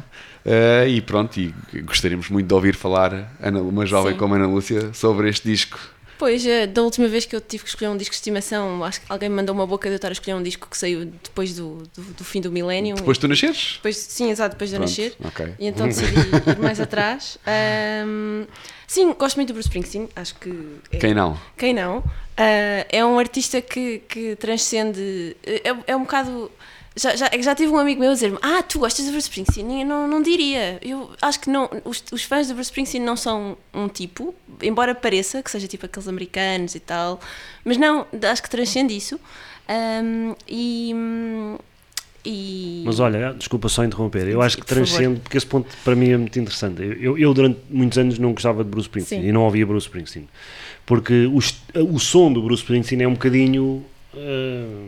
Uh, 0.45 0.87
e 0.87 1.01
pronto, 1.01 1.37
e 1.39 1.53
gostaríamos 1.81 2.29
muito 2.29 2.47
de 2.47 2.53
ouvir 2.53 2.75
falar 2.75 3.29
Ana- 3.41 3.61
uma 3.61 3.85
jovem 3.85 4.13
Sim. 4.13 4.19
como 4.19 4.35
Ana 4.35 4.47
Lúcia 4.47 4.93
sobre 4.93 5.29
este 5.29 5.47
disco. 5.47 5.77
Pois, 6.17 6.45
eh, 6.45 6.67
da 6.67 6.81
última 6.81 7.07
vez 7.07 7.25
que 7.25 7.33
eu 7.33 7.39
tive 7.39 7.63
que 7.63 7.69
escolher 7.69 7.87
um 7.89 7.95
disco 7.95 8.11
de 8.11 8.17
estimação, 8.17 8.83
acho 8.83 8.99
que 8.99 9.05
alguém 9.09 9.29
me 9.29 9.35
mandou 9.37 9.55
uma 9.55 9.65
boca 9.65 9.87
de 9.87 9.93
eu 9.93 9.95
estar 9.95 10.09
a 10.09 10.11
escolher 10.11 10.33
um 10.35 10.43
disco 10.43 10.67
que 10.69 10.77
saiu 10.77 11.05
depois 11.05 11.55
do, 11.55 11.77
do, 11.95 12.01
do 12.13 12.23
fim 12.25 12.41
do 12.41 12.51
milénio. 12.51 12.95
Depois 12.97 13.15
de 13.17 13.21
tu 13.21 13.27
nasceres? 13.29 13.75
Depois- 13.75 13.95
sim, 13.97 14.29
exato, 14.29 14.55
depois 14.55 14.69
de 14.69 14.75
eu 14.75 14.81
Pronto, 14.81 14.89
nascer. 14.89 15.15
ok. 15.23 15.53
E 15.57 15.67
então 15.67 15.87
decidi 15.87 16.11
ir 16.19 16.59
mais 16.59 16.77
atrás. 16.81 17.37
Ahm, 17.47 18.45
sim, 18.85 19.13
gosto 19.13 19.37
muito 19.37 19.47
do 19.49 19.53
Bruce 19.53 19.69
Springsteen, 19.69 20.09
acho 20.13 20.35
que. 20.35 20.51
É, 20.91 20.97
Quem 20.97 21.13
não? 21.13 21.39
Quem 21.57 21.73
não? 21.73 22.03
Ah, 22.35 22.85
é 22.89 23.05
um 23.05 23.17
artista 23.17 23.61
que, 23.61 23.99
que 23.99 24.35
transcende. 24.35 25.37
É, 25.45 25.73
é 25.87 25.95
um 25.95 26.01
bocado. 26.01 26.51
Já, 26.95 27.15
já, 27.15 27.29
já 27.39 27.55
tive 27.55 27.71
um 27.71 27.77
amigo 27.77 27.99
meu 27.99 28.11
a 28.11 28.13
dizer-me: 28.13 28.37
Ah, 28.41 28.61
tu 28.63 28.79
gostas 28.79 29.05
do 29.05 29.11
Bruce 29.11 29.29
Springsteen? 29.29 29.81
Eu 29.81 29.87
não, 29.87 30.07
não 30.07 30.21
diria. 30.21 30.79
Eu 30.81 31.11
acho 31.21 31.39
que 31.39 31.49
não. 31.49 31.69
Os, 31.85 32.03
os 32.11 32.23
fãs 32.23 32.47
do 32.47 32.55
Bruce 32.55 32.69
Springsteen 32.69 33.03
não 33.03 33.15
são 33.15 33.57
um 33.73 33.87
tipo, 33.87 34.33
embora 34.61 34.93
pareça 34.93 35.41
que 35.41 35.49
seja 35.49 35.67
tipo 35.67 35.85
aqueles 35.85 36.07
americanos 36.07 36.75
e 36.75 36.79
tal, 36.79 37.19
mas 37.63 37.77
não, 37.77 38.05
acho 38.29 38.43
que 38.43 38.49
transcende 38.49 38.95
isso. 38.95 39.19
Ahm, 39.69 40.33
e. 40.47 40.93
e 42.25 42.83
Mas 42.85 42.99
olha, 42.99 43.33
desculpa 43.33 43.69
só 43.69 43.83
interromper, 43.83 44.27
eu 44.27 44.41
acho 44.41 44.57
que 44.57 44.63
por 44.63 44.69
favor. 44.69 44.85
transcende, 44.85 45.19
porque 45.19 45.37
esse 45.37 45.45
ponto 45.45 45.69
para 45.83 45.95
mim 45.95 46.09
é 46.09 46.17
muito 46.17 46.39
interessante. 46.39 46.81
Eu, 46.99 47.17
eu, 47.17 47.33
durante 47.35 47.59
muitos 47.69 47.97
anos 47.99 48.17
não 48.17 48.33
gostava 48.33 48.63
de 48.63 48.69
Bruce 48.69 48.87
Springsteen 48.87 49.21
Sim. 49.21 49.27
e 49.27 49.31
não 49.31 49.43
ouvia 49.43 49.65
Bruce 49.65 49.85
Springsteen, 49.85 50.27
porque 50.87 51.27
o, 51.27 51.37
o 51.93 51.99
som 51.99 52.33
do 52.33 52.41
Bruce 52.41 52.63
Springsteen 52.63 53.03
é 53.03 53.07
um 53.07 53.13
bocadinho, 53.13 53.85
ah, 54.15 54.87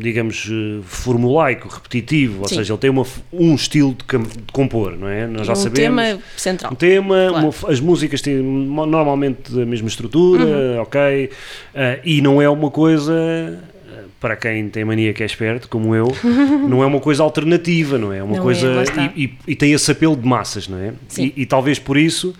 digamos, 0.00 0.48
eh, 0.50 0.80
formulaico, 0.84 1.68
repetitivo, 1.68 2.42
ou 2.42 2.48
Sim. 2.48 2.56
seja, 2.56 2.72
ele 2.72 2.80
tem 2.80 2.90
uma, 2.90 3.04
um 3.32 3.54
estilo 3.54 3.90
de, 3.94 4.18
de 4.18 4.52
compor, 4.52 4.96
não 4.96 5.06
é? 5.08 5.26
Nós 5.26 5.46
já 5.46 5.52
um 5.52 5.56
sabemos. 5.56 6.02
tema 6.02 6.18
central. 6.36 6.72
Um 6.72 6.74
tema, 6.74 7.26
Claro. 7.28 7.46
uma- 7.62 7.70
as 7.72 7.80
músicas 7.80 8.20
têm 8.22 8.36
normalmente 8.36 9.52
a 9.60 9.66
mesma 9.66 9.88
estrutura, 9.88 10.44
Uhum. 10.44 10.80
ok? 10.82 11.30
Ah, 11.74 11.98
e 12.04 12.20
não 12.22 12.40
é 12.40 12.48
uma 12.48 12.70
coisa, 12.70 13.12
ah, 13.14 14.02
para 14.18 14.36
quem 14.36 14.68
tem 14.68 14.84
mania 14.84 15.12
que 15.12 15.22
é 15.22 15.26
esperto, 15.26 15.68
como 15.68 15.94
eu, 15.94 16.08
não 16.68 16.82
é 16.82 16.86
uma 16.86 17.00
coisa 17.00 17.22
alternativa, 17.22 17.98
não 17.98 18.12
é? 18.12 18.18
É 18.18 18.22
uma 18.22 18.32
Não 18.32 18.38
é, 18.40 18.42
coisa. 18.42 18.82
está. 18.82 19.12
e, 19.14 19.24
e- 19.24 19.34
e 19.48 19.54
tem 19.56 19.72
esse 19.72 19.90
apelo 19.92 20.16
de 20.16 20.26
massas, 20.26 20.66
não 20.68 20.78
é? 20.78 20.92
Sim. 21.08 21.32
E, 21.36 21.42
e 21.42 21.46
talvez 21.46 21.78
por 21.78 21.96
isso, 21.96 22.34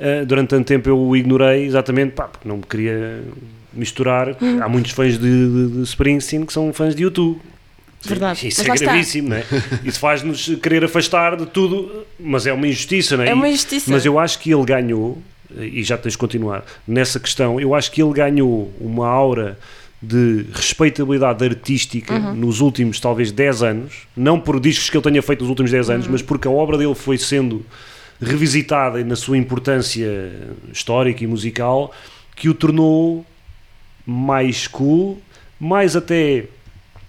ah, 0.00 0.24
durante 0.24 0.48
tanto 0.48 0.66
tempo 0.66 0.88
eu 0.88 0.98
o 0.98 1.16
ignorei, 1.16 1.64
exatamente, 1.66 2.12
pá, 2.12 2.24
porque 2.24 2.48
não 2.48 2.56
me 2.56 2.62
queria 2.62 3.22
misturar. 3.74 4.36
Há 4.60 4.68
muitos 4.68 4.92
fãs 4.92 5.18
de, 5.18 5.20
de- 5.68 5.68
de 5.78 5.82
Springsteen 5.82 6.44
que 6.46 6.52
são 6.52 6.72
fãs 6.72 6.94
de 6.94 7.02
YouTube. 7.04 7.40
Verdade. 8.04 8.48
Isso 8.48 8.64
Mas 8.66 8.80
é 8.82 8.84
gravíssimo, 8.84 9.28
não 9.28 9.36
é? 9.36 9.44
Isso 9.84 10.00
faz-nos 10.00 10.46
querer 10.60 10.84
afastar 10.84 11.36
de 11.36 11.46
tudo, 11.46 12.04
mas 12.18 12.46
é 12.46 12.52
uma 12.52 12.66
injustiça, 12.66 13.16
não 13.16 13.22
é? 13.24 13.28
É 13.28 13.34
uma 13.34 13.48
injustiça. 13.48 13.90
Mas 13.92 14.04
eu 14.04 14.18
acho 14.18 14.40
que 14.40 14.52
ele 14.52 14.64
ganhou, 14.64 15.22
e 15.56 15.84
já 15.84 15.96
tens 15.96 16.12
de 16.12 16.18
continuar 16.18 16.64
nessa 16.86 17.20
questão, 17.20 17.60
eu 17.60 17.74
acho 17.76 17.92
que 17.92 18.02
ele 18.02 18.12
ganhou 18.12 18.72
uma 18.80 19.06
aura 19.06 19.56
de 20.02 20.46
respeitabilidade 20.52 21.44
artística 21.44 22.12
Uhum. 22.12 22.34
nos 22.34 22.60
últimos 22.60 22.98
talvez 22.98 23.30
10 23.30 23.62
anos, 23.62 23.92
não 24.16 24.40
por 24.40 24.58
discos 24.58 24.90
que 24.90 24.96
ele 24.96 25.04
tenha 25.04 25.22
feito 25.22 25.42
nos 25.42 25.48
últimos 25.50 25.70
10 25.70 25.90
anos, 25.90 26.06
Uhum. 26.06 26.12
mas 26.12 26.22
porque 26.22 26.48
a 26.48 26.50
obra 26.50 26.76
dele 26.76 26.96
foi 26.96 27.16
sendo 27.16 27.64
revisitada 28.20 29.02
na 29.04 29.14
sua 29.16 29.38
importância 29.38 30.32
histórica 30.72 31.22
e 31.22 31.26
musical, 31.28 31.92
que 32.34 32.48
o 32.48 32.54
tornou 32.54 33.24
mais 34.06 34.66
cool, 34.66 35.20
mais 35.60 35.94
até 35.96 36.44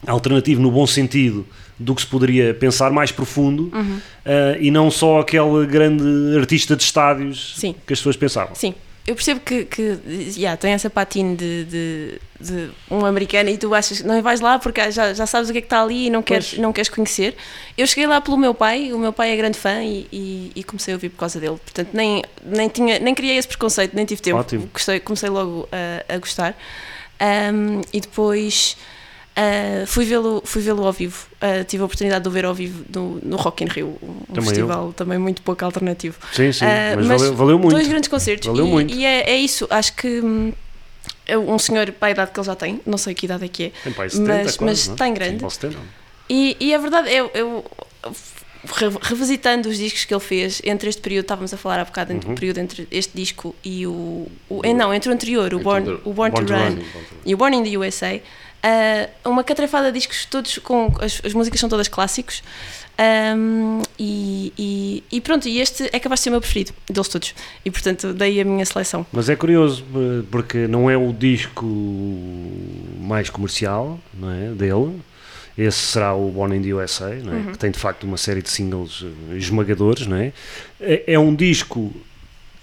alternativo 0.06 0.62
no 0.62 0.69
bom 0.71 0.86
sentido 0.86 1.45
do 1.79 1.95
que 1.95 2.01
se 2.01 2.08
poderia 2.08 2.53
pensar, 2.53 2.91
mais 2.91 3.12
profundo, 3.12 3.71
Uhum. 3.73 3.99
ah, 4.25 4.58
e 4.60 4.69
não 4.69 4.91
só 4.91 5.19
aquele 5.21 5.65
grande 5.65 6.03
artista 6.38 6.75
de 6.75 6.84
estádios 6.84 7.56
Sim. 7.58 7.73
que 7.86 7.93
as 7.93 7.99
pessoas 7.99 8.15
pensavam. 8.15 8.53
Sim, 8.56 8.73
eu 9.05 9.15
percebo 9.15 9.41
que, 9.41 9.65
que 9.65 9.99
yeah, 10.37 10.55
tem 10.55 10.71
essa 10.71 10.89
patina 10.89 11.35
de, 11.35 11.65
de, 11.65 12.21
de 12.39 12.71
um 12.89 13.05
americano 13.05 13.49
e 13.49 13.57
tu 13.57 13.75
achas 13.75 13.99
que 14.01 14.07
não 14.07 14.21
vais 14.21 14.39
lá 14.39 14.57
porque 14.57 14.91
já, 14.91 15.13
já 15.13 15.25
sabes 15.25 15.49
o 15.49 15.51
que 15.51 15.57
é 15.57 15.61
que 15.61 15.65
está 15.65 15.81
ali 15.81 16.07
e 16.07 16.09
não 16.09 16.23
queres, 16.23 16.51
Pois. 16.51 16.61
não 16.61 16.71
queres 16.71 16.89
conhecer. 16.89 17.35
Eu 17.77 17.85
cheguei 17.85 18.07
lá 18.07 18.21
pelo 18.21 18.37
meu 18.37 18.53
pai, 18.53 18.93
o 18.93 18.97
meu 18.97 19.11
pai 19.11 19.31
é 19.31 19.35
grande 19.35 19.57
fã 19.57 19.83
e, 19.83 20.07
e, 20.11 20.51
e 20.55 20.63
comecei 20.63 20.93
a 20.93 20.95
ouvir 20.95 21.09
por 21.09 21.17
causa 21.17 21.37
dele. 21.37 21.57
Portanto, 21.57 21.89
nem, 21.91 22.23
nem, 22.41 22.69
tinha, 22.69 22.97
nem 22.99 23.13
criei 23.13 23.37
esse 23.37 23.47
preconceito, 23.47 23.93
nem 23.93 24.05
tive 24.05 24.21
tempo. 24.21 24.39
Ótimo. 24.39 24.69
Gostei, 24.71 25.01
comecei 25.01 25.29
logo 25.29 25.67
a, 25.71 26.13
a 26.13 26.17
gostar. 26.17 26.55
Um, 27.21 27.81
e 27.91 27.99
depois 27.99 28.77
uh, 29.37 29.87
fui 29.87 30.05
vê-lo 30.05 30.41
fui 30.45 30.61
vê-lo 30.61 30.85
ao 30.85 30.93
vivo. 30.93 31.25
Uh, 31.41 31.63
tive 31.65 31.81
a 31.83 31.85
oportunidade 31.85 32.23
de 32.23 32.27
o 32.29 32.31
ver 32.31 32.45
ao 32.45 32.53
vivo 32.53 32.83
no, 32.93 33.19
no 33.23 33.35
Rock 33.37 33.63
in 33.63 33.67
Rio, 33.67 33.97
um 34.01 34.13
Também 34.25 34.35
eu. 34.37 34.43
festival 34.43 34.93
também 34.93 35.17
muito 35.17 35.41
pouco 35.41 35.63
alternativo. 35.65 36.17
Sim, 36.31 36.51
sim, 36.51 36.65
Ah, 36.65 36.95
mas, 36.95 37.07
valeu, 37.07 37.35
valeu 37.35 37.59
muito. 37.59 37.73
Dois 37.75 37.87
grandes 37.87 38.09
concertos. 38.09 38.47
Valeu 38.47 38.65
e, 38.65 38.69
muito. 38.69 38.93
e 38.93 39.05
é, 39.05 39.29
é 39.31 39.37
isso, 39.37 39.67
acho 39.69 39.93
que 39.95 40.07
hum, 40.21 40.51
é 41.25 41.37
um 41.37 41.57
senhor 41.59 41.91
para 41.91 42.09
a 42.09 42.11
idade 42.11 42.31
que 42.31 42.39
ele 42.39 42.47
já 42.47 42.55
tem, 42.55 42.81
não 42.85 42.97
sei 42.97 43.13
que 43.13 43.25
idade 43.25 43.45
é 43.45 43.47
que 43.47 43.63
é, 43.65 43.71
Tem 43.83 43.93
pai 43.93 44.09
70, 44.09 44.27
mas, 44.27 44.43
quase, 44.57 44.63
mas 44.63 44.87
não 44.87 44.91
é? 44.91 44.95
está 44.95 45.07
em 45.07 45.13
grande. 45.13 45.43
Ou 45.43 45.49
70. 45.49 45.77
E, 46.29 46.57
e 46.59 46.73
a 46.73 46.77
verdade, 46.77 47.11
eu, 47.11 47.29
eu 47.33 47.65
re- 48.65 48.97
revisitando 49.01 49.67
os 49.69 49.77
discos 49.77 50.05
que 50.05 50.13
ele 50.13 50.21
fez 50.21 50.61
entre 50.63 50.87
este 50.89 51.01
período, 51.01 51.23
estávamos 51.23 51.53
a 51.53 51.57
falar 51.57 51.79
há 51.79 51.85
bocado, 51.85 52.11
Uhum. 52.11 52.17
entre 52.17 52.31
o 52.31 52.35
período 52.35 52.57
entre 52.59 52.87
este 52.91 53.11
disco 53.15 53.53
e 53.63 53.85
o. 53.85 54.27
o 54.49 54.61
eh, 54.63 54.73
não, 54.73 54.93
entre 54.93 55.09
o 55.09 55.13
anterior, 55.13 55.53
o 55.53 55.59
Born, 55.59 55.99
o 56.05 56.13
Born, 56.13 56.31
Born 56.31 56.31
to 56.33 56.45
to 56.45 56.53
Run, 56.53 56.75
Run. 56.75 56.81
e 57.25 57.33
o 57.33 57.37
Born 57.37 57.57
in 57.57 57.63
the 57.63 57.77
USA. 57.77 58.21
Ah, 58.63 59.10
uma 59.26 59.43
catrafada 59.43 59.91
de 59.91 59.99
discos 59.99 60.26
todos 60.26 60.58
com. 60.60 60.91
As, 61.02 61.21
as 61.23 61.34
músicas 61.34 61.60
são 61.60 61.67
todas 61.67 61.89
clássicos. 61.89 62.41
Ahm, 62.97 63.82
e, 63.97 64.54
e, 64.58 65.04
e 65.12 65.21
pronto, 65.21 65.49
e 65.49 65.60
este 65.60 65.89
é 65.91 65.99
capaz 65.99 66.19
de 66.19 66.26
ser 66.26 66.30
o 66.30 66.34
meu 66.34 66.41
preferido 66.41 66.71
deles 66.89 67.08
todos. 67.10 67.36
E 67.65 67.71
portanto, 67.71 68.13
dei 68.13 68.39
a 68.39 68.45
minha 68.45 68.65
seleção. 68.65 69.06
Mas 69.12 69.30
é 69.30 69.36
curioso, 69.36 69.84
porque 70.32 70.67
não 70.67 70.89
é 70.89 70.95
o 70.95 71.12
disco 71.12 71.65
mais 72.99 73.30
comercial 73.30 73.99
não 74.13 74.32
é, 74.32 74.49
dele. 74.49 75.02
Esse 75.58 75.78
será 75.80 76.15
o 76.15 76.32
Born 76.32 76.56
in 76.56 76.62
the 76.63 76.73
USA, 76.73 77.13
é? 77.13 77.17
Uhum. 77.17 77.52
que 77.52 77.58
tem 77.60 77.69
de 77.69 77.78
facto 77.78 78.06
uma 78.06 78.17
série 78.17 78.41
de 78.41 78.49
singles 78.49 79.04
eh, 79.04 79.38
esmagadores. 79.38 80.08
Não 80.08 80.17
é? 80.17 80.34
É, 80.80 81.13
é 81.13 81.19
um 81.19 81.36
disco 81.36 81.93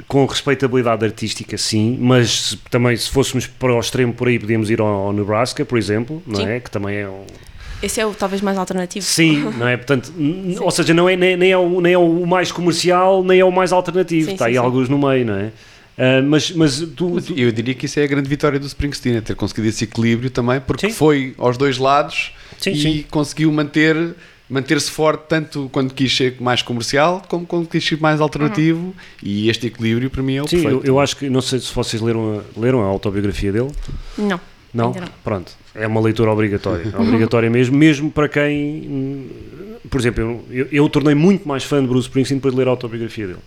com 0.09 0.25
respeitabilidade 0.27 1.05
artística, 1.05 1.57
sim, 1.59 1.97
mas 2.01 2.31
se- 2.31 2.57
também 2.71 2.97
se 2.97 3.11
fôssemos 3.11 3.47
para 3.47 3.75
o 3.75 3.81
extremo 3.81 4.13
por 4.13 4.29
aí, 4.29 4.39
podíamos 4.39 4.71
ir 4.71 4.81
ao, 4.81 4.87
ao 4.87 5.13
Nebraska, 5.13 5.65
por 5.65 5.79
exemplo, 5.79 6.23
não 6.27 6.37
Sim. 6.37 6.47
é? 6.47 6.61
que 6.61 6.71
também 6.71 6.97
é 6.99 7.09
um, 7.09 7.25
Esse 7.83 8.01
é 8.01 8.07
o 8.07 8.13
talvez 8.15 8.43
mais 8.43 8.59
alternativo. 8.59 9.05
Sim, 9.05 9.53
não 9.59 9.67
é? 9.69 9.77
Portanto, 9.77 10.13
n- 10.19 10.59
ou 10.59 10.71
seja, 10.71 10.93
não 10.95 11.09
é, 11.09 11.17
nem, 11.17 11.37
nem, 11.37 11.51
é 11.53 11.57
o, 11.59 11.81
nem 11.81 11.93
é 11.95 11.99
o 11.99 12.27
mais 12.27 12.53
comercial, 12.53 13.23
nem 13.25 13.41
é 13.41 13.45
o 13.45 13.51
mais 13.53 13.73
alternativo. 13.73 14.27
Sim, 14.27 14.33
Está 14.35 14.45
sim, 14.45 14.51
aí 14.51 14.55
sim. 14.55 14.59
alguns 14.59 14.89
no 14.89 14.99
meio, 14.99 15.25
não 15.27 15.35
é? 15.37 15.51
Ah, 15.99 16.23
mas, 16.23 16.51
mas 16.53 16.81
tu, 16.97 17.11
Mas 17.11 17.27
tu- 17.27 17.35
eu 17.39 17.53
diria 17.53 17.75
que 17.75 17.85
isso 17.87 18.01
é 18.01 18.05
a 18.05 18.07
grande 18.07 18.29
vitória 18.29 18.59
do 18.59 18.67
Springsteen, 18.67 19.17
é 19.17 19.21
ter 19.21 19.35
conseguido 19.37 19.69
esse 19.69 19.85
equilíbrio 19.85 20.31
também, 20.31 20.59
porque 20.61 20.89
Sim. 20.89 20.95
foi 20.95 21.35
aos 21.37 21.57
dois 21.59 21.77
lados 21.79 22.33
Sim, 22.59 22.71
e 22.73 22.77
sim. 22.83 23.05
conseguiu 23.11 23.53
manter 23.53 24.15
manter-se 24.51 24.91
forte 24.91 25.23
tanto 25.29 25.71
quando 25.73 25.95
quis 25.95 26.15
ser 26.15 26.37
mais 26.41 26.61
comercial 26.61 27.23
como 27.29 27.47
quando 27.47 27.69
quis 27.69 27.87
ser 27.87 27.99
mais 28.01 28.21
alternativo 28.21 28.93
e 29.23 29.49
este 29.49 29.69
equilíbrio 29.69 30.11
para 30.11 30.23
mim 30.23 30.37
é 30.37 30.43
o 30.43 30.49
sim, 30.49 30.57
eu, 30.57 30.63
perfeito. 30.63 30.87
eu 30.87 31.01
acho 31.01 31.17
que, 31.17 31.31
não 31.31 31.41
sei 31.41 31.61
se 31.61 31.73
vocês 31.73 32.03
leram 32.03 32.41
a, 32.41 32.61
leram 32.61 32.83
a 32.83 32.87
autobiografia 32.87 33.53
dele. 33.53 33.71
Não. 34.19 34.41
Não? 34.73 34.93
Não. 34.93 35.05
Pronto. 35.25 35.53
É 35.75 35.87
uma 35.87 36.01
leitura 36.01 36.31
obrigatória. 36.31 36.93
obrigatória 36.99 37.51
mesmo, 37.51 37.77
mesmo 37.77 38.11
para 38.11 38.29
quem. 38.29 39.31
Por 39.89 40.01
exemplo, 40.01 40.45
eu, 40.51 40.67
eu, 40.67 40.69
eu 40.71 40.89
tornei 40.89 41.15
muito 41.15 41.47
mais 41.47 41.65
fã 41.65 41.81
de 41.81 41.89
Bruce 41.89 42.09
Springsteen 42.09 42.39
depois 42.39 42.55
de 42.55 42.59
ler 42.59 42.69
a 42.69 42.71
autobiografia 42.71 43.27
dele. 43.27 43.41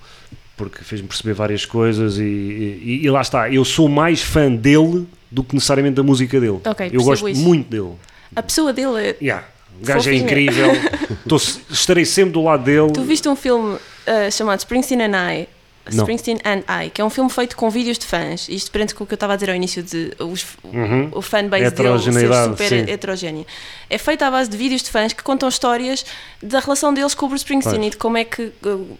Porque 0.58 0.84
fez-me 0.84 1.08
perceber 1.08 1.34
várias 1.34 1.66
coisas 1.66 2.18
e, 2.18 2.24
e, 2.24 3.00
e 3.04 3.10
lá 3.10 3.22
está. 3.22 3.50
Eu 3.50 3.66
sou 3.66 3.88
mais 3.88 4.22
fã 4.22 4.54
dele 4.54 5.08
do 5.32 5.44
que 5.44 5.56
necessariamente 5.56 5.96
da 5.96 6.04
música 6.04 6.39
dele. 6.39 6.60
Ok, 6.66 6.89
eu 6.92 7.04
gosto 7.04 7.28
isso. 7.28 7.42
muito 7.42 7.70
dele. 7.70 7.94
A 8.36 8.44
pessoa 8.44 8.74
dele 8.74 8.98
é. 9.00 9.18
Yeah. 9.22 9.48
O 9.81 9.86
gajo 9.86 10.09
é 10.09 10.15
incrível. 10.15 10.69
Tô- 11.27 11.38
estarei 11.69 12.05
sempre 12.05 12.33
do 12.33 12.43
lado 12.43 12.63
dele. 12.63 12.91
Tu 12.91 13.01
viste 13.03 13.27
um 13.27 13.36
filme 13.36 13.75
uh, 13.75 14.31
chamado 14.31 14.59
Springsteen 14.59 15.01
and 15.03 15.31
I? 15.33 15.47
Não. 15.91 16.03
Springsteen 16.05 16.39
and 16.45 16.63
I, 16.86 16.89
que 16.89 17.01
é 17.01 17.03
um 17.05 17.09
filme 17.09 17.29
feito 17.29 17.57
com 17.57 17.69
vídeos 17.69 17.97
de 17.97 18.05
fãs. 18.05 18.47
Isto 18.47 18.71
prende 18.71 18.95
com 18.95 19.03
o 19.03 19.07
que 19.07 19.13
eu 19.13 19.15
estava 19.17 19.33
a 19.33 19.36
dizer 19.36 19.49
ao 19.49 19.55
início 19.55 19.83
de 19.83 20.13
os, 20.17 20.45
Uhum. 20.63 21.09
o 21.12 21.21
fanbase 21.21 21.69
dele 21.71 21.99
ser 21.99 22.33
super 22.45 22.69
sim. 22.69 22.89
heterogénea. 22.89 23.45
É 23.89 23.97
feito 23.97 24.21
à 24.21 24.31
base 24.31 24.49
de 24.49 24.55
vídeos 24.55 24.81
de 24.81 24.89
fãs 24.89 25.12
que 25.12 25.21
contam 25.21 25.49
histórias 25.49 26.05
da 26.41 26.59
relação 26.62 26.93
deles 26.93 27.13
com 27.13 27.25
o 27.25 27.29
Bruce 27.29 27.41
Springsteen 27.43 27.75
Pois. 27.75 27.88
e 27.88 27.89
de 27.89 27.97
como 27.97 28.15
é 28.17 28.23
que 28.23 28.43
uh, 28.65 28.97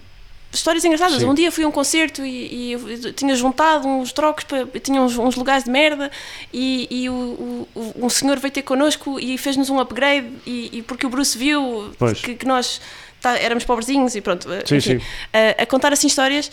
histórias 0.54 0.86
engraçadas. 0.86 1.20
Sim. 1.20 1.26
Um 1.26 1.34
dia 1.34 1.52
fui 1.52 1.64
a 1.64 1.68
um 1.68 1.72
concerto 1.72 2.24
e, 2.24 2.74
e 2.76 3.14
tinha 3.14 3.36
juntado 3.36 3.88
uns 3.88 4.12
trocos, 4.14 4.44
para, 4.44 4.66
tinha 4.80 5.02
uns, 5.02 5.18
uns 5.18 5.36
lugares 5.36 5.64
de 5.64 5.72
merda 5.72 6.12
e, 6.54 6.88
e 6.90 7.10
o, 7.10 7.68
o- 7.76 7.94
um 8.06 8.10
senhor 8.10 8.38
veio 8.40 8.52
ter 8.52 8.62
connosco 8.62 9.20
e 9.20 9.38
fez-nos 9.38 9.70
um 9.70 9.80
upgrade 9.80 10.28
e, 10.46 10.70
e 10.74 10.82
porque 10.84 11.06
o 11.06 11.10
Bruce 11.10 11.38
viu 11.38 11.92
que, 12.22 12.36
que 12.36 12.46
nós 12.46 12.80
tá- 13.22 13.38
éramos 13.38 13.64
pobrezinhos 13.64 14.16
e 14.16 14.22
pronto. 14.22 14.48
Sim, 14.66 14.76
enfim, 14.78 15.00
sim. 15.00 15.06
A, 15.34 15.64
a 15.64 15.66
contar 15.66 15.92
assim 15.92 16.08
histórias 16.08 16.52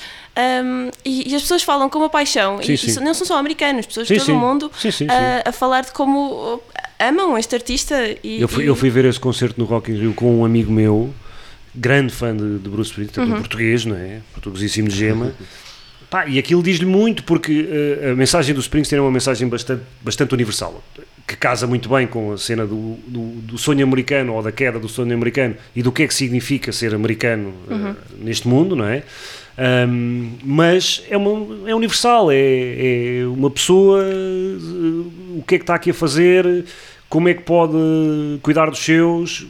um, 0.64 0.90
e, 1.04 1.34
as 1.34 1.42
pessoas 1.42 1.62
falam 1.62 1.88
com 1.88 1.98
uma 1.98 2.08
paixão 2.10 2.60
Sim, 2.62 2.74
e, 2.74 3.00
não 3.00 3.12
são 3.14 3.26
só 3.26 3.36
americanos, 3.36 3.86
pessoas 3.86 4.06
de 4.08 4.18
todo 4.18 4.32
o 4.34 4.38
mundo 4.38 4.70
sim, 4.78 4.90
sim. 4.90 5.06
A, 5.08 5.50
a 5.50 5.52
falar 5.52 5.82
de 5.82 5.92
como 5.92 6.60
amam 6.98 7.36
este 7.36 7.54
artista 7.54 7.94
e, 8.24 8.40
Eu 8.40 8.48
fui, 8.48 8.68
eu 8.68 8.74
fui 8.76 8.88
ver 8.90 9.04
esse 9.04 9.18
concerto 9.20 9.58
no 9.60 9.66
Rock 9.66 9.90
in 9.90 9.96
Rio 9.96 10.14
com 10.14 10.40
um 10.40 10.44
amigo 10.44 10.70
meu, 10.72 11.12
grande 11.74 12.12
fã 12.12 12.36
de, 12.36 12.58
de 12.58 12.68
Bruce 12.68 12.90
Springsteen, 12.90 13.26
Uhum. 13.28 13.34
um 13.34 13.38
português, 13.38 13.84
não 13.84 13.96
é? 13.96 14.20
Portuguesíssimo 14.32 14.88
de 14.88 14.96
gema. 14.96 15.32
Pá, 16.08 16.26
e 16.26 16.38
aquilo 16.40 16.60
diz-lhe 16.62 16.86
muito, 16.86 17.22
porque 17.22 17.68
eh, 18.02 18.10
a 18.10 18.16
mensagem 18.16 18.52
do 18.52 18.60
Springsteen 18.60 18.98
é 18.98 19.02
uma 19.02 19.12
mensagem 19.12 19.46
bastante, 19.48 19.82
bastante 20.02 20.34
universal, 20.34 20.82
que 21.24 21.36
casa 21.36 21.68
muito 21.68 21.88
bem 21.88 22.04
com 22.08 22.32
a 22.32 22.36
cena 22.38 22.66
do, 22.66 22.96
do, 23.06 23.20
do 23.42 23.56
sonho 23.58 23.84
americano 23.84 24.34
ou 24.34 24.42
da 24.42 24.50
queda 24.50 24.80
do 24.80 24.88
sonho 24.88 25.14
americano 25.14 25.54
e 25.76 25.82
do 25.84 25.92
que 25.92 26.02
é 26.02 26.08
que 26.08 26.14
significa 26.14 26.72
ser 26.72 26.92
americano 26.96 27.54
Uhum. 27.70 27.94
neste 28.18 28.48
mundo, 28.48 28.74
não 28.74 28.86
é? 28.86 29.04
Ahm, 29.56 30.32
mas 30.42 31.04
é, 31.08 31.16
uma, 31.16 31.68
é 31.70 31.74
universal, 31.74 32.32
é, 32.32 33.20
é 33.20 33.26
uma 33.26 33.48
pessoa, 33.50 34.02
eh, 34.02 35.36
o 35.38 35.44
que 35.46 35.54
é 35.54 35.58
que 35.58 35.62
está 35.62 35.76
aqui 35.76 35.90
a 35.90 35.94
fazer, 35.94 36.64
como 37.08 37.28
é 37.28 37.34
que 37.34 37.42
pode 37.42 37.76
cuidar 38.42 38.68
dos 38.68 38.80
seus, 38.80 39.46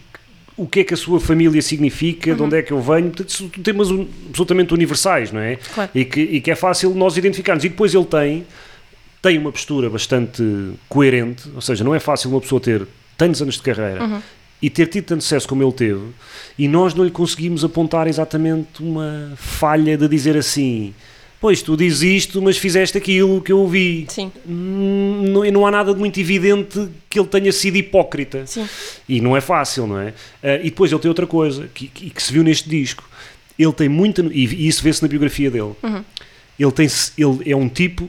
o 0.60 0.66
que 0.66 0.80
é 0.80 0.84
que 0.84 0.92
a 0.92 0.96
sua 0.96 1.18
família 1.18 1.62
significa, 1.62 2.34
de 2.34 2.42
onde 2.42 2.58
é 2.58 2.62
que 2.62 2.70
eu 2.70 2.82
venho, 2.82 3.06
portanto, 3.06 3.32
são 3.32 3.48
temas 3.48 3.88
absolutamente 4.28 4.74
universais, 4.74 5.32
não 5.32 5.40
é? 5.40 5.56
Claro. 5.56 5.90
E, 5.94 6.04
que, 6.04 6.20
e 6.20 6.38
que 6.38 6.50
é 6.50 6.54
fácil 6.54 6.94
nós 6.94 7.16
identificarmos. 7.16 7.64
E 7.64 7.70
depois 7.70 7.94
ele 7.94 8.04
tem, 8.04 8.46
tem 9.22 9.38
uma 9.38 9.50
postura 9.50 9.88
bastante 9.88 10.42
coerente, 10.86 11.50
ou 11.54 11.62
seja, 11.62 11.82
não 11.82 11.94
é 11.94 11.98
fácil 11.98 12.28
uma 12.28 12.42
pessoa 12.42 12.60
ter 12.60 12.86
tantos 13.16 13.40
anos 13.40 13.54
de 13.54 13.62
carreira 13.62 14.22
e 14.60 14.68
ter 14.68 14.86
tido 14.88 15.06
tanto 15.06 15.22
sucesso 15.22 15.48
como 15.48 15.62
ele 15.62 15.72
teve, 15.72 16.02
e 16.58 16.68
nós 16.68 16.92
não 16.92 17.04
lhe 17.04 17.10
conseguimos 17.10 17.64
apontar 17.64 18.06
exatamente 18.06 18.82
uma 18.82 19.32
falha 19.36 19.96
de 19.96 20.06
dizer 20.08 20.36
assim. 20.36 20.94
Pois, 21.40 21.62
tu 21.62 21.74
dizes 21.76 22.02
isto, 22.02 22.42
mas 22.42 22.58
fizeste 22.58 22.98
aquilo 22.98 23.40
que 23.40 23.50
eu 23.50 23.58
ouvi. 23.60 24.04
Sim, 24.08 24.30
Hum, 24.46 25.22
Não, 25.32 25.44
não 25.50 25.66
há 25.66 25.70
nada 25.70 25.94
de 25.94 25.98
muito 25.98 26.20
evidente 26.20 26.88
que 27.08 27.18
ele 27.18 27.28
tenha 27.28 27.50
sido 27.50 27.76
hipócrita. 27.76 28.46
sim. 28.46 28.68
E 29.08 29.20
não 29.22 29.34
é 29.36 29.40
fácil, 29.40 29.86
não 29.86 29.98
é? 29.98 30.12
Ah, 30.42 30.56
e 30.56 30.64
depois 30.64 30.92
ele 30.92 31.00
tem 31.00 31.08
outra 31.08 31.26
coisa 31.26 31.68
que, 31.74 31.86
que, 31.88 32.10
que 32.10 32.22
se 32.22 32.30
viu 32.32 32.42
neste 32.42 32.68
disco. 32.68 33.08
Ele 33.58 33.72
tem 33.72 33.88
muita. 33.88 34.20
E 34.22 34.44
e 34.44 34.68
isso 34.68 34.82
vê-se 34.82 35.00
na 35.02 35.08
biografia 35.08 35.50
dele. 35.50 35.72
Ele, 36.58 36.72
tem, 36.72 36.86
ele 37.16 37.50
é 37.50 37.56
um 37.56 37.68
tipo 37.70 38.08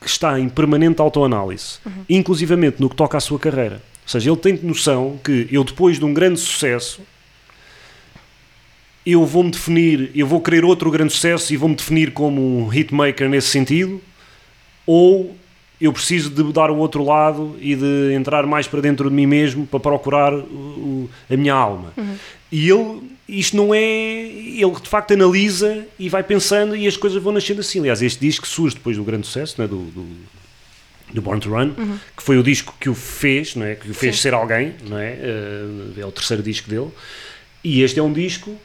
que 0.00 0.08
está 0.08 0.38
em 0.38 0.48
permanente 0.48 1.00
autoanálise, 1.00 1.78
inclusivamente 2.10 2.80
no 2.80 2.90
que 2.90 2.96
toca 2.96 3.16
à 3.16 3.20
sua 3.20 3.38
carreira. 3.38 3.76
Ou 4.04 4.08
seja, 4.10 4.30
ele 4.30 4.36
tem 4.38 4.58
noção 4.62 5.18
que 5.24 5.46
eu, 5.50 5.62
depois 5.64 5.98
de 5.98 6.04
um 6.04 6.12
grande 6.12 6.38
sucesso, 6.40 7.00
eu 9.06 9.24
vou-me 9.24 9.50
definir, 9.50 10.10
eu 10.14 10.26
vou 10.26 10.40
querer 10.40 10.64
outro 10.64 10.90
grande 10.90 11.12
sucesso 11.12 11.54
e 11.54 11.56
vou-me 11.56 11.76
definir 11.76 12.10
como 12.12 12.66
um 12.66 12.72
hitmaker 12.74 13.28
nesse 13.28 13.48
sentido, 13.48 14.00
ou 14.84 15.36
eu 15.80 15.92
preciso 15.92 16.30
de 16.30 16.42
dar 16.52 16.70
o 16.70 16.76
outro 16.76 17.04
lado 17.04 17.56
e 17.60 17.74
de 17.76 18.12
entrar 18.14 18.46
mais 18.46 18.66
para 18.66 18.80
dentro 18.80 19.08
de 19.10 19.14
mim 19.14 19.26
mesmo 19.26 19.66
para 19.66 19.78
procurar 19.78 20.32
o- 20.34 21.08
a 21.30 21.36
minha 21.36 21.52
alma. 21.54 21.92
E 22.50 22.68
ele, 22.70 23.02
isto 23.28 23.56
não 23.56 23.74
é. 23.74 23.80
Ele 23.82 24.70
de 24.82 24.88
facto 24.88 25.12
analisa 25.12 25.84
e 25.98 26.08
vai 26.08 26.22
pensando 26.22 26.74
e 26.74 26.86
as 26.86 26.96
coisas 26.96 27.22
vão 27.22 27.32
nascendo 27.32 27.60
assim. 27.60 27.78
Aliás, 27.80 28.00
este 28.02 28.18
disco 28.20 28.46
surge 28.46 28.76
depois 28.76 28.96
do 28.96 29.04
grande 29.04 29.26
sucesso, 29.26 29.60
né, 29.60 29.68
do, 29.68 29.84
do, 29.90 30.06
do 31.12 31.20
Born 31.22 31.40
to 31.40 31.50
Run, 31.50 31.74
que 32.16 32.22
foi 32.22 32.38
o 32.38 32.42
disco 32.42 32.74
que 32.80 32.88
o 32.88 32.94
fez, 32.94 33.54
não 33.54 33.66
é? 33.66 33.74
que 33.74 33.90
o 33.90 33.94
fez 33.94 34.16
Sim. 34.16 34.22
ser 34.22 34.34
alguém, 34.34 34.72
não 34.88 34.98
é? 34.98 35.10
Eh, 35.20 36.00
é 36.00 36.06
o 36.06 36.10
terceiro 36.12 36.42
disco 36.42 36.70
dele. 36.70 36.88
E 37.62 37.82
este 37.82 37.98
é 37.98 38.02
um 38.02 38.12
disco 38.12 38.56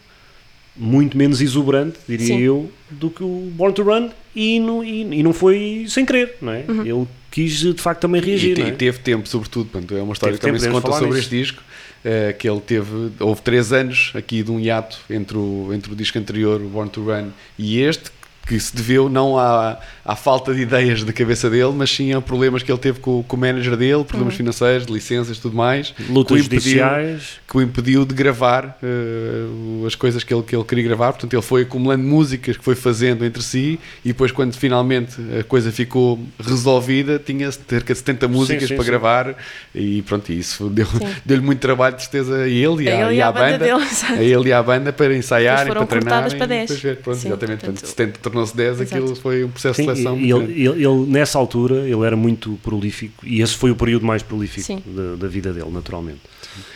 muito 0.76 1.18
menos 1.18 1.42
exuberante, 1.42 1.98
diria 2.08 2.28
Sim. 2.28 2.40
eu, 2.40 2.72
do 2.90 3.10
que 3.10 3.24
o 3.24 3.52
Born 3.54 3.74
to 3.74 3.84
Run 3.84 4.10
e 4.36 4.60
não, 4.60 4.84
e, 4.84 5.02
e 5.20 5.24
não 5.24 5.34
foi 5.34 5.86
sem 5.88 6.06
querer, 6.06 6.36
não 6.42 6.52
é? 6.54 6.64
Ele 6.86 7.08
quis 7.30 7.60
de 7.60 7.74
facto 7.74 8.02
também 8.02 8.22
E, 8.22 8.26
reagir, 8.26 8.58
não 8.58 8.66
e 8.68 8.70
é? 8.70 8.74
teve 8.74 9.00
tempo, 9.00 9.28
sobretudo, 9.28 9.70
portanto, 9.70 9.96
é 9.96 10.02
uma 10.02 10.14
história 10.14 10.38
Teve 10.38 10.54
que 10.58 10.60
também 10.60 10.76
se 10.76 10.82
conta 10.82 10.98
sobre 10.98 11.16
nisso. 11.16 11.20
este 11.20 11.38
disco, 11.38 11.64
eh, 12.04 12.34
que 12.38 12.50
ele 12.50 12.60
teve, 12.62 13.12
houve 13.20 13.42
três 13.42 13.72
anos 13.74 14.12
aqui 14.16 14.44
de 14.44 14.52
um 14.52 14.60
hiato 14.60 14.98
entre 15.10 15.38
o, 15.38 15.70
entre 15.74 15.92
o 15.92 15.96
disco 15.96 16.18
anterior, 16.18 16.62
o 16.62 16.68
Born 16.70 16.90
to 16.90 17.04
Run, 17.04 17.30
e 17.60 17.80
este, 17.82 18.10
que 18.48 18.60
se 18.60 18.76
deveu 18.76 19.08
não 19.08 19.38
à, 19.38 19.78
à 20.04 20.16
falta 20.16 20.54
de 20.54 20.62
ideias 20.62 21.04
da 21.04 21.14
cabeça 21.14 21.50
dele, 21.50 21.72
mas 21.76 21.90
sim 21.92 22.12
a 22.14 22.20
problemas 22.20 22.64
que 22.64 22.72
ele 22.72 22.80
teve 22.80 23.00
com, 23.00 23.24
com 23.24 23.36
o 23.38 23.40
manager 23.40 23.78
dele, 23.78 24.04
problemas 24.04 24.34
financeiros, 24.34 24.86
de 24.86 24.92
licenças 24.92 25.38
e 25.38 25.42
tudo 25.42 25.56
mais, 25.56 25.92
que 25.92 26.04
o 26.04 26.14
Lutas 26.14 26.40
impediu- 26.40 26.60
judiciais. 26.60 27.40
que 27.48 27.58
o 27.58 27.62
impediu 27.62 28.04
de 28.06 28.14
gravar 28.14 28.78
eh, 28.84 29.86
as 29.88 29.96
coisas 29.96 30.24
que 30.24 30.34
ele, 30.34 30.44
que 30.44 30.56
ele 30.56 30.64
queria 30.64 30.84
gravar. 30.84 31.14
Portanto, 31.14 31.34
ele 31.34 31.42
foi 31.42 31.62
acumulando 31.62 32.04
músicas 32.04 32.58
que 32.58 32.64
foi 32.64 32.76
fazendo 32.76 33.24
entre 33.26 33.42
si 33.44 33.80
e 34.04 34.10
depois, 34.10 34.32
quando 34.32 34.54
finalmente 34.56 35.16
a 35.40 35.44
coisa 35.44 35.72
ficou 35.72 36.20
resolvida, 36.40 37.20
tinha 37.24 37.52
cerca 37.52 37.94
de 37.94 38.00
70 38.00 38.28
músicas 38.28 38.68
sim, 38.68 38.76
para 38.76 38.84
sim. 38.84 38.90
gravar 38.92 39.36
e 39.74 40.02
pronto, 40.02 40.32
isso 40.32 40.68
deu- 40.70 40.88
deu-lhe 41.26 41.44
muito 41.44 41.60
trabalho, 41.60 41.96
de 41.96 42.02
certeza, 42.02 42.36
a 42.44 42.48
ele 42.50 42.84
e, 42.86 42.90
A 42.90 42.98
à, 43.08 43.08
ele 43.12 43.16
e 43.18 43.22
à 43.22 43.32
banda 43.32 43.46
banda. 43.52 43.58
dele, 43.66 43.86
a 44.20 44.24
ele 44.24 44.50
e 44.50 44.54
à 44.54 44.64
banda 44.64 44.92
para 44.92 45.16
ensaiarem, 45.16 45.68
foram 45.68 45.86
para 45.86 46.00
treinarem. 46.00 46.38
para 46.38 46.46
e 46.46 46.50
depois 46.60 46.68
10. 46.70 46.82
ver. 46.82 46.96
Pronto, 46.98 47.18
Sim, 47.20 47.28
exatamente. 47.28 47.60
Portanto, 47.66 47.82
portanto- 47.82 47.98
70 47.98 48.31
tornou-se 48.32 48.56
10, 48.56 48.82
Exato. 48.82 48.96
aquilo 49.04 49.16
foi 49.16 49.44
um 49.44 49.50
processo 49.50 49.76
Sim, 49.76 49.88
de 49.88 49.96
seleção. 49.96 50.18
ele, 50.18 50.64
ele- 50.66 50.86
ele, 50.86 51.06
nessa 51.08 51.38
altura 51.38 51.88
ele 51.88 52.02
era 52.06 52.16
muito 52.16 52.58
prolífico 52.64 53.26
e 53.26 53.42
esse 53.42 53.56
foi 53.56 53.72
o 53.72 53.76
período 53.76 54.06
mais 54.06 54.24
prolífico 54.24 54.66
Sim. 54.66 54.82
da, 54.86 55.16
da 55.16 55.28
vida 55.28 55.52
dele, 55.54 55.70
naturalmente. 55.72 56.20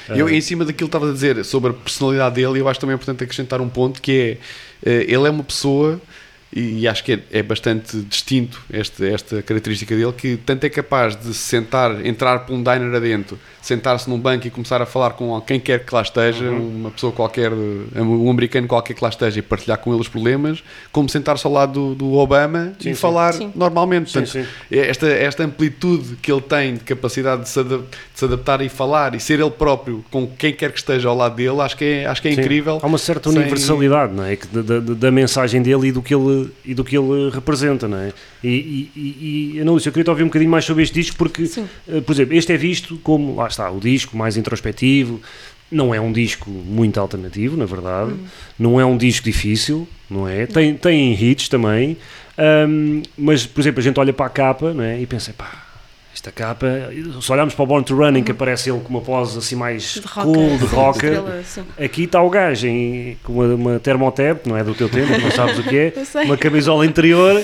Eu, 0.09 0.27
Ah, 0.27 0.31
em 0.33 0.39
cima 0.41 0.63
daquilo 0.63 0.87
que 0.89 0.95
estava 0.95 1.09
a 1.09 1.13
dizer 1.13 1.43
sobre 1.43 1.71
a 1.71 1.73
personalidade 1.73 2.35
dele, 2.35 2.59
eu 2.59 2.67
acho 2.69 2.79
também 2.79 2.93
importante 2.95 3.23
acrescentar 3.23 3.59
um 3.59 3.67
ponto 3.69 4.01
que 4.01 4.11
é 4.11 4.37
eh, 4.89 5.03
ele 5.07 5.25
é 5.27 5.29
uma 5.29 5.43
pessoa 5.43 5.99
e, 6.53 6.79
e 6.81 6.87
acho 6.87 7.03
que 7.03 7.13
é, 7.13 7.19
é 7.31 7.43
bastante 7.43 7.97
distinto 8.01 8.61
este, 8.71 9.05
esta 9.07 9.41
característica 9.41 9.95
dele 9.95 10.13
que 10.13 10.37
tanto 10.37 10.63
é 10.65 10.69
capaz 10.69 11.15
de 11.15 11.27
se 11.33 11.33
sentar, 11.33 12.05
entrar 12.05 12.39
por 12.45 12.53
um 12.53 12.63
diner 12.63 12.93
adentro, 12.95 13.37
sentar-se 13.61 14.09
num 14.09 14.19
banco 14.19 14.45
e 14.47 14.49
começar 14.51 14.81
a 14.81 14.85
falar 14.85 15.11
com 15.11 15.39
quem 15.41 15.59
quer 15.59 15.83
que 15.85 15.93
lá 15.93 16.01
esteja, 16.01 16.45
Uhum. 16.45 16.75
uma 16.81 16.91
pessoa 16.91 17.11
qualquer, 17.11 17.51
um 17.51 18.29
americano 18.29 18.67
qualquer 18.67 18.93
que 18.93 19.03
lá 19.03 19.09
esteja 19.09 19.39
e 19.39 19.41
partilhar 19.41 19.77
com 19.79 19.91
ele 19.91 19.99
os 20.01 20.07
problemas, 20.07 20.63
como 20.91 21.09
sentar-se 21.09 21.45
ao 21.47 21.51
lado 21.51 21.73
do, 21.73 21.95
do 21.95 22.13
Obama 22.13 22.73
Sim, 22.79 22.91
e 22.91 22.95
sim. 22.95 23.01
falar 23.01 23.33
Sim. 23.33 23.51
normalmente. 23.55 24.11
Sim, 24.11 24.19
Portanto, 24.21 24.45
sim. 24.45 24.77
esta, 24.79 25.07
esta 25.07 25.43
amplitude 25.43 26.15
que 26.21 26.31
ele 26.31 26.41
tem 26.41 26.75
de 26.75 26.81
capacidade 26.81 27.41
de 27.43 27.49
se, 27.49 27.59
adap- 27.59 27.85
de 28.15 28.19
se 28.19 28.25
adaptar 28.25 28.61
e 28.61 28.69
falar 28.69 29.13
e 29.13 29.19
ser 29.19 29.41
ele 29.41 29.51
próprio 29.51 30.03
com 30.09 30.25
quem 30.25 30.53
quer 30.53 30.71
que 30.71 30.79
esteja 30.79 31.09
ao 31.09 31.15
lado 31.15 31.35
dele, 31.35 31.59
acho 31.59 31.75
que 31.75 31.83
é, 31.83 32.05
acho 32.05 32.21
que 32.21 32.29
é 32.29 32.31
Sim. 32.33 32.39
incrível. 32.41 32.79
Há 32.81 32.87
uma 32.87 32.97
certa 32.97 33.29
Sem- 33.29 33.39
universalidade, 33.39 34.13
não 34.13 34.23
é? 34.23 34.37
Que 34.37 34.47
Da, 34.47 34.61
da, 34.61 34.79
da 34.79 35.11
mensagem 35.11 35.61
dele 35.61 35.89
e 35.89 35.91
do 35.91 36.01
que 36.01 36.15
ele, 36.15 36.49
e 36.63 36.73
do 36.73 36.83
que 36.83 36.97
ele 36.97 37.29
representa, 37.29 37.87
não 37.89 37.97
é? 37.97 38.13
E, 38.41 38.89
e, 38.95 39.51
e, 39.55 39.59
Ana 39.59 39.71
Lúcia, 39.71 39.89
eu 39.89 39.93
queria 39.93 40.05
te 40.05 40.09
ouvir 40.09 40.23
um 40.23 40.27
bocadinho 40.27 40.49
mais 40.49 40.63
sobre 40.63 40.83
este 40.83 40.93
disco, 40.95 41.17
porque, 41.17 41.45
Sim. 41.45 41.67
eh, 41.89 41.99
por 41.99 42.13
exemplo, 42.13 42.33
este 42.35 42.53
é 42.53 42.57
visto 42.57 42.97
como, 43.03 43.35
lá 43.35 43.47
está, 43.47 43.69
o 43.69 43.79
disco 43.81 44.15
mais 44.15 44.37
introspectivo, 44.37 45.21
não 45.69 45.93
é 45.93 45.99
um 45.99 46.13
disco 46.13 46.49
muito 46.49 46.97
alternativo, 46.99 47.57
na 47.57 47.65
verdade, 47.65 48.13
não 48.57 48.79
é 48.79 48.85
um 48.85 48.95
disco 48.95 49.25
difícil, 49.25 49.85
não 50.09 50.25
é? 50.27 50.45
Tem, 50.45 50.73
tem 50.75 51.11
hits 51.21 51.49
também, 51.49 51.97
ahm, 52.37 53.01
mas, 53.17 53.45
por 53.45 53.59
exemplo, 53.59 53.81
a 53.81 53.83
gente 53.83 53.99
olha 53.99 54.13
para 54.13 54.27
a 54.27 54.29
capa 54.29 54.73
não 54.73 54.83
é? 54.83 55.01
e 55.01 55.05
pensa, 55.05 55.33
pá. 55.37 55.65
Esta 56.25 56.31
capa, 56.31 56.67
se 57.21 57.31
olharmos 57.31 57.53
para 57.53 57.63
o 57.63 57.67
Born 57.67 57.85
to 57.85 57.95
Run, 57.95 58.17
em 58.17 58.23
que 58.23 58.31
aparece 58.31 58.71
ele 58.71 58.79
com 58.79 58.89
uma 58.89 59.01
pose 59.01 59.37
assim 59.37 59.55
mais 59.55 59.93
De 59.93 59.99
rocker, 60.01 60.23
cool, 60.23 60.57
de 60.57 60.65
rocker, 60.65 61.21
sim. 61.43 61.61
Aqui 61.79 62.05
está 62.05 62.19
o 62.19 62.29
gajo 62.31 62.65
em, 62.65 63.15
com 63.23 63.33
uma, 63.33 63.53
uma 63.53 63.79
termotep, 63.79 64.49
não 64.49 64.57
é 64.57 64.63
do 64.63 64.73
teu 64.73 64.89
tempo, 64.89 65.11
não 65.21 65.29
sabes 65.29 65.59
o 65.59 65.63
que 65.63 65.77
é, 65.77 65.93
uma 66.25 66.35
camisola 66.35 66.83
interior, 66.83 67.39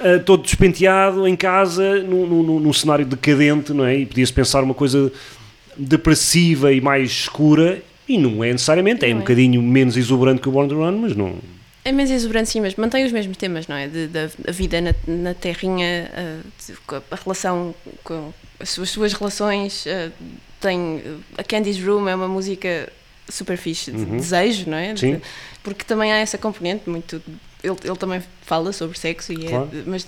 eh, 0.00 0.18
todo 0.18 0.44
despenteado 0.44 1.26
em 1.26 1.34
casa, 1.34 2.04
num, 2.04 2.24
num, 2.24 2.60
num 2.60 2.72
cenário 2.72 3.04
decadente, 3.04 3.72
não 3.72 3.84
é? 3.84 3.96
E 3.96 4.06
podia-se 4.06 4.32
pensar 4.32 4.62
uma 4.62 4.74
coisa 4.74 5.10
depressiva 5.76 6.72
e 6.72 6.80
mais 6.80 7.10
escura, 7.10 7.82
e 8.08 8.16
não 8.16 8.44
é 8.44 8.52
necessariamente, 8.52 9.04
é 9.04 9.08
Não 9.08 9.16
um 9.16 9.18
é. 9.18 9.22
bocadinho 9.22 9.60
menos 9.60 9.96
exuberante 9.96 10.40
que 10.40 10.48
o 10.48 10.52
Born 10.52 10.68
to 10.68 10.76
Run, 10.76 10.98
mas 10.98 11.16
não. 11.16 11.34
É 11.90 11.92
menos 11.92 12.10
exuberante, 12.10 12.50
sim, 12.50 12.60
mas 12.60 12.74
mantém 12.76 13.04
os 13.04 13.10
mesmos 13.12 13.36
temas, 13.36 13.66
não 13.66 13.74
é? 13.76 13.88
De, 13.88 14.06
da 14.06 14.30
da 14.38 14.52
vida 14.52 14.80
na, 14.80 14.94
na 15.08 15.34
terrinha, 15.34 16.10
a, 16.14 16.62
de- 16.64 16.78
a- 17.10 17.16
relação 17.16 17.74
com 18.04 18.32
as 18.60 18.70
suas, 18.70 18.90
suas 18.90 19.12
relações. 19.12 19.86
a- 19.86 20.10
tem 20.60 21.02
a 21.38 21.42
Candy's 21.42 21.82
Room 21.82 22.08
é 22.08 22.14
uma 22.14 22.28
música 22.28 22.88
super 23.28 23.56
fixe, 23.56 23.90
de 23.90 23.96
Uhum. 23.98 24.16
desejo, 24.18 24.68
não 24.70 24.76
é? 24.76 24.94
Sim. 24.96 25.20
porque 25.62 25.84
também 25.84 26.12
há 26.12 26.16
essa 26.18 26.36
componente 26.38 26.88
muito. 26.88 27.20
Ele, 27.62 27.76
ele 27.84 27.96
também 27.96 28.22
fala 28.42 28.72
sobre 28.72 28.98
sexo, 28.98 29.32
e 29.32 29.46
é, 29.46 29.48
Claro. 29.50 29.70
mas 29.86 30.06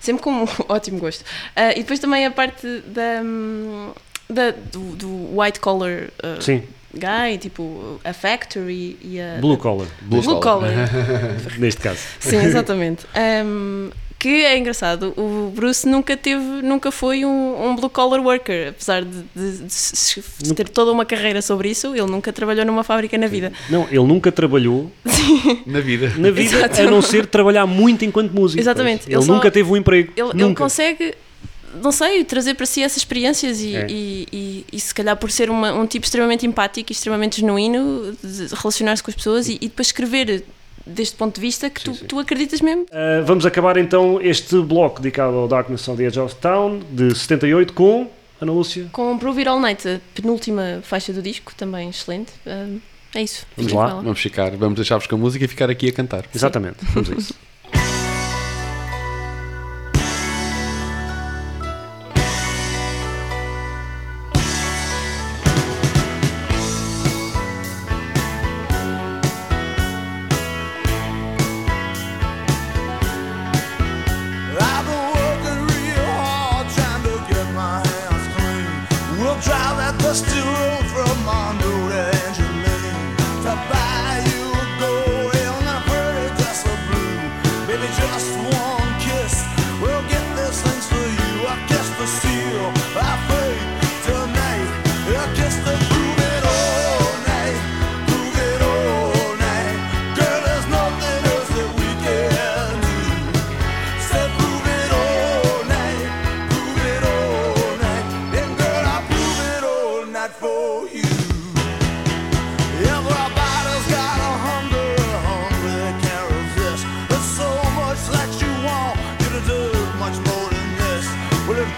sempre 0.00 0.22
com 0.22 0.30
um 0.30 0.46
ótimo 0.68 0.98
gosto. 0.98 1.24
Ah, 1.56 1.72
e 1.72 1.76
depois 1.82 1.98
também 2.00 2.24
a 2.26 2.30
parte 2.30 2.66
da, 2.86 3.20
hum, 3.22 3.92
da- 4.30 4.50
do, 4.52 4.80
do 4.96 5.40
white 5.40 5.58
collar. 5.60 6.08
Sim, 6.40 6.62
Guy, 6.94 7.38
tipo 7.38 7.98
a 8.04 8.12
Factory 8.12 8.96
e 9.02 9.20
a. 9.20 9.38
Blue 9.40 9.56
Collar, 9.56 9.86
Blue 10.02 10.22
Blue 10.22 10.40
Collar. 10.40 10.70
Collar. 10.72 10.88
neste 11.58 11.80
caso. 11.80 11.98
Sim, 12.20 12.36
exatamente. 12.36 13.04
Um, 13.44 13.90
que 14.18 14.42
é 14.42 14.56
engraçado, 14.56 15.12
o 15.18 15.52
Bruce 15.54 15.86
nunca 15.86 16.16
teve, 16.16 16.42
nunca 16.62 16.90
foi 16.90 17.26
um, 17.26 17.66
um 17.68 17.76
blue 17.76 17.90
collar 17.90 18.20
worker, 18.22 18.68
apesar 18.70 19.04
de, 19.04 19.10
de- 19.36 19.58
de 19.58 20.22
de 20.48 20.54
ter 20.54 20.66
toda 20.66 20.90
uma 20.92 21.04
carreira 21.04 21.42
sobre 21.42 21.68
isso, 21.68 21.88
ele 21.94 22.06
nunca 22.06 22.32
trabalhou 22.32 22.64
numa 22.64 22.82
fábrica 22.82 23.18
na 23.18 23.26
vida. 23.26 23.52
Não, 23.68 23.86
ele 23.90 23.98
nunca 24.04 24.32
trabalhou 24.32 24.90
Na 25.66 25.80
vida. 25.80 26.10
na 26.16 26.30
vida 26.30 26.56
Exato. 26.56 26.80
a 26.80 26.84
não 26.90 27.02
ser 27.02 27.26
trabalhar 27.26 27.66
muito 27.66 28.02
enquanto 28.06 28.32
músico. 28.32 28.58
Exatamente. 28.62 29.06
Ele, 29.08 29.16
Ele 29.16 29.22
só- 29.26 29.34
nunca 29.34 29.50
teve 29.50 29.70
um 29.70 29.76
emprego. 29.76 30.10
Ele, 30.16 30.42
ele 30.42 30.54
consegue, 30.54 31.14
não 31.82 31.92
sei, 31.92 32.24
trazer 32.24 32.54
para 32.54 32.66
si 32.66 32.82
essas 32.82 32.98
experiências 32.98 33.60
e, 33.60 33.76
É. 33.76 33.86
e, 33.88 34.28
e, 34.32 34.64
e 34.72 34.80
se 34.80 34.94
calhar 34.94 35.16
por 35.16 35.30
ser 35.30 35.50
uma- 35.50 35.72
um 35.72 35.86
tipo 35.86 36.04
extremamente 36.04 36.46
empático 36.46 36.90
e 36.90 36.94
extremamente 36.94 37.40
genuíno, 37.40 38.16
de 38.22 38.54
relacionar-se 38.54 39.02
com 39.02 39.10
as 39.10 39.14
pessoas 39.16 39.48
e, 39.48 39.54
e 39.60 39.68
depois 39.68 39.88
escrever 39.88 40.44
deste 40.86 41.16
ponto 41.16 41.34
de 41.36 41.40
vista 41.40 41.70
que 41.70 41.82
tu, 41.82 41.92
tu 42.06 42.18
acreditas 42.18 42.60
mesmo. 42.60 42.82
Uh, 42.84 43.24
vamos 43.24 43.46
acabar 43.46 43.76
então 43.78 44.20
este 44.20 44.56
bloco 44.60 45.00
dedicado 45.00 45.36
ao 45.36 45.48
Darkness 45.48 45.88
on 45.88 45.96
the 45.96 46.04
Edge 46.04 46.20
of 46.20 46.34
Town 46.36 46.80
de 46.90 47.14
78 47.14 47.72
com 47.72 48.10
Ana 48.40 48.52
Lúcia. 48.52 48.88
Com 48.92 49.16
Prove 49.18 49.38
It 49.40 49.48
All 49.48 49.60
Night, 49.60 49.88
a 49.88 50.00
penúltima 50.14 50.80
faixa 50.82 51.12
do 51.12 51.22
disco, 51.22 51.54
também 51.56 51.88
excelente. 51.88 52.32
Um, 52.46 52.80
é 53.14 53.22
isso. 53.22 53.46
Vamos 53.56 53.72
lá. 53.72 53.94
Vamos 53.94 54.20
ficar, 54.20 54.50
vamos 54.56 54.74
deixar-vos 54.74 55.06
com 55.06 55.14
a 55.14 55.18
música 55.18 55.44
e 55.44 55.48
ficar 55.48 55.70
aqui 55.70 55.88
a 55.88 55.92
cantar. 55.92 56.26
Exatamente, 56.34 56.76
vamos 56.92 57.10
a 57.10 57.14
isso. 57.14 57.34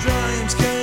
dreams 0.00 0.75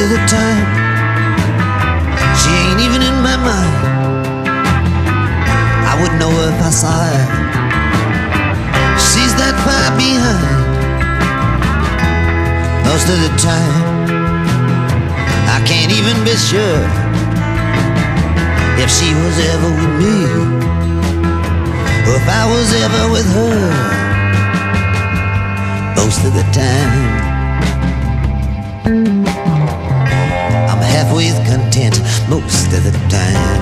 Most 0.00 0.12
of 0.12 0.18
the 0.18 0.26
time, 0.32 0.64
she 2.40 2.48
ain't 2.48 2.80
even 2.80 3.02
in 3.02 3.20
my 3.20 3.36
mind. 3.36 3.74
I 5.84 5.92
would 6.00 6.14
know 6.18 6.32
if 6.48 6.56
I 6.56 6.70
saw 6.70 7.04
her. 7.04 7.26
She's 8.96 9.34
that 9.36 9.52
far 9.60 9.92
behind. 10.00 10.72
Most 12.88 13.12
of 13.12 13.18
the 13.20 13.32
time, 13.44 14.08
I 15.52 15.60
can't 15.68 15.92
even 15.92 16.16
be 16.24 16.32
sure 16.32 16.80
if 18.80 18.88
she 18.88 19.12
was 19.20 19.36
ever 19.52 19.68
with 19.68 19.94
me 20.00 20.16
or 22.08 22.16
if 22.16 22.24
I 22.24 22.48
was 22.48 22.72
ever 22.72 23.04
with 23.12 23.28
her. 23.36 23.60
Most 25.94 26.24
of 26.24 26.32
the 26.32 26.46
time, 26.56 27.29
halfway 31.00 31.30
content. 31.48 31.96
Most 32.28 32.72
of 32.76 32.84
the 32.84 32.92
time. 33.08 33.60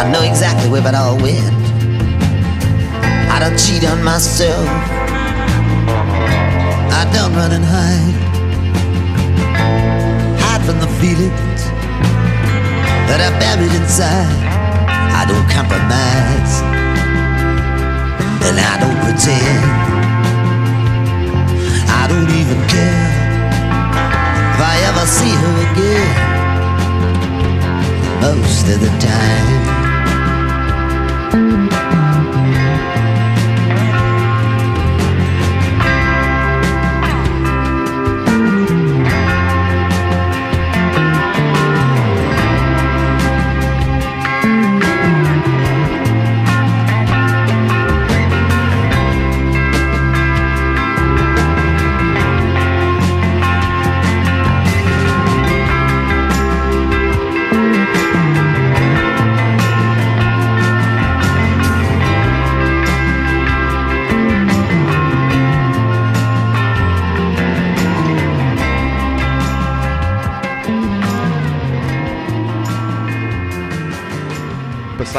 I 0.00 0.10
know 0.12 0.22
exactly 0.22 0.68
where 0.68 0.86
it 0.86 0.94
all 0.94 1.16
went. 1.16 1.54
I 3.32 3.38
don't 3.40 3.58
cheat 3.58 3.84
on 3.88 4.04
myself. 4.04 4.68
I 7.00 7.02
don't 7.14 7.32
run 7.34 7.52
and 7.52 7.64
hide. 7.64 8.16
Hide 10.44 10.62
from 10.66 10.78
the 10.84 10.90
feelings 11.00 11.62
that 13.08 13.20
are 13.26 13.36
buried 13.40 13.72
inside. 13.80 14.28
I 15.20 15.24
don't 15.30 15.48
compromise. 15.48 16.54
And 18.46 18.56
I 18.60 18.74
don't 18.82 19.00
pretend. 19.06 19.64
I 21.88 22.06
don't 22.08 22.30
even 22.40 22.68
care 22.68 23.21
I 24.64 24.78
ever 24.88 25.06
see 25.06 25.34
her 25.42 25.54
again 25.72 26.32
most 28.20 28.68
of 28.68 28.80
the 28.80 28.92
time. 28.98 29.81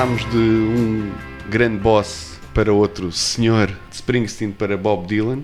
Passámos 0.03 0.29
de 0.31 0.37
um 0.37 1.13
grande 1.49 1.77
boss 1.77 2.37
para 2.53 2.73
outro 2.73 3.09
senhor, 3.09 3.67
de 3.67 3.95
Springsteen 3.95 4.51
para 4.51 4.75
Bob 4.75 5.07
Dylan. 5.07 5.43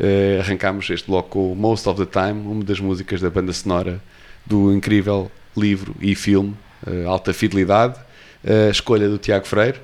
Eh, 0.00 0.38
arrancámos 0.40 0.88
este 0.88 1.06
bloco 1.06 1.28
com 1.28 1.54
Most 1.54 1.86
of 1.86 2.02
the 2.02 2.10
Time, 2.10 2.40
uma 2.46 2.64
das 2.64 2.80
músicas 2.80 3.20
da 3.20 3.28
banda 3.28 3.52
sonora 3.52 4.00
do 4.46 4.72
incrível 4.72 5.30
livro 5.54 5.94
e 6.00 6.14
filme 6.14 6.54
eh, 6.86 7.04
Alta 7.04 7.34
Fidelidade. 7.34 7.96
A 8.42 8.70
escolha 8.70 9.10
do 9.10 9.18
Tiago 9.18 9.46
Freire. 9.46 9.78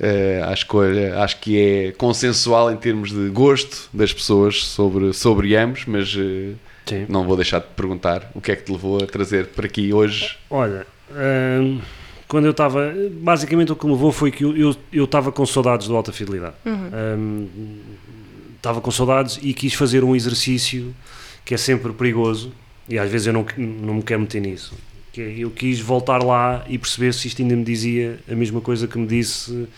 Eh, 0.00 0.42
a 0.44 0.52
escolha 0.52 1.20
acho 1.22 1.38
que 1.38 1.56
é 1.56 1.92
consensual 1.92 2.68
em 2.72 2.76
termos 2.76 3.12
de 3.12 3.28
gosto 3.28 3.88
das 3.92 4.12
pessoas 4.12 4.64
sobre, 4.64 5.12
sobre 5.12 5.54
ambos, 5.54 5.84
mas 5.86 6.10
Sim. 6.10 7.06
não 7.08 7.24
vou 7.24 7.36
deixar 7.36 7.60
de 7.60 7.68
perguntar 7.76 8.28
o 8.34 8.40
que 8.40 8.50
é 8.50 8.56
que 8.56 8.64
te 8.64 8.72
levou 8.72 9.00
a 9.00 9.06
trazer 9.06 9.46
para 9.46 9.66
aqui 9.66 9.92
hoje. 9.92 10.36
Olha, 10.50 10.84
hum, 11.12 11.78
quando 12.32 12.46
eu 12.46 12.52
estava. 12.52 12.94
Basicamente 13.10 13.72
o 13.72 13.76
que 13.76 13.84
me 13.84 13.92
levou 13.92 14.10
foi 14.10 14.30
que 14.30 14.42
eu 14.42 15.04
estava 15.04 15.30
com 15.30 15.44
saudades 15.44 15.86
do 15.86 15.94
Alta 15.94 16.14
Fidelidade. 16.14 16.54
Estava 18.56 18.80
com 18.80 18.90
saudades 18.90 19.38
e 19.42 19.52
quis 19.52 19.74
fazer 19.74 20.02
um 20.02 20.16
exercício 20.16 20.94
que 21.44 21.52
é 21.52 21.58
sempre 21.58 21.92
perigoso 21.92 22.50
e 22.88 22.98
às 22.98 23.10
vezes 23.10 23.26
eu 23.26 23.34
não, 23.34 23.44
não 23.58 23.94
me 23.96 24.02
quero 24.02 24.20
meter 24.20 24.40
nisso. 24.40 24.72
Que 25.12 25.20
é, 25.20 25.34
eu 25.40 25.50
quis 25.50 25.78
voltar 25.78 26.24
lá 26.24 26.64
e 26.70 26.78
perceber 26.78 27.12
se 27.12 27.28
isto 27.28 27.42
ainda 27.42 27.54
me 27.54 27.64
dizia 27.64 28.18
a 28.26 28.34
mesma 28.34 28.62
coisa 28.62 28.88
que 28.88 28.96
me 28.96 29.06
disse 29.06 29.68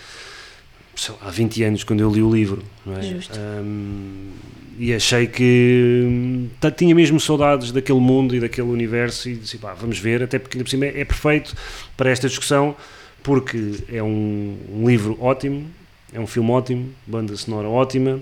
sei 0.97 1.15
lá, 1.21 1.29
há 1.29 1.31
20 1.31 1.63
anos 1.65 1.85
quando 1.85 2.01
eu 2.01 2.11
li 2.11 2.23
o 2.23 2.33
livro. 2.33 2.63
Não 2.85 2.97
é? 2.97 3.03
Justo. 3.03 3.39
Hum, 3.39 4.31
e 4.79 4.93
achei 4.93 5.27
que 5.29 6.03
hum, 6.05 6.49
tinha 6.77 6.95
mesmo 6.95 7.21
saudades 7.21 7.71
daquele 7.71 8.01
mundo 8.01 8.35
e 8.35 8.41
daquele 8.41 8.69
universo 8.69 9.29
e 9.29 9.37
disse, 9.37 9.57
pá, 9.59 9.73
vamos 9.75 9.99
ver, 9.99 10.23
até 10.23 10.39
porque 10.39 10.59
por 10.59 10.69
cima 10.69 10.87
é, 10.87 11.01
é 11.01 11.05
perfeito 11.05 11.55
para 11.97 12.11
esta 12.11 12.27
discussão 12.29 12.75
porque 13.23 13.57
é 13.91 14.03
um, 14.03 14.57
um 14.73 14.87
livro 14.89 15.17
ótimo, 15.21 15.67
é 16.13 16.19
um 16.21 16.27
filme 16.27 16.51
ótimo, 16.51 16.91
banda 17.07 17.35
sonora 17.37 17.69
ótima, 17.69 18.21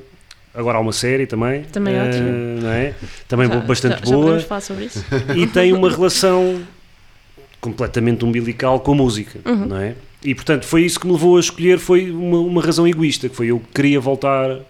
agora 0.54 0.76
há 0.78 0.80
uma 0.80 0.92
série 0.92 1.26
também, 1.26 1.62
Também 1.64 1.94
eh, 1.94 2.02
ótima. 2.06 2.30
não 2.62 2.70
é? 2.70 2.94
também 3.26 3.48
Já- 3.48 3.60
bastante 3.60 4.00
já, 4.00 4.04
já 4.06 4.14
boa 4.16 4.38
falar 4.40 4.60
sobre 4.60 4.84
isso. 4.84 5.04
e 5.36 5.46
tem 5.46 5.72
uma 5.72 5.90
relação 5.90 6.62
completamente 7.60 8.24
umbilical 8.24 8.78
com 8.80 8.92
a 8.92 8.94
música, 8.94 9.40
Uhum. 9.44 9.66
não 9.66 9.76
é? 9.78 9.94
E 10.24 10.34
portanto 10.34 10.64
foi 10.66 10.82
isso 10.84 11.00
que 11.00 11.06
me 11.06 11.12
levou 11.12 11.36
a 11.36 11.40
escolher, 11.40 11.78
foi 11.78 12.10
uma, 12.10 12.38
uma 12.38 12.62
razão 12.62 12.86
egoísta, 12.86 13.28
que 13.28 13.34
foi 13.36 13.48
eu 13.48 13.60
queria 13.74 13.98
voltar 14.00 14.60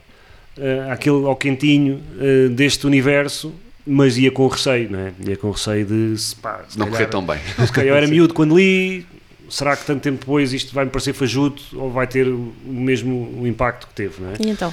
eh, 0.58 0.86
àquele, 0.90 1.24
ao 1.26 1.36
quentinho 1.36 2.00
eh, 2.20 2.48
deste 2.48 2.86
universo, 2.86 3.52
mas 3.86 4.16
ia 4.16 4.30
com 4.30 4.46
receio, 4.46 4.90
não 4.90 4.98
é? 4.98 5.12
Ia 5.26 5.36
com 5.36 5.50
receio 5.50 5.84
de 5.84 6.18
se, 6.18 6.36
pá, 6.36 6.64
se 6.68 6.78
Não 6.78 6.88
correr 6.88 7.06
tão 7.06 7.24
bem. 7.24 7.38
se 7.66 7.72
calhar 7.72 7.88
eu 7.88 7.96
era 7.96 8.06
miúdo 8.08 8.32
quando 8.32 8.56
li, 8.56 9.04
será 9.50 9.76
que 9.76 9.84
tanto 9.84 10.00
tempo 10.00 10.20
depois 10.20 10.52
isto 10.52 10.72
vai 10.74 10.84
me 10.86 10.90
parecer 10.90 11.12
fajuto 11.12 11.62
ou 11.74 11.90
vai 11.90 12.06
ter 12.06 12.26
o 12.28 12.52
mesmo 12.64 13.38
o 13.40 13.46
impacto 13.46 13.86
que 13.88 13.94
teve, 13.94 14.22
não 14.22 14.30
é? 14.30 14.34
E 14.40 14.48
então? 14.50 14.72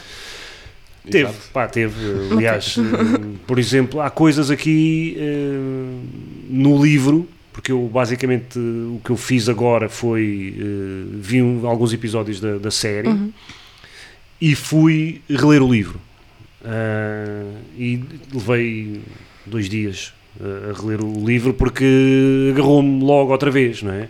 Teve, 1.09 1.29
Exato. 1.29 1.49
pá, 1.51 1.67
teve. 1.67 1.95
Aliás, 2.31 2.75
eh, 2.77 3.37
por 3.47 3.57
exemplo, 3.59 3.99
há 3.99 4.09
coisas 4.09 4.49
aqui 4.51 5.15
eh, 5.17 5.57
no 6.49 6.81
livro, 6.83 7.27
porque 7.59 7.73
eu 7.73 7.89
basicamente 7.93 8.57
o 8.57 9.01
que 9.03 9.09
eu 9.09 9.17
fiz 9.17 9.49
agora 9.49 9.89
foi 9.89 10.55
eh, 10.57 11.15
vi 11.19 11.41
um- 11.41 11.67
alguns 11.67 11.91
episódios 11.91 12.39
da, 12.39 12.57
da 12.57 12.71
série 12.71 13.09
Uhum. 13.09 13.33
e 14.39 14.55
fui 14.55 15.21
reler 15.29 15.61
o 15.61 15.69
livro. 15.69 15.99
Ah, 16.63 17.43
e 17.77 18.01
levei 18.33 19.01
dois 19.45 19.67
dias 19.69 20.13
eh, 20.39 20.71
a 20.71 20.81
reler 20.81 21.03
o 21.03 21.25
livro 21.25 21.53
porque 21.53 22.51
agarrou-me 22.53 23.03
logo 23.03 23.31
outra 23.33 23.51
vez, 23.51 23.83
não 23.83 23.91
é? 23.91 24.07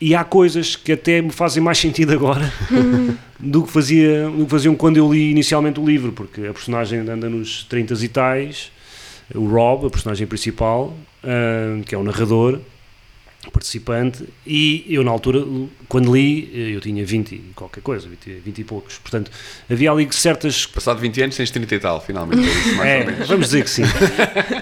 E 0.00 0.16
há 0.16 0.24
coisas 0.24 0.74
que 0.74 0.90
até 0.90 1.22
me 1.22 1.30
fazem 1.30 1.62
mais 1.62 1.78
sentido 1.78 2.12
agora 2.12 2.52
do 3.38 3.62
que, 3.62 3.70
fazia, 3.70 4.28
do 4.28 4.44
que 4.44 4.50
faziam 4.50 4.74
quando 4.74 4.96
eu 4.96 5.12
li 5.12 5.30
inicialmente 5.30 5.78
o 5.78 5.86
livro, 5.86 6.10
porque 6.10 6.40
a 6.48 6.52
personagem 6.52 6.98
anda 6.98 7.28
nos 7.30 7.62
30 7.64 7.94
e 8.04 8.08
tais, 8.08 8.72
o 9.34 9.46
Rob, 9.46 9.86
a 9.86 9.90
personagem 9.90 10.26
principal, 10.26 10.96
ah, 11.22 11.80
que 11.86 11.94
é 11.94 11.98
o 11.98 12.02
narrador, 12.02 12.60
participante, 13.50 14.24
e 14.46 14.84
eu 14.88 15.02
na 15.02 15.10
altura, 15.10 15.44
quando 15.88 16.14
li, 16.14 16.72
eu 16.74 16.80
tinha 16.80 17.04
20 17.04 17.34
e 17.34 17.38
qualquer 17.54 17.80
coisa, 17.80 18.08
20, 18.08 18.40
20 18.40 18.58
e 18.58 18.64
poucos, 18.64 18.98
portanto, 18.98 19.30
havia 19.70 19.90
ali 19.90 20.06
certas 20.12 20.64
Passado 20.66 21.00
20 21.00 21.22
anos 21.22 21.36
tens 21.36 21.50
30 21.50 21.74
e 21.74 21.78
tal, 21.80 22.00
finalmente. 22.00 22.46
É 22.46 22.52
isso, 22.52 22.76
mais 22.76 22.78
ou 22.78 22.84
é, 22.84 23.04
menos. 23.04 23.28
vamos 23.28 23.46
dizer 23.46 23.64
que 23.64 23.70
sim. 23.70 23.82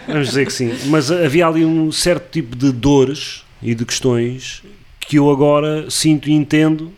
Vamos 0.09 0.29
dizer 0.29 0.47
que 0.47 0.53
sim. 0.53 0.73
Mas 0.87 1.11
havia 1.11 1.47
ali 1.47 1.65
um 1.65 1.93
certo 1.93 2.31
tipo 2.31 2.57
de 2.57 2.73
dores 2.73 3.45
e 3.63 3.75
de 3.75 3.85
questões 3.85 4.63
que 5.01 5.19
eu 5.19 5.31
agora 5.31 5.91
sinto 5.91 6.29
e 6.29 6.33
entendo, 6.33 6.93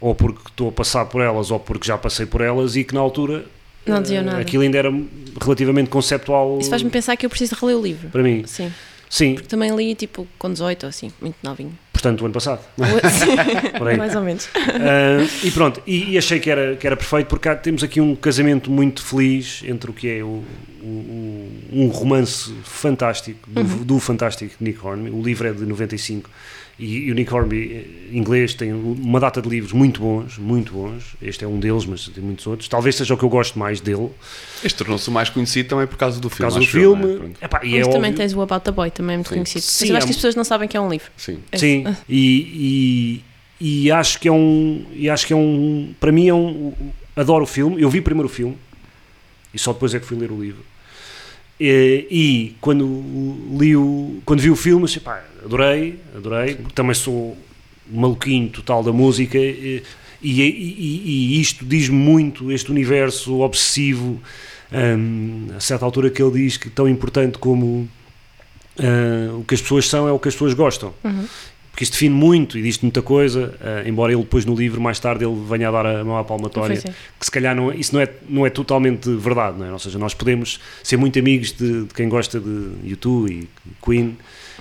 ou 0.00 0.14
porque 0.14 0.40
estou 0.48 0.68
a 0.68 0.72
passar 0.72 1.06
por 1.06 1.22
elas, 1.22 1.50
ou 1.50 1.58
porque 1.58 1.86
já 1.86 1.96
passei 1.96 2.26
por 2.26 2.40
elas, 2.40 2.76
e 2.76 2.84
que 2.84 2.94
na 2.94 3.00
altura 3.00 3.46
Não 3.86 4.02
diziam 4.02 4.22
eh, 4.22 4.26
nada. 4.26 4.38
aquilo 4.40 4.62
ainda 4.62 4.78
era 4.78 4.92
relativamente 5.40 5.88
conceptual 5.90 6.58
Isso 6.60 6.70
faz-me 6.70 6.90
pensar 6.90 7.16
que 7.16 7.24
eu 7.26 7.30
preciso 7.30 7.54
reler 7.60 7.76
o 7.76 7.82
livro. 7.82 8.08
para 8.10 8.22
mim. 8.22 8.42
Sim. 8.46 8.72
Sim, 9.08 9.36
Também 9.48 9.74
li 9.76 9.94
tipo 9.94 10.26
com 10.36 10.52
18 10.52 10.82
ou 10.82 10.88
assim, 10.88 11.12
muito 11.20 11.36
novinho. 11.40 11.72
portanto, 11.92 12.22
o 12.22 12.24
ano 12.24 12.34
passado. 12.34 12.60
Mais 13.96 14.14
ou 14.16 14.22
menos. 14.22 14.48
Ah, 14.56 15.24
e 15.44 15.50
pronto, 15.52 15.80
e, 15.86 16.10
e 16.12 16.18
achei 16.18 16.40
que 16.40 16.50
era, 16.50 16.74
que 16.76 16.84
era 16.86 16.96
perfeito 16.96 17.28
porque 17.28 17.48
há- 17.48 17.54
temos 17.54 17.84
aqui 17.84 18.00
um 18.00 18.16
casamento 18.16 18.68
muito 18.70 19.02
feliz 19.02 19.62
entre 19.64 19.90
o 19.90 19.94
que 19.94 20.08
é 20.08 20.22
o, 20.24 20.42
o- 20.82 21.52
um 21.72 21.88
romance 21.88 22.52
fantástico 22.64 23.38
do, 23.48 23.62
do 23.84 24.00
fantástico 24.00 24.54
Nick 24.60 24.84
Hornby. 24.84 25.10
O 25.10 25.22
livro 25.22 25.46
é 25.48 25.52
de 25.52 25.64
95 25.64 26.28
e, 26.78 27.06
e 27.06 27.10
o 27.10 27.14
Nick 27.14 27.32
Hornby, 27.32 27.72
eh, 28.12 28.16
inglês, 28.16 28.52
tem 28.54 28.72
uma 28.72 29.18
data 29.18 29.40
de 29.40 29.48
livros 29.48 29.72
muito 29.72 30.00
bons, 30.00 30.36
muito 30.38 30.72
bons. 30.72 31.14
Este 31.22 31.44
é 31.44 31.48
um 31.48 31.58
deles, 31.58 31.86
mas 31.86 32.06
tem 32.08 32.22
muitos 32.22 32.46
outros. 32.46 32.68
Talvez 32.68 32.94
seja 32.96 33.14
o 33.14 33.16
que 33.16 33.24
eu 33.24 33.28
gosto 33.28 33.58
mais 33.58 33.80
dele, 33.80 34.10
Este 34.62 34.76
tornou-se 34.76 35.08
o 35.08 35.12
mais 35.12 35.30
conhecido 35.30 35.68
também 35.70 35.86
por 35.86 35.96
causa 35.96 36.20
do 36.20 36.28
por 36.28 36.36
filme. 36.36 36.52
causa 36.52 36.58
do 36.60 36.64
é? 36.64 36.66
filme. 36.66 37.16
Pronto. 37.18 37.38
Epá, 37.44 37.60
e 37.64 37.74
é 37.76 37.78
Mas 37.78 37.88
também 37.88 38.00
óbvio- 38.10 38.16
tens 38.16 38.34
o 38.34 38.40
About 38.42 38.64
the 38.64 38.70
Boy, 38.72 38.90
também 38.90 39.14
é 39.14 39.16
muito 39.16 39.28
Sim. 39.28 39.34
conhecido. 39.36 39.62
Sim, 39.62 39.84
Mas 39.84 39.90
eu 39.90 39.96
acho 39.96 40.04
é 40.04 40.06
que 40.06 40.10
as 40.10 40.16
um- 40.16 40.18
pessoas 40.18 40.34
não 40.36 40.44
sabem 40.44 40.68
que 40.68 40.76
é 40.76 40.80
um 40.80 40.88
livro. 40.90 41.10
Sim. 41.16 41.38
Sim, 41.54 41.84
e, 42.08 43.22
e, 43.60 43.84
e 43.84 43.90
acho 43.90 44.20
que 44.20 44.28
é 44.28 44.32
um. 44.32 44.84
E 44.92 45.08
acho 45.08 45.26
que 45.26 45.32
é 45.32 45.36
um. 45.36 45.94
Para 45.98 46.12
mim 46.12 46.28
é 46.28 46.34
um. 46.34 46.72
Adoro 47.16 47.44
o 47.44 47.46
filme. 47.46 47.80
Eu 47.80 47.88
vi 47.88 48.00
primeiro 48.02 48.26
o 48.28 48.30
filme 48.30 48.56
e 49.54 49.58
só 49.58 49.72
depois 49.72 49.94
é 49.94 49.98
que 49.98 50.04
fui 50.04 50.18
ler 50.18 50.30
o 50.30 50.38
livro. 50.40 50.62
E, 51.58 52.06
e 52.10 52.56
quando 52.60 52.84
li 53.58 53.74
o, 53.76 54.20
quando 54.24 54.40
vi 54.40 54.50
o 54.50 54.56
filme, 54.56 54.84
achei, 54.84 55.00
pá, 55.00 55.22
adorei, 55.44 55.98
adorei, 56.14 56.54
porque 56.54 56.74
também 56.74 56.94
sou 56.94 57.36
maluquinho 57.90 58.48
total 58.50 58.82
da 58.82 58.92
música 58.92 59.38
e, 59.38 59.82
e, 60.22 60.42
e- 60.42 61.04
e 61.36 61.40
isto 61.40 61.64
diz 61.64 61.88
muito, 61.88 62.50
este 62.52 62.70
universo 62.70 63.40
obsessivo, 63.40 64.20
hum, 64.72 65.46
a 65.56 65.60
certa 65.60 65.84
altura 65.84 66.10
que 66.10 66.22
ele 66.22 66.32
diz 66.44 66.56
que 66.56 66.68
tão 66.68 66.88
importante 66.88 67.38
como 67.38 67.88
ah, 68.78 69.34
o 69.38 69.44
que 69.44 69.54
as 69.54 69.60
pessoas 69.62 69.88
são 69.88 70.06
é 70.08 70.12
o 70.12 70.18
que 70.18 70.28
as 70.28 70.34
pessoas 70.34 70.52
gostam. 70.52 70.92
Porque 71.76 71.84
isso 71.84 71.92
define 71.92 72.14
muito 72.14 72.56
e 72.56 72.62
diz 72.62 72.78
muita 72.78 73.02
coisa, 73.02 73.54
ah, 73.60 73.86
embora 73.86 74.10
ele 74.10 74.22
depois 74.22 74.46
no 74.46 74.54
livro, 74.54 74.80
mais 74.80 74.98
tarde, 74.98 75.26
ele 75.26 75.36
venha 75.46 75.68
a 75.68 75.70
dar 75.70 75.84
a 75.84 76.02
mão 76.02 76.16
à 76.16 76.24
palmatória, 76.24 76.78
que 76.78 77.24
se 77.24 77.30
calhar 77.30 77.54
não, 77.54 77.70
isso 77.70 77.94
não 77.94 78.00
é, 78.00 78.08
não 78.26 78.46
é 78.46 78.48
totalmente 78.48 79.10
verdade, 79.10 79.58
não 79.58 79.66
é? 79.66 79.70
Ou 79.70 79.78
seja, 79.78 79.98
nós 79.98 80.14
podemos 80.14 80.58
ser 80.82 80.96
muito 80.96 81.18
amigos 81.18 81.52
de, 81.52 81.84
de 81.84 81.92
quem 81.92 82.08
gosta 82.08 82.40
de 82.40 82.70
YouTube 82.82 83.30
e 83.30 83.48
Queen, 83.84 84.16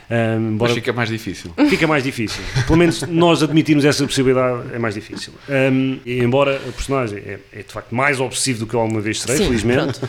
ah, 0.09 0.36
embora 0.38 0.72
Mas 0.72 0.74
fica 0.74 0.91
mais 0.91 1.07
difícil. 1.07 1.51
fica 1.70 1.88
mais 1.88 2.03
difícil. 2.03 2.43
Pelo 2.68 2.78
menos 2.78 3.01
nós 3.03 3.41
admitirmos 3.41 3.86
essa 3.86 4.05
possibilidade 4.05 4.74
é 4.74 4.78
mais 4.78 4.93
difícil. 4.93 5.32
Um, 5.47 5.99
e 6.05 6.20
embora 6.20 6.57
a 6.57 6.72
personagem 6.74 7.20
é, 7.20 7.39
é, 7.53 7.63
de 7.63 7.72
facto 7.72 7.95
mais 7.95 8.20
obsessivo 8.20 8.59
do 8.59 8.68
que 8.68 8.74
eu 8.74 8.82
alguma 8.82 8.99
vez 8.99 9.22
serei, 9.22 9.38
Sim, 9.38 9.45
felizmente, 9.45 10.01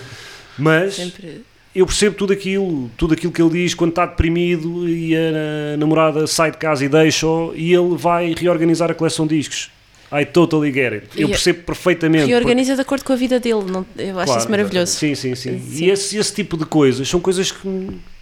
mas 0.58 0.96
Sempre. 0.96 1.44
Eu 1.78 1.86
percebo 1.86 2.16
tudo 2.16 2.32
aquilo, 2.32 2.90
tudo 2.96 3.14
aquilo 3.14 3.32
que 3.32 3.40
ele 3.42 3.50
diz 3.50 3.74
quando 3.74 3.90
está 3.90 4.06
deprimido 4.06 4.88
e 4.88 5.14
a 5.16 5.76
namorada 5.76 6.26
sai 6.26 6.50
de 6.50 6.56
casa 6.56 6.84
e 6.84 6.88
deixa-o 6.88 7.52
e 7.54 7.72
ele 7.74 7.96
vai 7.96 8.34
reorganizar 8.36 8.90
a 8.90 8.94
coleção 8.94 9.26
de 9.26 9.36
discos. 9.36 9.70
I 10.12 10.24
totally 10.24 10.72
get 10.72 10.92
it. 10.92 11.08
Eu 11.20 11.28
percebo 11.28 11.62
perfeitamente. 11.64 12.26
Reorganiza 12.26 12.76
de 12.76 12.80
acordo 12.80 13.04
com 13.04 13.12
a 13.12 13.16
vida 13.16 13.40
dele. 13.40 13.64
Não, 13.68 13.84
eu 13.98 14.16
acho 14.18 14.26
Claro, 14.26 14.40
isso 14.40 14.50
maravilhoso. 14.50 14.92
Sim, 14.92 15.14
sim, 15.16 15.34
sim. 15.34 15.58
Sim. 15.58 15.84
E 15.84 15.90
esse, 15.90 16.16
esse 16.16 16.32
tipo 16.32 16.56
de 16.56 16.64
coisas 16.64 17.08
são 17.08 17.18
coisas 17.18 17.50
que, 17.50 17.58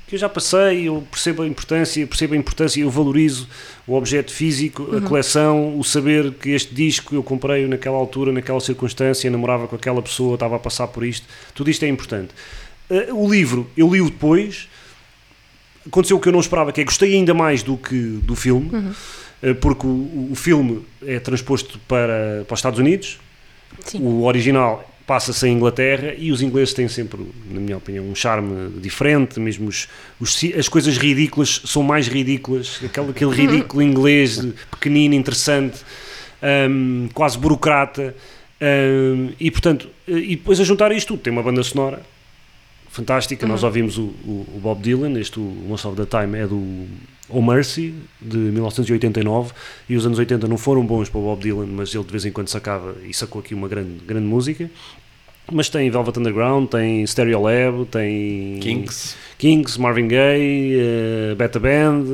que 0.09 0.15
eu 0.15 0.19
já 0.19 0.29
passei, 0.29 0.89
eu 0.89 1.05
percebo 1.11 1.43
a 1.43 1.47
importância, 1.47 2.07
percebo 2.07 2.33
a 2.33 2.37
importância, 2.39 2.81
eu 2.81 2.89
valorizo 2.91 3.47
o 3.87 3.95
objeto 3.95 4.33
físico, 4.33 4.83
Uhum. 4.85 4.97
a 4.97 5.01
coleção, 5.03 5.79
o 5.79 5.85
saber 5.85 6.33
que 6.33 6.51
este 6.51 6.75
disco 6.75 7.15
eu 7.15 7.23
comprei 7.23 7.67
naquela 7.67 7.99
altura, 7.99 8.33
naquela 8.33 8.61
circunstância, 8.61 9.31
namorava 9.31 9.69
com 9.69 9.77
aquela 9.77 10.01
pessoa, 10.01 10.35
estava 10.35 10.57
a 10.57 10.59
passar 10.59 10.87
por 10.89 11.05
isto, 11.05 11.27
tudo 11.55 11.69
isto 11.71 11.85
é 11.85 11.89
importante. 11.89 12.31
Eh, 12.91 13.13
o 13.13 13.31
livro, 13.31 13.71
eu 13.77 13.93
li-o 13.93 14.11
depois, 14.11 14.69
aconteceu 15.87 16.17
o 16.17 16.21
que 16.21 16.29
eu 16.29 16.33
não 16.33 16.41
esperava, 16.41 16.73
que 16.73 16.81
é 16.81 16.85
gostei 16.85 17.15
ainda 17.15 17.35
mais 17.35 17.63
do 17.63 17.77
que 17.77 18.21
do 18.23 18.35
filme, 18.35 18.71
eh, 19.43 19.55
porque 19.55 19.87
o, 19.87 20.29
o 20.31 20.35
filme 20.35 20.83
é 21.07 21.19
transposto 21.19 21.79
para, 21.89 22.45
para 22.47 22.55
os 22.55 22.59
Estados 22.59 22.79
Unidos, 22.79 23.19
Sim. 23.85 24.01
o 24.01 24.25
original 24.25 24.91
passa-se 25.07 25.47
em 25.47 25.53
Inglaterra 25.53 26.15
e 26.17 26.33
os 26.33 26.41
ingleses 26.41 26.73
têm 26.73 26.89
sempre, 26.89 27.21
na 27.51 27.61
minha 27.61 27.77
opinião, 27.77 28.09
um 28.09 28.15
charme 28.15 28.71
diferente, 28.81 29.39
mesmo 29.39 29.69
os, 29.69 29.87
os 30.19 30.41
as 30.59 30.67
coisas 30.67 30.97
ridículas 30.97 31.61
são 31.67 31.83
mais 31.83 32.09
ridículas, 32.09 32.81
aquele, 32.83 33.11
aquele 33.11 33.31
ridículo 33.37 33.83
inglês 33.83 34.41
pequenino, 34.71 35.15
interessante, 35.15 35.81
hum, 36.71 37.09
quase 37.13 37.37
burocrata, 37.37 38.15
hum, 38.63 39.33
e 39.39 39.51
portanto, 39.51 39.91
e 40.09 40.37
depois 40.37 40.59
a 40.59 40.65
juntar 40.65 40.91
isto 40.93 41.09
tudo, 41.09 41.21
tem 41.21 41.33
uma 41.33 41.43
banda 41.43 41.63
sonora 41.63 42.01
fantástica, 42.95 43.47
nós 43.47 43.63
ouvimos 43.63 43.99
o, 43.99 44.03
o- 44.25 44.47
o 44.57 44.61
Bob 44.63 44.81
Dylan, 44.83 45.19
este 45.21 45.39
o 45.39 45.43
Most 45.43 45.87
of 45.87 45.97
the 45.97 46.07
Time 46.07 46.39
é 46.39 46.47
do 46.47 46.87
Oh 47.29 47.43
Mercy, 47.43 47.95
de 48.21 48.37
1989, 48.37 49.53
e 49.89 49.97
os 49.97 50.07
anos 50.07 50.19
80 50.19 50.47
não 50.47 50.57
foram 50.57 50.85
bons 50.87 51.09
para 51.09 51.19
o 51.21 51.23
Bob 51.25 51.43
Dylan, 51.43 51.67
mas 51.67 51.95
ele 51.95 52.05
de 52.05 52.11
vez 52.13 52.25
em 52.25 52.31
quando 52.33 52.49
sacava 52.49 52.95
e 53.09 53.13
sacou 53.13 53.41
aqui 53.41 53.55
uma 53.55 53.67
grande, 53.69 54.05
grande 54.07 54.27
música. 54.27 54.71
Mas 55.53 55.69
tem 55.69 55.91
Velvet 55.91 56.19
Underground, 56.19 56.69
tem 56.71 57.07
Stereo 57.07 57.43
Lab, 57.43 57.85
tem 57.91 58.59
Kings, 58.61 59.15
Kings 59.37 59.79
Marvin 59.79 60.09
Gaye, 60.09 60.75
eh, 60.79 61.35
Beta 61.37 61.59
Band, 61.61 62.05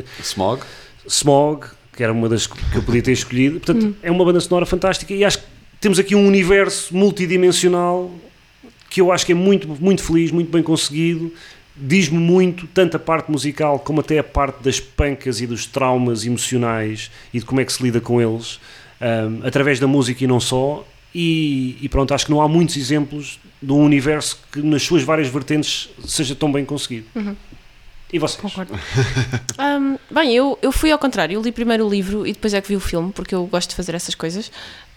eh, 0.00 0.04
Smog. 0.22 0.62
Smog, 1.06 1.66
que 1.94 2.02
era 2.02 2.12
uma 2.12 2.28
das 2.30 2.46
que 2.46 2.76
eu 2.76 2.82
podia 2.82 3.02
ter 3.02 3.12
escolhido. 3.12 3.60
Portanto, 3.60 3.94
é 4.02 4.10
uma 4.10 4.24
banda 4.24 4.40
sonora 4.40 4.64
fantástica 4.64 5.12
e 5.12 5.22
acho 5.22 5.38
que 5.38 5.44
temos 5.80 5.98
aqui 5.98 6.14
um 6.14 6.26
universo 6.26 6.96
multidimensional 6.96 8.10
que 8.90 9.00
eu 9.00 9.12
acho 9.12 9.26
que 9.26 9.32
é 9.32 9.34
muito, 9.34 9.68
muito 9.68 10.02
feliz, 10.02 10.30
muito 10.30 10.50
bem 10.50 10.62
conseguido. 10.62 11.32
Diz-me 11.76 12.18
muito, 12.18 12.66
tanto 12.66 12.96
a 12.96 13.00
parte 13.00 13.30
musical 13.30 13.78
como 13.78 14.00
até 14.00 14.18
a 14.18 14.24
parte 14.24 14.62
das 14.62 14.80
pancas 14.80 15.40
e 15.40 15.46
dos 15.46 15.64
traumas 15.66 16.26
emocionais 16.26 17.10
e 17.32 17.38
de 17.38 17.44
como 17.44 17.60
é 17.60 17.64
que 17.64 17.72
se 17.72 17.82
lida 17.82 18.00
com 18.00 18.20
eles, 18.20 18.58
ahm, 19.00 19.46
através 19.46 19.78
da 19.78 19.86
música 19.86 20.24
e 20.24 20.26
não 20.26 20.40
só. 20.40 20.84
E, 21.14 21.78
e 21.80 21.88
pronto, 21.88 22.12
acho 22.12 22.26
que 22.26 22.30
não 22.30 22.42
há 22.42 22.48
muitos 22.48 22.76
exemplos 22.76 23.38
de 23.62 23.72
um 23.72 23.82
universo 23.82 24.40
que, 24.50 24.60
nas 24.60 24.82
suas 24.82 25.02
várias 25.02 25.28
vertentes, 25.28 25.88
seja 26.04 26.34
tão 26.34 26.50
bem 26.50 26.64
conseguido. 26.64 27.06
E 28.12 28.18
vocês? 28.18 28.40
Concordo. 28.40 28.72
Ahm, 29.58 29.96
bem, 30.10 30.34
eu, 30.34 30.58
eu 30.62 30.72
fui 30.72 30.90
ao 30.90 30.98
contrário. 30.98 31.34
Eu 31.34 31.42
li 31.42 31.52
primeiro 31.52 31.86
o 31.86 31.90
livro 31.90 32.26
e 32.26 32.32
depois 32.32 32.54
é 32.54 32.60
que 32.60 32.68
vi 32.68 32.76
o 32.76 32.80
filme, 32.80 33.12
porque 33.12 33.34
eu 33.34 33.46
gosto 33.46 33.70
de 33.70 33.76
fazer 33.76 33.94
essas 33.94 34.14
coisas, 34.14 34.50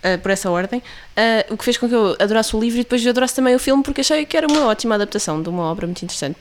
ah, 0.03 0.17
por 0.17 0.31
essa 0.31 0.49
ordem. 0.49 0.81
Ah, 1.15 1.45
o 1.49 1.57
que 1.57 1.63
fez 1.65 1.77
com 1.77 1.87
que 1.87 1.95
eu 1.95 2.15
adorasse 2.19 2.55
o 2.55 2.59
livro 2.59 2.79
e 2.79 2.83
depois 2.83 3.05
adorasse 3.05 3.35
também 3.35 3.55
o 3.55 3.59
filme, 3.59 3.83
porque 3.83 4.01
achei 4.01 4.25
que 4.25 4.35
era 4.37 4.47
uma 4.47 4.65
ótima 4.67 4.95
adaptação 4.95 5.41
de 5.41 5.49
uma 5.49 5.63
obra 5.63 5.85
muito 5.87 6.01
interessante. 6.03 6.37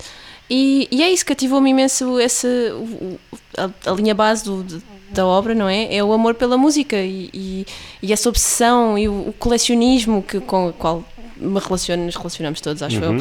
E, 0.49 0.89
e 0.91 1.03
é 1.03 1.11
isso, 1.11 1.25
cativou-me 1.25 1.71
imenso 1.71 2.19
esse, 2.19 2.47
o- 2.47 3.19
o- 3.33 3.39
a, 3.57 3.91
a 3.91 3.95
linha 3.95 4.15
base 4.15 4.45
do- 4.45 4.65
de- 4.65 4.83
da 5.13 5.25
obra, 5.27 5.55
não 5.55 5.69
é? 5.69 5.95
É 5.95 6.03
o 6.05 6.13
amor 6.13 6.35
pela 6.35 6.57
música 6.57 6.97
e, 6.97 7.31
e, 7.35 7.67
e 8.03 8.13
essa 8.13 8.29
obsessão 8.29 8.97
e 8.99 9.09
o, 9.09 9.29
o 9.29 9.35
colecionismo 9.39 10.23
que, 10.23 10.41
com 10.41 10.69
o 10.69 10.73
qual 10.73 11.05
me 11.37 11.59
relaciono, 11.59 12.05
nos 12.05 12.17
relacionamos 12.17 12.61
todos, 12.61 12.83
acho 12.83 12.97
eu. 13.03 13.13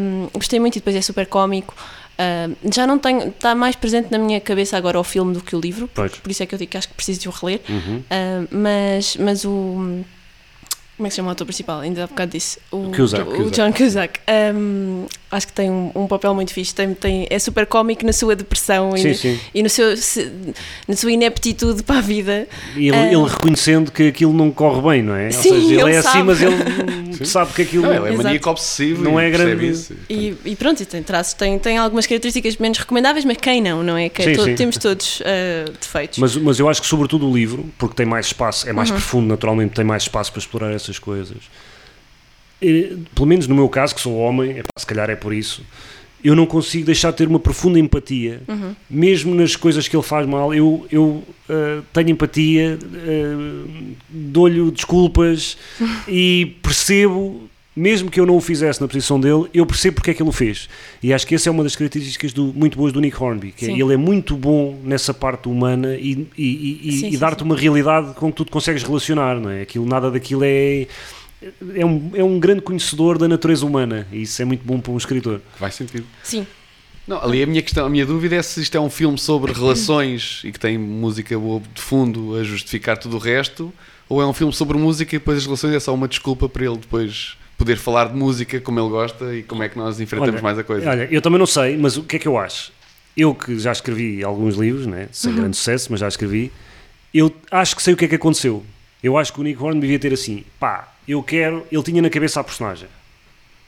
Um, 0.00 0.28
gostei 0.32 0.58
muito 0.58 0.76
e 0.76 0.78
depois 0.80 0.96
é 0.96 1.00
super 1.02 1.26
cómico. 1.26 1.74
Um, 2.16 2.72
já 2.72 2.86
não 2.86 2.98
tenho, 2.98 3.28
está 3.28 3.54
mais 3.54 3.74
presente 3.74 4.10
na 4.10 4.18
minha 4.18 4.40
cabeça 4.40 4.76
agora 4.76 4.98
o 4.98 5.04
filme 5.04 5.34
do 5.34 5.40
que 5.40 5.56
o 5.56 5.60
livro, 5.60 5.90
Pois. 5.92 6.12
por 6.16 6.30
isso 6.30 6.42
é 6.42 6.46
que 6.46 6.54
eu 6.54 6.58
digo 6.58 6.70
que 6.70 6.76
acho 6.76 6.88
que 6.88 6.94
preciso 6.94 7.20
de 7.20 7.28
o 7.28 7.32
reler. 7.32 7.60
Uhum. 7.68 8.02
Um, 8.10 8.46
mas, 8.50 9.16
mas 9.16 9.44
o. 9.44 10.04
Como 10.96 11.06
é 11.06 11.08
que 11.08 11.10
se 11.10 11.16
chama 11.16 11.30
o 11.30 11.32
ator 11.32 11.44
principal? 11.44 11.80
Ainda 11.80 12.04
há 12.04 12.06
bocado 12.06 12.30
disse. 12.30 12.60
O, 12.70 12.92
Cusack. 12.94 13.28
o 13.28 13.50
John 13.50 13.72
Cusack. 13.72 14.20
Um, 14.54 15.06
acho 15.34 15.46
que 15.48 15.52
tem 15.52 15.70
um, 15.70 15.90
um 15.94 16.06
papel 16.06 16.34
muito 16.34 16.52
fixe. 16.52 16.74
Tem, 16.74 16.94
tem, 16.94 17.26
é 17.28 17.38
super 17.38 17.66
cómico 17.66 18.04
na 18.06 18.12
sua 18.12 18.34
depressão 18.36 18.96
Sim, 18.96 19.08
e, 19.10 19.14
sim. 19.14 19.40
e 19.54 19.62
no 19.62 19.68
seu, 19.68 19.96
se- 19.96 20.30
na 20.86 20.96
sua 20.96 21.12
ineptitude 21.12 21.82
para 21.82 21.98
a 21.98 22.00
vida. 22.00 22.46
E 22.76 22.88
ele, 22.88 22.96
Ah. 22.96 23.06
ele 23.12 23.24
reconhecendo 23.24 23.90
que 23.90 24.08
aquilo 24.08 24.32
não 24.32 24.50
corre 24.50 24.80
bem, 24.82 25.02
não 25.02 25.14
é? 25.14 25.26
Ou 25.26 25.32
Sim, 25.32 25.42
seja, 25.42 25.56
ele, 25.56 25.80
ele 25.82 25.92
é 25.92 25.98
assim, 25.98 26.08
sabe. 26.08 26.22
mas 26.24 26.40
ele 26.42 26.54
sabe 27.26 27.52
que 27.52 27.62
aquilo 27.62 27.82
Não, 27.84 27.90
ele 27.92 27.98
é 28.06 28.08
Exato. 28.10 28.22
maníaco 28.24 28.50
obsessivo 28.50 29.02
Não 29.04 29.18
é 29.20 29.30
grande- 29.30 29.68
isso. 29.68 29.94
E, 30.08 30.34
e 30.44 30.56
pronto, 30.56 30.82
e 30.82 30.86
tem 30.86 31.02
traços, 31.02 31.34
tem, 31.34 31.58
tem 31.58 31.78
algumas 31.78 32.06
características 32.06 32.56
menos 32.56 32.78
recomendáveis, 32.78 33.24
mas 33.24 33.36
quem 33.36 33.60
não, 33.60 33.82
não 33.82 33.96
é? 33.96 34.08
Que 34.08 34.22
Sim, 34.22 34.32
to- 34.34 34.44
sim. 34.44 34.54
Temos 34.54 34.76
todos 34.78 35.22
ah, 35.24 35.70
defeitos. 35.80 36.18
Mas, 36.18 36.36
mas 36.36 36.58
eu 36.58 36.68
acho 36.68 36.80
que, 36.80 36.86
sobretudo, 36.86 37.28
o 37.28 37.34
livro, 37.36 37.66
porque 37.78 37.94
tem 37.96 38.06
mais 38.06 38.26
espaço, 38.26 38.68
é 38.68 38.72
mais 38.72 38.88
Uhum. 38.90 38.96
profundo, 38.96 39.26
naturalmente, 39.28 39.74
tem 39.74 39.84
mais 39.84 40.04
espaço 40.04 40.30
para 40.32 40.38
explorar 40.40 40.72
essas 40.72 40.98
coisas. 40.98 41.38
Pelo 43.14 43.26
menos 43.26 43.46
no 43.46 43.54
meu 43.54 43.68
caso, 43.68 43.94
que 43.94 44.00
sou 44.00 44.16
homem, 44.16 44.52
epá, 44.52 44.68
se 44.78 44.86
calhar 44.86 45.08
é 45.10 45.16
por 45.16 45.32
isso, 45.34 45.62
eu 46.22 46.34
não 46.34 46.46
consigo 46.46 46.86
deixar 46.86 47.10
de 47.10 47.18
ter 47.18 47.28
uma 47.28 47.38
profunda 47.38 47.78
empatia, 47.78 48.40
Uhum. 48.48 48.74
mesmo 48.88 49.34
nas 49.34 49.56
coisas 49.56 49.86
que 49.86 49.94
ele 49.94 50.02
faz 50.02 50.26
mal. 50.26 50.54
Eu, 50.54 50.86
eu 50.90 51.22
ah, 51.50 51.82
tenho 51.92 52.10
empatia, 52.10 52.78
ah, 52.82 53.64
dou-lhe 54.08 54.70
desculpas 54.70 55.56
e 56.08 56.56
percebo. 56.62 57.48
Mesmo 57.76 58.08
que 58.08 58.20
eu 58.20 58.24
não 58.24 58.36
o 58.36 58.40
fizesse 58.40 58.80
na 58.80 58.86
posição 58.86 59.18
dele, 59.18 59.46
eu 59.52 59.66
percebo 59.66 59.96
porque 59.96 60.12
é 60.12 60.14
que 60.14 60.22
ele 60.22 60.28
o 60.28 60.32
fez. 60.32 60.68
E 61.02 61.12
acho 61.12 61.26
que 61.26 61.34
essa 61.34 61.48
é 61.48 61.50
uma 61.50 61.64
das 61.64 61.74
características 61.74 62.32
do- 62.32 62.52
muito 62.54 62.78
boas 62.78 62.92
do 62.92 63.00
Nick 63.00 63.20
Hornby, 63.20 63.50
que 63.50 63.66
é, 63.66 63.70
ele 63.72 63.92
é 63.92 63.96
muito 63.96 64.36
bom 64.36 64.78
nessa 64.84 65.12
parte 65.12 65.48
humana 65.48 65.96
e, 65.96 66.24
e- 66.38 67.00
e- 67.08 67.14
e- 67.14 67.16
dar-te 67.16 67.42
uma 67.42 67.56
realidade 67.56 68.14
com 68.14 68.30
que 68.30 68.36
tu 68.36 68.44
te 68.44 68.52
consegues 68.52 68.84
relacionar, 68.84 69.40
não 69.40 69.50
é? 69.50 69.62
Aquilo, 69.62 69.84
nada 69.86 70.08
daquilo 70.08 70.42
é, 70.44 70.86
é, 71.74 71.84
um, 71.84 72.10
é 72.14 72.24
um 72.24 72.38
grande 72.38 72.60
conhecedor 72.62 73.18
da 73.18 73.26
natureza 73.28 73.64
humana 73.66 74.06
e 74.12 74.22
isso 74.22 74.40
é 74.40 74.44
muito 74.44 74.64
bom 74.64 74.80
para 74.80 74.92
um 74.92 74.96
escritor. 74.96 75.40
Faz 75.56 75.74
sentido. 75.74 76.04
Sim, 76.22 76.46
Não, 77.06 77.22
ali 77.22 77.42
a 77.42 77.46
minha 77.46 77.62
questão, 77.62 77.86
a 77.86 77.88
minha 77.90 78.06
dúvida 78.06 78.36
é 78.36 78.42
se 78.42 78.60
isto 78.62 78.76
é 78.76 78.80
um 78.80 78.90
filme 78.90 79.18
sobre 79.18 79.52
relações 79.54 80.40
e 80.44 80.50
que 80.52 80.58
tem 80.60 80.78
música 80.78 81.38
boa 81.38 81.60
de 81.74 81.80
fundo 81.80 82.36
a 82.36 82.42
justificar 82.44 82.96
tudo 82.98 83.16
o 83.16 83.18
resto, 83.18 83.72
ou 84.08 84.20
é 84.22 84.26
um 84.26 84.32
filme 84.32 84.52
sobre 84.52 84.76
música 84.78 85.14
e 85.14 85.18
depois 85.18 85.38
as 85.38 85.44
relações 85.44 85.74
é 85.74 85.80
só 85.80 85.92
uma 85.94 86.08
desculpa 86.08 86.48
para 86.48 86.64
ele 86.64 86.76
depois 86.78 87.36
poder 87.56 87.76
falar 87.76 88.06
de 88.08 88.14
música 88.16 88.60
como 88.60 88.80
ele 88.80 88.88
gosta 88.88 89.34
e 89.34 89.42
como 89.42 89.62
é 89.62 89.68
que 89.68 89.78
nós 89.78 90.00
enfrentamos 90.00 90.34
Olha, 90.34 90.42
mais 90.42 90.58
a 90.58 90.64
coisa. 90.64 90.90
Olha, 90.90 91.08
eu 91.10 91.22
também 91.22 91.38
não 91.38 91.46
sei, 91.46 91.76
mas 91.76 91.96
o 91.96 92.02
que 92.02 92.16
é 92.16 92.18
que 92.18 92.26
eu 92.28 92.36
acho? 92.36 92.72
Eu 93.16 93.32
que 93.34 93.58
já 93.60 93.70
escrevi 93.70 94.24
alguns 94.24 94.56
livros, 94.56 94.86
né? 94.86 95.08
sem 95.12 95.30
Uhum. 95.30 95.36
grande 95.38 95.56
sucesso, 95.56 95.86
mas 95.90 96.00
já 96.00 96.08
escrevi, 96.08 96.50
eu 97.12 97.32
acho 97.50 97.76
que 97.76 97.82
sei 97.82 97.94
o 97.94 97.96
que 97.96 98.06
é 98.06 98.08
que 98.08 98.14
aconteceu. 98.16 98.64
Eu 99.02 99.16
acho 99.16 99.32
que 99.32 99.40
o 99.40 99.42
Nick 99.44 99.62
Horn 99.62 99.78
devia 99.80 99.98
ter 99.98 100.12
assim, 100.12 100.42
pá, 100.58 100.93
eu 101.06 101.22
quero, 101.22 101.66
ele 101.70 101.82
tinha 101.82 102.00
na 102.02 102.10
cabeça 102.10 102.40
a 102.40 102.44
personagem, 102.44 102.88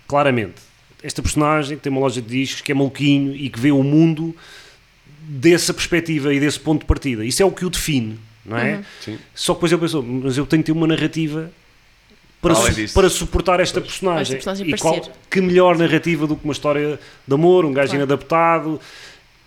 claramente. 0.09 0.55
Esta 1.03 1.22
personagem 1.22 1.76
que 1.76 1.82
tem 1.82 1.91
uma 1.93 2.01
loja 2.01 2.20
de 2.22 2.28
discos, 2.28 2.61
que 2.62 2.72
é 2.72 2.74
maluquinho 2.74 3.34
e 3.34 3.49
que 3.51 3.61
vê 3.61 3.70
o 3.70 3.82
mundo 3.82 4.34
dessa 5.20 5.72
perspectiva 5.74 6.32
e 6.32 6.41
desse 6.41 6.59
ponto 6.59 6.80
de 6.80 6.87
partida. 6.87 7.24
Isso 7.24 7.43
é 7.43 7.47
o 7.47 7.51
que 7.51 7.64
o 7.64 7.70
define, 7.70 8.18
não 8.45 8.57
é? 8.57 8.82
Sim. 9.05 9.18
Só 9.34 9.53
que 9.55 9.59
depois 9.59 9.72
eu 9.72 9.78
penso, 9.78 10.03
mas 10.03 10.39
eu 10.39 10.47
tenho 10.47 10.62
que 10.62 10.66
ter 10.66 10.72
uma 10.72 10.87
narrativa 10.87 11.51
para, 12.41 12.55
su- 12.55 12.95
para 12.95 13.09
suportar 13.11 13.61
esta 13.61 13.80
personagem. 13.80 14.37
Esta 14.37 14.53
personagem 14.53 14.74
e 14.74 14.78
qual, 14.78 15.01
que 15.30 15.41
melhor 15.41 15.76
narrativa 15.76 16.26
do 16.26 16.37
que 16.37 16.45
uma 16.45 16.53
história 16.53 16.99
de 17.26 17.34
amor, 17.34 17.64
um 17.64 17.72
gajo 17.72 17.89
Claro. 17.91 18.05
inadaptado. 18.05 18.80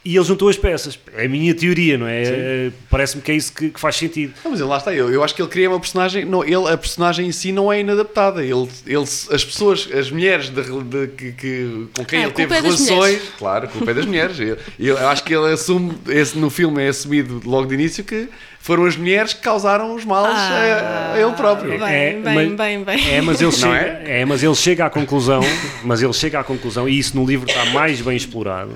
E 0.03 0.15
ele 0.15 0.23
juntou 0.23 0.47
as 0.47 0.55
peças. 0.57 0.97
É 1.13 1.25
a 1.25 1.29
minha 1.29 1.53
teoria, 1.53 1.97
não 1.97 2.07
é? 2.07 2.23
É, 2.23 2.71
Parece-me 2.89 3.21
que 3.21 3.31
é 3.31 3.35
isso 3.35 3.51
que, 3.51 3.69
que 3.69 3.79
faz 3.79 3.97
sentido. 3.97 4.33
Não, 4.45 4.51
mas 4.51 4.59
ele 4.61 4.69
lá 4.69 4.77
está, 4.77 4.93
eu, 4.93 5.11
eu 5.11 5.21
acho 5.21 5.35
que 5.35 5.41
ele 5.41 5.49
cria 5.49 5.69
uma 5.69 5.79
personagem, 5.79 6.23
não, 6.23 6.41
ele, 6.41 6.71
a 6.71 6.77
personagem 6.77 7.27
em 7.27 7.31
si 7.33 7.51
não 7.51 7.71
é 7.71 7.81
inadaptada. 7.81 8.41
Ele, 8.41 8.67
ele, 8.87 9.01
as 9.03 9.43
pessoas, 9.43 9.89
as 9.93 10.09
mulheres 10.09 10.49
de, 10.49 10.61
de- 10.63 11.07
que, 11.09 11.31
que- 11.33 11.87
com 11.93 12.05
quem 12.05 12.19
Ah, 12.19 12.23
ele 12.23 12.31
teve 12.31 12.55
é 12.55 12.61
relações, 12.61 12.89
mulheres. 12.89 13.21
claro, 13.37 13.65
a 13.65 13.67
culpa 13.67 13.91
é 13.91 13.93
das 13.93 14.05
mulheres. 14.05 14.39
Eu, 14.39 14.57
eu 14.79 15.07
acho 15.09 15.21
que 15.23 15.35
ele 15.35 15.51
assume, 15.51 15.93
esse, 16.07 16.37
no 16.37 16.49
filme 16.49 16.81
é 16.81 16.87
assumido 16.87 17.41
logo 17.45 17.67
de 17.67 17.73
início 17.73 18.01
que 18.01 18.29
foram 18.61 18.85
as 18.85 18.95
mulheres 18.95 19.33
que 19.33 19.41
causaram 19.41 19.93
os 19.93 20.05
males 20.05 20.31
a, 20.33 21.11
a 21.15 21.19
ele 21.19 21.31
próprio. 21.33 21.77
Bem, 21.77 21.81
É, 21.93 22.13
bem, 22.13 22.23
mas- 22.23 22.51
bem, 22.57 22.83
bem. 22.85 23.15
É, 23.15 23.21
mas 23.21 23.41
ele 23.41 23.51
Não 23.51 23.57
chega, 23.57 23.75
é? 24.05 24.21
é? 24.21 24.25
mas 24.25 24.41
ele 24.41 24.55
chega 24.55 24.85
à 24.85 24.89
conclusão, 24.89 25.41
mas 25.83 26.01
ele 26.01 26.13
chega 26.13 26.39
à 26.39 26.43
conclusão, 26.43 26.87
e 26.87 26.97
isso 26.97 27.17
no 27.17 27.25
livro 27.25 27.49
está 27.49 27.65
mais 27.65 27.99
bem 27.99 28.15
explorado. 28.15 28.71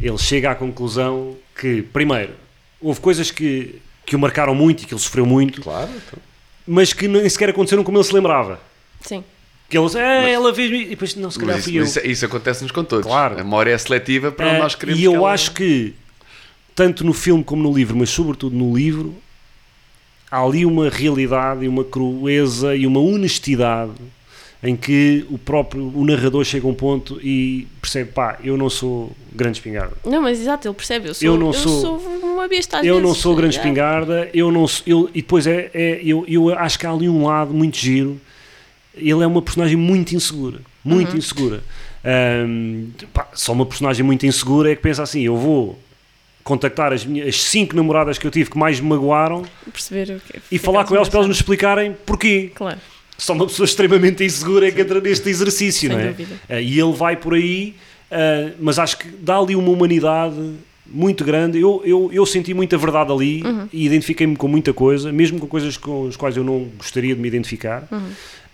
Ele 0.00 0.18
chega 0.18 0.50
à 0.50 0.54
conclusão 0.54 1.36
que, 1.58 1.82
primeiro, 1.82 2.32
houve 2.80 3.00
coisas 3.00 3.30
que, 3.30 3.80
que 4.04 4.14
o 4.14 4.18
marcaram 4.18 4.54
muito 4.54 4.82
e 4.82 4.86
que 4.86 4.92
ele 4.94 5.00
sofreu 5.00 5.24
muito, 5.24 5.62
Claro, 5.62 5.90
então. 5.90 6.18
mas 6.66 6.92
que 6.92 7.08
nem 7.08 7.28
sequer 7.28 7.48
aconteceram 7.50 7.82
como 7.82 7.96
ele 7.98 8.04
se 8.04 8.12
lembrava. 8.14 8.60
Sim. 9.00 9.24
Que 9.68 9.76
ele, 9.78 9.86
ah, 9.98 10.28
ela 10.28 10.54
fez-me. 10.54 10.82
E 10.82 10.88
depois, 10.90 11.14
não, 11.16 11.30
se 11.30 11.38
calhar 11.38 11.56
Mas 11.56 11.64
isso, 11.66 11.70
fui 11.72 11.80
eu. 11.80 11.84
isso, 11.84 12.00
isso 12.06 12.24
acontece-nos 12.26 12.70
com 12.70 12.84
todos. 12.84 13.06
Claro. 13.06 13.34
A 13.34 13.38
memória 13.38 13.72
é 13.72 13.78
seletiva 13.78 14.30
para 14.30 14.56
Ah, 14.56 14.58
nós 14.58 14.74
queremos 14.74 15.00
e 15.00 15.04
eu 15.04 15.12
que 15.12 15.16
ela- 15.16 15.32
acho 15.32 15.52
que, 15.52 15.94
tanto 16.74 17.02
no 17.04 17.12
filme 17.12 17.42
como 17.42 17.62
no 17.62 17.72
livro, 17.74 17.96
mas 17.96 18.10
sobretudo 18.10 18.54
no 18.54 18.76
livro, 18.76 19.14
há 20.30 20.40
ali 20.42 20.64
uma 20.66 20.88
realidade 20.90 21.64
e 21.64 21.68
uma 21.68 21.82
crueza 21.82 22.76
e 22.76 22.86
uma 22.86 23.00
honestidade 23.00 23.92
em 24.66 24.74
que 24.76 25.24
o 25.30 25.38
próprio 25.38 25.92
o 25.94 26.04
narrador 26.04 26.44
chega 26.44 26.66
a 26.66 26.70
um 26.70 26.74
ponto 26.74 27.20
e 27.22 27.66
percebe, 27.80 28.10
pá, 28.12 28.38
eu 28.42 28.56
não 28.56 28.68
sou 28.68 29.12
grande 29.32 29.58
espingarda. 29.58 29.92
Não, 30.04 30.20
mas 30.22 30.40
exato, 30.40 30.66
ele 30.66 30.74
percebe. 30.74 31.08
Eu 31.08 31.14
sou, 31.14 31.28
Eu 31.28 31.36
não 31.38 31.52
sou- 31.52 31.98
uma 32.22 32.48
besta 32.48 32.78
às 32.78 32.86
eu 32.86 33.00
não 33.00 33.14
sou 33.14 33.36
grande 33.36 33.54
Já. 33.54 33.60
espingarda, 33.60 34.28
eu 34.34 34.50
não 34.50 34.66
sou, 34.66 34.82
eu, 34.86 35.10
e 35.14 35.20
depois 35.22 35.46
é, 35.46 35.70
é- 35.72 36.00
eu, 36.02 36.24
eu 36.28 36.52
acho 36.58 36.78
que 36.78 36.86
há 36.86 36.90
ali 36.90 37.08
um 37.08 37.26
lado 37.26 37.52
muito 37.54 37.76
giro. 37.76 38.20
Ele 38.94 39.22
é 39.22 39.26
uma 39.26 39.42
personagem 39.42 39.76
muito 39.76 40.14
insegura, 40.14 40.60
muito 40.82 41.12
Uhum. 41.12 41.18
insegura. 41.18 41.62
Ahm, 42.04 42.88
pá, 43.12 43.28
só 43.34 43.52
uma 43.52 43.66
personagem 43.66 44.04
muito 44.04 44.24
insegura 44.26 44.72
é 44.72 44.76
que 44.76 44.82
pensa 44.82 45.02
assim: 45.02 45.20
eu 45.22 45.36
vou 45.36 45.78
contactar 46.42 46.92
as, 46.92 47.04
minhas, 47.04 47.28
as 47.28 47.42
cinco 47.42 47.74
namoradas 47.76 48.16
que 48.18 48.26
eu 48.26 48.30
tive 48.30 48.48
que 48.50 48.56
mais 48.56 48.78
me 48.80 48.88
magoaram 48.88 49.42
Perceber 49.72 50.12
o 50.16 50.20
que 50.20 50.40
e 50.50 50.58
falar 50.58 50.84
com 50.84 50.94
elas 50.94 51.08
para 51.08 51.18
elas 51.18 51.26
me 51.26 51.34
explicarem 51.34 51.92
porquê. 52.06 52.52
Claro, 52.54 52.78
Só 53.18 53.32
uma 53.32 53.46
pessoa 53.46 53.64
extremamente 53.64 54.22
insegura 54.24 54.68
é 54.68 54.70
que 54.70 54.80
entra 54.80 55.00
neste 55.00 55.28
exercício, 55.28 55.88
sem 55.88 55.96
não 55.96 55.98
é? 55.98 56.08
dúvida. 56.08 56.36
Ah, 56.48 56.60
e 56.60 56.78
ele 56.78 56.92
vai 56.92 57.16
por 57.16 57.34
aí, 57.34 57.74
ah, 58.10 58.52
mas 58.60 58.78
acho 58.78 58.98
que 58.98 59.08
dá 59.08 59.38
ali 59.38 59.56
uma 59.56 59.70
humanidade 59.70 60.36
muito 60.86 61.24
grande. 61.24 61.58
Eu, 61.58 61.82
eu, 61.84 62.10
eu 62.12 62.24
senti 62.26 62.52
muita 62.54 62.76
verdade 62.78 63.10
ali 63.12 63.42
Uhum. 63.42 63.68
e 63.72 63.86
identifiquei-me 63.86 64.36
com 64.36 64.46
muita 64.48 64.72
coisa, 64.72 65.10
mesmo 65.12 65.38
com 65.40 65.46
coisas 65.46 65.76
com 65.76 66.06
as 66.08 66.16
quais 66.16 66.36
eu 66.36 66.44
não 66.44 66.64
gostaria 66.76 67.14
de 67.14 67.20
me 67.20 67.26
identificar. 67.26 67.88
Uhum. 67.90 67.98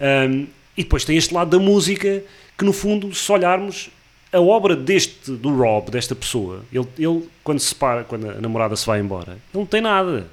Um, 0.00 0.46
e 0.76 0.82
depois 0.82 1.04
tem 1.04 1.16
este 1.16 1.34
lado 1.34 1.50
da 1.50 1.62
música 1.62 2.22
que, 2.56 2.64
no 2.64 2.72
fundo, 2.72 3.14
se 3.14 3.30
olharmos 3.30 3.90
a 4.32 4.40
obra 4.40 4.74
deste, 4.74 5.30
do 5.32 5.54
Rob, 5.54 5.90
desta 5.90 6.14
pessoa, 6.14 6.64
ele, 6.72 6.86
ele 6.98 7.28
quando 7.44 7.58
se 7.58 7.66
separa, 7.66 8.02
quando 8.04 8.30
a 8.30 8.40
namorada 8.40 8.74
se 8.76 8.86
vai 8.86 8.98
embora, 9.00 9.32
ele 9.32 9.38
não 9.52 9.66
tem 9.66 9.82
nada. 9.82 10.26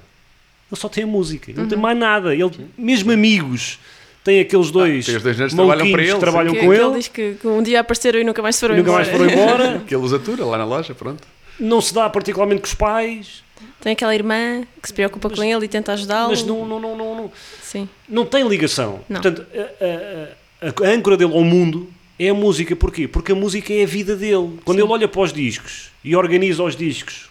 Ele 0.72 0.80
só 0.80 0.88
tem 0.88 1.04
a 1.04 1.06
música, 1.06 1.50
ele 1.50 1.60
não 1.60 1.68
tem 1.68 1.76
Uhum. 1.76 1.82
mais 1.82 1.98
nada. 1.98 2.34
Ele, 2.34 2.50
mesmo 2.78 3.12
amigos, 3.12 3.78
tem 4.24 4.40
aqueles 4.40 4.70
dois, 4.70 5.06
tem 5.06 5.16
os 5.16 5.22
dois 5.22 5.36
nerds 5.38 5.54
que 5.54 5.56
trabalham 5.56 5.90
para 5.90 6.02
ele, 6.02 6.12
que 6.12 6.18
trabalham 6.20 6.52
Que, 6.52 6.60
com 6.60 6.68
que 6.68 6.74
ele, 6.74 6.84
ele 6.84 6.94
diz 6.98 7.08
que, 7.08 7.34
que 7.40 7.46
um 7.46 7.62
dia 7.62 7.80
apareceram 7.80 8.18
e 8.20 8.24
nunca 8.24 8.42
mais 8.42 8.58
foram 8.60 8.76
nunca 8.76 8.90
embora. 8.90 9.04
mais 9.04 9.16
foram 9.16 9.30
embora. 9.30 9.82
Que 9.86 9.94
ele 9.94 10.04
os 10.04 10.12
atura 10.12 10.44
lá 10.44 10.58
na 10.58 10.64
loja, 10.64 10.94
pronto. 10.94 11.22
não 11.58 11.80
se 11.80 11.94
dá 11.94 12.08
particularmente 12.10 12.60
com 12.62 12.66
os 12.68 12.74
pais, 12.74 13.42
Tem 13.80 13.92
aquela 13.92 14.14
irmã 14.14 14.62
que 14.82 14.88
se 14.88 14.94
preocupa 14.94 15.30
com 15.30 15.42
ele 15.42 15.64
e 15.64 15.68
tenta 15.68 15.92
ajudá-lo. 15.92 16.30
mas 16.30 16.42
não, 16.42 16.66
não, 16.66 16.78
não, 16.80 16.96
não, 16.96 17.14
não, 17.16 17.32
Sim. 17.62 17.88
não 18.08 18.26
tem 18.26 18.46
ligação. 18.46 19.00
Não. 19.08 19.20
Portanto, 19.20 19.46
a, 19.54 19.84
a- 19.84 20.68
a- 20.86 20.88
a 20.90 20.92
âncora 20.92 21.16
dele 21.16 21.32
ao 21.32 21.42
mundo 21.44 21.90
é 22.18 22.28
a 22.28 22.34
música. 22.34 22.76
Porquê? 22.76 23.08
Porque 23.08 23.32
a 23.32 23.34
música 23.34 23.72
é 23.72 23.82
a 23.82 23.86
vida 23.86 24.14
dele. 24.14 24.58
Quando 24.64 24.76
Sim. 24.78 24.84
ele 24.84 24.92
olha 24.92 25.08
para 25.08 25.22
os 25.22 25.32
discos 25.32 25.90
e 26.04 26.14
organiza 26.14 26.62
os 26.62 26.76
discos 26.76 27.30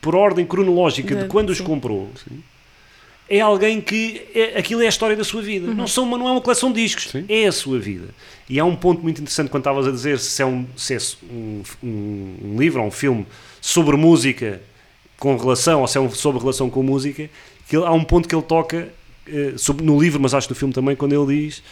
por 0.00 0.14
ordem 0.16 0.44
cronológica 0.44 1.14
de 1.14 1.22
De- 1.22 1.28
quando 1.28 1.50
os 1.50 1.58
sim. 1.58 1.64
É 3.28 3.40
alguém 3.40 3.80
que 3.80 4.22
é, 4.34 4.58
aquilo 4.58 4.82
é 4.82 4.86
a 4.86 4.88
história 4.88 5.16
da 5.16 5.24
sua 5.24 5.42
vida. 5.42 5.68
Uhum. 5.68 5.74
Não, 5.74 5.86
são, 5.86 6.04
uma- 6.04 6.16
não 6.18 6.28
é 6.28 6.32
uma 6.32 6.40
coleção 6.40 6.70
de 6.72 6.82
discos, 6.82 7.08
Sim. 7.10 7.24
é 7.28 7.46
a 7.46 7.52
sua 7.52 7.78
vida. 7.78 8.06
E 8.48 8.60
há 8.60 8.64
um 8.64 8.76
ponto 8.76 9.02
muito 9.02 9.20
interessante 9.20 9.48
quando 9.50 9.62
estavas 9.62 9.86
a 9.88 9.90
dizer 9.90 10.18
se 10.18 10.40
é 10.42 10.46
um, 10.46 10.64
se 10.76 10.94
é 10.94 10.98
um, 11.30 11.62
um- 11.82 12.34
um 12.44 12.56
livro 12.58 12.80
ou 12.80 12.86
um 12.86 12.90
filme 12.90 13.26
sobre 13.60 13.96
música 13.96 14.60
com 15.18 15.36
relação, 15.36 15.80
ou 15.80 15.88
se 15.88 15.98
é 15.98 16.00
um 16.00 16.10
sobre 16.10 16.40
relação 16.40 16.70
com 16.70 16.82
música, 16.82 17.28
que 17.68 17.76
ele- 17.76 17.84
há 17.86 17.92
um 17.92 18.04
ponto 18.04 18.28
que 18.28 18.34
ele 18.34 18.42
toca 18.44 18.88
eh, 19.28 19.54
sobre- 19.56 19.84
no 19.84 20.00
livro, 20.00 20.20
mas 20.20 20.32
acho 20.34 20.46
que 20.46 20.52
no 20.54 20.56
filme 20.58 20.72
também, 20.72 20.94
quando 20.94 21.12
ele 21.12 21.42
diz. 21.46 21.62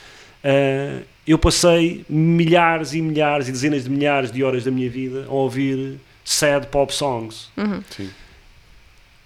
eh, 0.42 1.02
eu 1.26 1.38
passei 1.38 2.04
milhares 2.08 2.92
e 2.94 3.00
milhares 3.00 3.48
e 3.48 3.52
dezenas 3.52 3.84
de 3.84 3.90
milhares 3.90 4.30
de 4.32 4.42
horas 4.44 4.64
da 4.64 4.70
minha 4.70 4.90
vida 4.90 5.24
a 5.28 5.32
ouvir 5.32 5.98
sad 6.24 6.66
pop 6.66 6.92
songs. 6.92 7.48
Sim. 7.96 8.10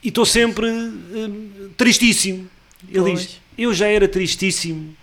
E 0.02 0.08
estou 0.08 0.24
sempre 0.24 0.66
eh, 0.68 1.30
tristíssimo. 1.76 2.48
Ele 2.88 3.00
Pois. 3.00 3.20
diz: 3.20 3.40
Eu 3.56 3.74
já 3.74 3.86
era 3.88 4.06
tristíssimo 4.08 4.94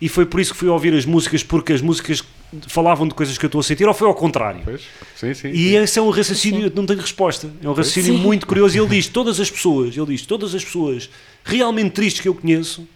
e 0.00 0.08
foi 0.08 0.24
por 0.24 0.40
isso 0.40 0.52
que 0.52 0.58
fui 0.58 0.68
ouvir 0.68 0.94
as 0.94 1.04
músicas, 1.04 1.42
porque 1.42 1.72
as 1.72 1.80
músicas 1.82 2.22
falavam 2.68 3.06
de 3.06 3.12
coisas 3.14 3.36
que 3.36 3.44
eu 3.44 3.48
estou 3.48 3.60
a 3.60 3.62
sentir, 3.64 3.86
ou 3.86 3.92
foi 3.92 4.08
ao 4.08 4.14
contrário? 4.14 4.62
Pois? 4.64 4.80
Sim, 5.14 5.34
sim. 5.34 5.48
E 5.50 5.74
esse 5.76 5.98
é 5.98 6.02
um 6.02 6.08
raciocínio, 6.08 6.72
não 6.74 6.86
tenho 6.86 7.00
resposta. 7.00 7.50
É 7.62 7.68
um 7.68 7.72
raciocínio 7.74 8.14
Sim. 8.14 8.22
muito 8.22 8.46
curioso. 8.46 8.74
E 8.76 8.80
ele 8.80 8.88
diz: 8.88 9.06
todas 9.08 9.38
as 9.38 9.50
pessoas, 9.50 9.94
ele 9.96 10.06
diz, 10.06 10.24
todas 10.24 10.54
as 10.54 10.64
pessoas 10.64 11.10
realmente 11.44 11.90
tristes 11.92 12.22
que 12.22 12.28
eu 12.28 12.34
conheço 12.34 12.88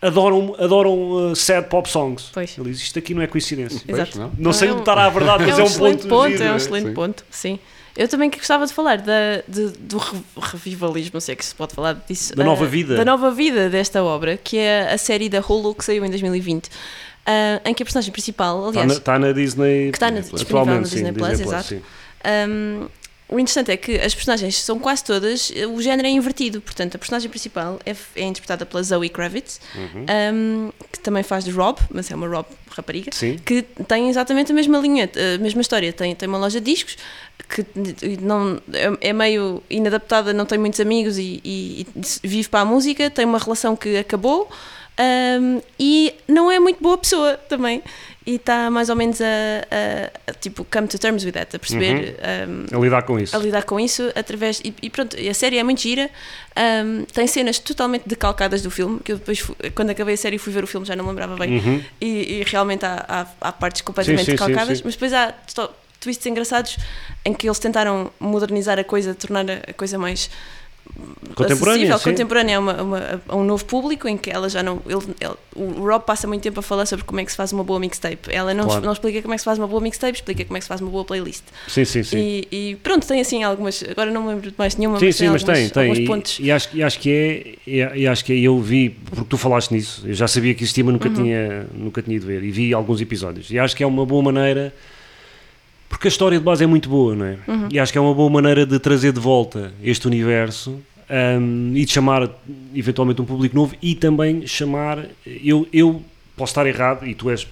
adoram, 0.00 0.56
adoram 0.58 1.30
uh, 1.32 1.36
sad 1.36 1.68
pop 1.68 1.88
songs. 1.88 2.30
Pois. 2.32 2.56
Ele 2.56 2.70
diz: 2.70 2.80
isto 2.80 2.98
aqui 2.98 3.12
não 3.12 3.20
é 3.22 3.26
coincidência. 3.26 3.82
Pois, 3.86 4.14
não? 4.14 4.32
Não 4.38 4.52
sei 4.52 4.68
É 4.68 4.70
onde 4.70 4.78
um- 4.78 4.82
estará 4.82 5.04
a 5.04 5.10
verdade, 5.10 5.44
mas 5.46 5.58
é 5.58 5.62
um, 5.62 5.66
excelente 5.66 6.06
ponto. 6.06 6.26
é 6.34 6.38
giro. 6.38 6.52
um 6.52 6.56
excelente 6.56 6.86
sim. 6.88 6.94
ponto, 6.94 7.24
sim. 7.30 7.58
Eu 7.96 8.06
também 8.08 8.30
gostava 8.30 8.66
de 8.66 8.72
falar 8.72 8.98
da, 8.98 9.42
de- 9.48 9.70
do 9.78 9.98
re- 9.98 10.18
revivalismo, 10.40 11.10
não 11.14 11.20
sei 11.20 11.34
que 11.36 11.44
se 11.44 11.54
pode 11.54 11.74
falar 11.74 11.94
disso. 12.08 12.34
Da 12.34 12.44
nova 12.44 12.66
vida. 12.66 12.96
Da 12.96 13.04
nova 13.04 13.30
vida 13.30 13.68
desta 13.68 14.02
obra, 14.02 14.36
que 14.36 14.56
é 14.58 14.92
a 14.92 14.98
série 14.98 15.28
da 15.28 15.40
Hulu 15.40 15.74
que 15.74 15.84
saiu 15.84 16.04
em 16.04 16.08
2020, 16.08 16.70
ah, 17.26 17.60
em 17.64 17.74
que 17.74 17.82
a 17.82 17.86
personagem 17.86 18.12
principal, 18.12 18.68
Está 18.68 18.80
aliás, 18.80 18.86
na, 18.88 18.94
está 18.94 19.18
na 19.18 19.32
Disney. 19.32 19.90
que 19.90 19.96
está 19.96 20.10
na, 20.10 20.20
Plus. 20.22 20.32
na 20.32 20.40
atualmente, 20.48 20.88
sim, 20.88 20.94
Disney 20.96 21.12
Plus, 21.12 21.40
exato. 21.40 21.82
Um, 22.48 22.88
o 23.30 23.38
interessante 23.38 23.70
é 23.70 23.76
que 23.76 23.96
as 23.98 24.14
personagens 24.14 24.56
são 24.56 24.78
quase 24.78 25.04
todas, 25.04 25.52
o 25.74 25.80
género 25.80 26.08
é 26.08 26.10
invertido. 26.10 26.60
Portanto, 26.60 26.96
a 26.96 26.98
personagem 26.98 27.30
principal 27.30 27.78
é, 27.86 27.94
é 28.16 28.22
interpretada 28.24 28.66
pela 28.66 28.82
Zoe 28.82 29.08
Kravitz, 29.08 29.60
Uhum. 29.74 30.06
um, 30.34 30.72
que 30.92 30.98
também 31.00 31.22
faz 31.22 31.44
de 31.44 31.50
Rob, 31.50 31.78
mas 31.90 32.10
é 32.10 32.14
uma 32.14 32.26
Rob 32.28 32.46
rapariga, 32.70 33.10
Sim. 33.12 33.36
que 33.44 33.62
tem 33.62 34.08
exatamente 34.08 34.52
a 34.52 34.54
mesma 34.54 34.78
linha, 34.78 35.08
a 35.34 35.38
mesma 35.38 35.60
história. 35.60 35.92
Tem, 35.92 36.14
tem 36.14 36.28
uma 36.28 36.38
loja 36.38 36.60
de 36.60 36.70
discos 36.72 36.96
que 37.48 37.64
não, 38.20 38.60
é, 38.72 39.08
é 39.08 39.12
meio 39.12 39.62
inadaptada, 39.68 40.32
não 40.32 40.46
tem 40.46 40.58
muitos 40.58 40.78
amigos 40.80 41.18
e, 41.18 41.40
e- 41.44 41.86
e 42.22 42.28
vive 42.28 42.48
para 42.48 42.60
a 42.60 42.64
música, 42.64 43.10
tem 43.10 43.24
uma 43.24 43.38
relação 43.38 43.74
que 43.76 43.96
acabou. 43.96 44.48
um, 45.40 45.62
e 45.78 46.14
não 46.28 46.50
é 46.50 46.58
muito 46.60 46.82
boa 46.82 46.98
pessoa 46.98 47.34
também. 47.48 47.82
E 48.26 48.34
está 48.34 48.70
mais 48.70 48.90
ou 48.90 48.96
menos 48.96 49.18
a, 49.20 49.24
a- 49.24 50.30
a, 50.30 50.34
tipo 50.34 50.62
come 50.70 50.86
to 50.86 50.98
terms 50.98 51.24
with 51.24 51.32
that, 51.32 51.56
a 51.56 51.58
perceber 51.58 52.16
um, 52.72 52.76
A 52.76 52.80
lidar 52.82 53.02
com 53.02 53.18
isso. 53.18 53.34
a 53.34 53.38
lidar 53.38 53.64
com 53.64 53.80
isso 53.80 54.12
através. 54.14 54.60
E, 54.62 54.74
e 54.82 54.90
pronto, 54.90 55.16
a 55.16 55.34
série 55.34 55.56
é 55.56 55.62
muito 55.62 55.80
gira. 55.80 56.10
um, 56.84 57.04
tem 57.06 57.26
cenas 57.26 57.58
totalmente 57.58 58.06
decalcadas 58.06 58.60
do 58.60 58.70
filme. 58.70 59.00
Que 59.00 59.12
eu 59.12 59.16
depois, 59.16 59.38
fu- 59.38 59.56
quando 59.74 59.88
acabei 59.90 60.14
a 60.14 60.18
série, 60.18 60.36
fui 60.36 60.52
ver 60.52 60.62
o 60.62 60.66
filme, 60.66 60.86
já 60.86 60.94
não 60.94 61.04
me 61.04 61.10
lembrava 61.10 61.34
bem. 61.36 61.58
Uhum. 61.58 61.82
E, 61.98 62.40
e 62.40 62.42
realmente 62.46 62.84
há, 62.84 63.04
há, 63.08 63.48
há 63.48 63.52
partes 63.52 63.80
completamente 63.80 64.20
Sim, 64.26 64.32
sim, 64.32 64.32
decalcadas. 64.32 64.78
sim. 64.78 64.82
Mas 64.84 64.94
depois 64.94 65.12
há 65.14 65.34
twists 65.98 66.26
engraçados 66.26 66.76
em 67.24 67.32
que 67.32 67.46
eles 67.46 67.58
tentaram 67.58 68.10
modernizar 68.20 68.78
a 68.78 68.84
coisa, 68.84 69.14
tornar 69.14 69.44
a 69.50 69.72
coisa 69.72 69.96
mais 69.98 70.30
Contemporânea, 71.34 71.94
acessível, 71.94 72.00
contemporânea 72.00 72.56
a, 72.56 72.60
uma- 72.60 72.82
uma- 72.82 73.22
a 73.28 73.36
um 73.36 73.44
novo 73.44 73.64
público 73.64 74.08
em 74.08 74.16
que 74.16 74.30
ela 74.30 74.48
já 74.48 74.62
não. 74.62 74.80
Ele, 74.86 75.00
ele- 75.20 75.34
o 75.54 75.84
Rob 75.86 76.04
passa 76.04 76.26
muito 76.26 76.42
tempo 76.42 76.58
a 76.60 76.62
falar 76.62 76.86
sobre 76.86 77.04
como 77.04 77.20
é 77.20 77.24
que 77.24 77.30
se 77.30 77.36
faz 77.36 77.52
uma 77.52 77.62
boa 77.64 77.78
mixtape. 77.80 78.18
Ela 78.28 78.52
não, 78.52 78.64
Claro. 78.66 78.84
não 78.84 78.92
explica 78.92 79.22
como 79.22 79.32
é 79.34 79.36
que 79.36 79.40
se 79.40 79.44
faz 79.44 79.58
uma 79.58 79.66
boa 79.66 79.80
mixtape, 79.80 80.14
explica 80.16 80.44
como 80.44 80.56
é 80.56 80.60
que 80.60 80.64
se 80.64 80.68
faz 80.68 80.80
uma 80.80 80.90
boa 80.90 81.04
playlist. 81.04 81.42
Sim, 81.68 81.84
sim, 81.84 82.02
sim. 82.02 82.18
E, 82.18 82.48
e 82.70 82.76
pronto, 82.76 83.06
tem 83.06 83.20
assim 83.20 83.42
algumas. 83.42 83.82
Agora 83.88 84.10
não 84.10 84.22
me 84.24 84.28
lembro 84.30 84.50
de 84.50 84.56
mais 84.58 84.76
nenhuma, 84.76 84.98
Sim, 84.98 85.06
mas 85.06 85.16
sim, 85.16 85.24
tem, 85.24 85.30
mas 85.30 85.42
tem, 85.44 85.54
algumas- 85.64 85.96
tem. 85.96 86.04
E, 86.04 86.06
pontos. 86.06 86.38
e 86.40 86.50
acho, 86.50 86.68
e 86.76 86.82
acho 86.82 86.98
que 86.98 87.10
é, 87.10 87.54
e, 87.66 88.00
e 88.02 88.06
acho 88.06 88.24
que 88.24 88.32
é, 88.32 88.36
eu 88.38 88.58
vi, 88.60 88.90
porque 88.90 89.24
tu 89.28 89.38
falaste 89.38 89.70
nisso, 89.72 90.02
eu 90.06 90.14
já 90.14 90.26
sabia 90.28 90.54
que 90.54 90.62
existia, 90.62 90.84
mas 90.84 90.94
Uhum. 90.94 91.00
nunca, 91.00 91.22
tinha, 91.22 91.66
nunca 91.74 92.02
tinha 92.02 92.16
ido 92.16 92.26
ver. 92.26 92.42
E 92.42 92.50
vi 92.50 92.74
alguns 92.74 93.00
episódios. 93.00 93.50
E 93.50 93.58
acho 93.58 93.76
que 93.76 93.82
é 93.82 93.86
uma 93.86 94.04
boa 94.04 94.22
maneira, 94.22 94.74
porque 95.88 96.06
a 96.06 96.10
história 96.10 96.38
de 96.38 96.44
base 96.44 96.62
é 96.62 96.66
muito 96.66 96.88
boa, 96.88 97.14
não 97.14 97.24
é? 97.26 97.36
Uhum. 97.48 97.68
E 97.70 97.78
acho 97.78 97.90
que 97.92 97.98
é 97.98 98.00
uma 98.00 98.14
boa 98.14 98.30
maneira 98.30 98.64
de 98.64 98.78
trazer 98.78 99.12
de 99.12 99.20
volta 99.20 99.72
este 99.82 100.06
universo 100.06 100.78
hum, 101.40 101.72
e 101.74 101.84
de 101.84 101.90
chamar 101.92 102.28
eventualmente 102.74 103.20
um 103.20 103.24
público 103.24 103.54
novo 103.54 103.74
e 103.82 103.94
também 103.94 104.46
chamar. 104.46 105.06
Eu, 105.26 105.66
eu 105.72 106.02
posso 106.36 106.52
estar 106.52 106.66
errado, 106.66 107.06
e 107.06 107.14
tu 107.14 107.28
és 107.30 107.46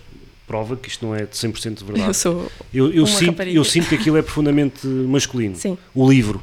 prova 0.46 0.76
que 0.76 0.88
isto 0.88 1.04
não 1.04 1.14
é 1.14 1.26
de 1.26 1.36
100% 1.36 1.74
de 1.74 1.84
verdade. 1.84 2.08
Eu 2.08 2.14
sou. 2.14 2.50
Eu, 2.72 2.90
eu 2.92 3.06
sinto, 3.06 3.30
rapariga. 3.32 3.56
eu 3.58 3.64
sinto 3.64 3.88
que 3.88 3.94
aquilo 3.96 4.16
é 4.16 4.22
profundamente 4.22 4.86
masculino. 4.86 5.56
Sim. 5.56 5.76
O 5.94 6.08
livro. 6.08 6.42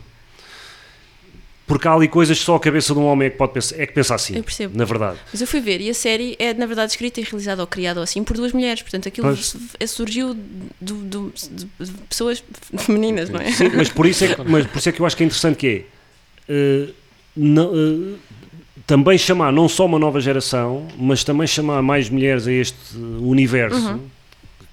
Porque 1.67 1.87
há 1.87 1.93
ali 1.93 2.07
coisas 2.07 2.37
que 2.37 2.45
só 2.45 2.55
a 2.55 2.59
cabeça 2.59 2.93
de 2.93 2.99
um 2.99 3.05
homem 3.05 3.25
é 3.25 3.31
que 3.31 3.37
pode 3.37 3.51
pensar, 3.53 3.79
é 3.79 3.87
que 3.87 3.93
pensa 3.93 4.13
assim. 4.13 4.35
Eu 4.37 4.43
percebo. 4.43 4.77
Na 4.77 4.85
verdade. 4.85 5.17
Mas 5.31 5.41
eu 5.41 5.47
fui 5.47 5.59
ver 5.59 5.81
e 5.81 5.89
a 5.89 5.95
série 5.95 6.35
é, 6.37 6.53
na 6.53 6.67
verdade, 6.67 6.91
escrita 6.91 7.19
e 7.19 7.23
realizada 7.23 7.59
ou 7.63 7.67
criada 7.67 8.03
assim 8.03 8.23
por 8.23 8.37
duas 8.37 8.53
mulheres. 8.53 8.83
Portanto, 8.83 9.07
aquilo 9.07 9.35
su- 9.35 9.59
é- 9.79 9.87
surgiu 9.87 10.35
do, 10.79 10.93
do- 10.97 11.33
de, 11.51 11.65
pessoas 12.07 12.43
femininas, 12.77 13.31
não 13.31 13.39
é? 13.41 13.51
Sim, 13.51 13.71
mas 13.75 13.89
por 13.89 14.05
isso 14.05 14.25
é 14.25 14.35
que, 14.35 14.41
mas 14.47 14.67
por 14.67 14.77
isso 14.77 14.89
é 14.89 14.91
que 14.91 14.99
eu 14.99 15.05
acho 15.07 15.17
que 15.17 15.23
é 15.23 15.25
interessante 15.25 15.57
que 15.57 15.67
é 15.67 15.83
eh, 16.49 16.89
não, 17.35 17.71
eh, 17.75 18.15
também 18.87 19.17
chamar 19.17 19.51
não 19.51 19.67
só 19.67 19.85
uma 19.85 19.99
nova 19.99 20.19
geração, 20.21 20.87
mas 20.97 21.23
também 21.23 21.47
chamar 21.47 21.81
mais 21.81 22.09
mulheres 22.09 22.47
a 22.47 22.51
este 22.51 22.97
universo. 23.19 23.89
Uhum. 23.89 23.99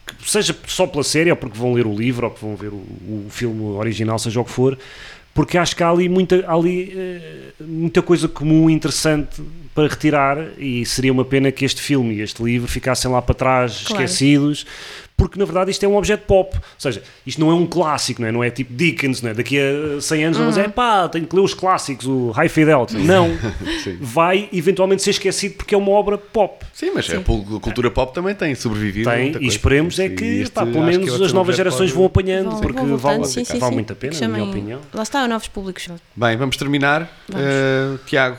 que 0.06 0.30
Seja 0.30 0.54
só 0.66 0.86
pela 0.86 1.02
série, 1.04 1.30
ou 1.30 1.36
porque 1.36 1.56
vão 1.58 1.72
ler 1.72 1.86
o 1.86 1.94
livro, 1.94 2.26
ou 2.26 2.30
porque 2.30 2.44
vão 2.46 2.56
ver 2.56 2.68
o, 2.72 2.76
o 2.76 3.26
filme 3.30 3.62
original, 3.76 4.18
seja 4.18 4.40
o 4.40 4.44
que 4.44 4.50
for, 4.50 4.78
porque 5.34 5.56
acho 5.56 5.74
que 5.74 5.82
há 5.82 5.88
ali 5.88 6.08
muita, 6.08 6.44
há 6.46 6.54
ali, 6.54 6.92
eh, 6.94 7.52
muita 7.60 8.02
coisa 8.02 8.28
comum 8.28 8.68
e 8.68 8.72
interessante 8.74 9.42
para 9.74 9.88
retirar, 9.88 10.36
e 10.58 10.84
seria 10.84 11.10
uma 11.12 11.24
pena 11.24 11.50
que 11.50 11.64
este 11.64 11.80
filme 11.80 12.16
e 12.16 12.20
este 12.20 12.42
livro 12.42 12.68
ficassem 12.68 13.10
lá 13.10 13.22
para 13.22 13.34
trás, 13.34 13.84
Claro. 13.86 14.02
esquecidos, 14.04 14.66
porque 15.22 15.38
na 15.38 15.44
verdade 15.44 15.70
isto 15.70 15.84
é 15.84 15.88
um 15.88 15.96
objeto 15.96 16.24
pop. 16.26 16.56
Ou 16.56 16.60
seja, 16.78 17.00
isto 17.24 17.40
não 17.40 17.50
é 17.50 17.54
um 17.54 17.64
clássico, 17.64 18.20
não 18.20 18.28
é, 18.28 18.32
não 18.32 18.42
é 18.42 18.50
tipo 18.50 18.74
Dickens, 18.74 19.22
não 19.22 19.30
é? 19.30 19.34
daqui 19.34 19.56
a 19.58 20.00
100 20.00 20.24
anos 20.24 20.38
vamos 20.38 20.54
dizer, 20.56 20.68
pá, 20.70 21.08
tenho 21.08 21.26
que 21.26 21.36
ler 21.36 21.42
os 21.42 21.54
clássicos, 21.54 22.06
o 22.06 22.30
High 22.32 22.48
Fidelity. 22.48 22.96
Não, 22.98 23.28
Sim. 23.84 23.98
vai 24.00 24.48
eventualmente 24.52 25.02
ser 25.02 25.10
esquecido 25.10 25.54
porque 25.54 25.74
é 25.74 25.78
uma 25.78 25.92
obra 25.92 26.18
pop. 26.18 26.64
Sim, 26.72 26.90
mas 26.94 27.06
Sim. 27.06 27.18
a 27.18 27.60
cultura 27.60 27.90
pop 27.90 28.12
também 28.12 28.34
tem 28.34 28.54
sobrevivido. 28.54 29.08
Tem, 29.08 29.22
muita 29.22 29.38
e 29.38 29.40
coisa. 29.42 29.56
esperemos 29.56 29.98
é 29.98 30.08
que, 30.08 30.24
este 30.24 30.52
pá, 30.52 30.66
pelo 30.66 30.82
menos 30.84 31.20
é 31.20 31.24
as 31.24 31.32
novas 31.32 31.54
gerações 31.56 31.90
pode- 31.90 31.96
vão 31.96 32.06
apanhando, 32.06 32.50
Vão- 32.50 32.60
porque 32.60 32.80
vão 32.80 32.96
vale, 32.96 33.24
sim, 33.26 33.44
sim, 33.44 33.58
vale 33.58 33.70
sim. 33.70 33.74
muito 33.76 33.92
a 33.92 33.96
pena, 33.96 34.18
na 34.20 34.28
minha 34.28 34.44
opinião. 34.44 34.80
Lá 34.92 35.02
está, 35.02 35.28
novos 35.28 35.48
públicos. 35.48 35.88
Bem, 36.16 36.36
vamos 36.36 36.56
terminar. 36.56 37.08
Vamos. 37.28 37.46
Uh, 37.46 37.98
Tiago, 38.06 38.36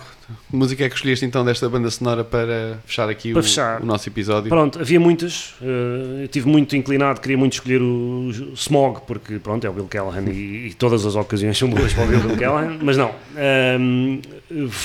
que 0.50 0.56
música 0.56 0.84
é 0.86 0.90
que 0.90 0.96
escolheste 0.96 1.26
então 1.26 1.44
desta 1.46 1.68
banda 1.70 1.90
sonora 1.90 2.24
para 2.24 2.78
fechar 2.86 3.10
aqui 3.10 3.32
Para 3.32 3.40
o, 3.40 3.44
fechar. 3.44 3.82
o 3.82 3.86
nosso 3.86 4.08
episódio? 4.10 4.50
Pronto, 4.50 4.80
havia 4.80 5.00
muitas, 5.00 5.56
eh, 5.62 6.24
eu 6.24 6.28
tive 6.28 6.48
muito 6.48 6.76
inclinado, 6.76 7.20
queria 7.22 7.38
muito 7.38 7.54
escolher 7.54 7.82
o 7.82 8.30
Smog, 8.56 9.02
porque 9.08 9.40
pronto, 9.40 9.66
é 9.66 9.70
o 9.70 9.74
Bill 9.74 9.88
Callahan 9.90 10.30
e, 10.30 10.68
e 10.68 10.74
todas 10.74 11.06
as 11.06 11.16
ocasiões 11.16 11.58
são 11.58 11.70
boas 11.70 11.94
para 11.94 12.04
o 12.06 12.08
Bill 12.08 12.38
Callahan, 12.38 12.78
mas 12.82 12.98
não, 12.98 13.12
Ehm, 13.38 14.20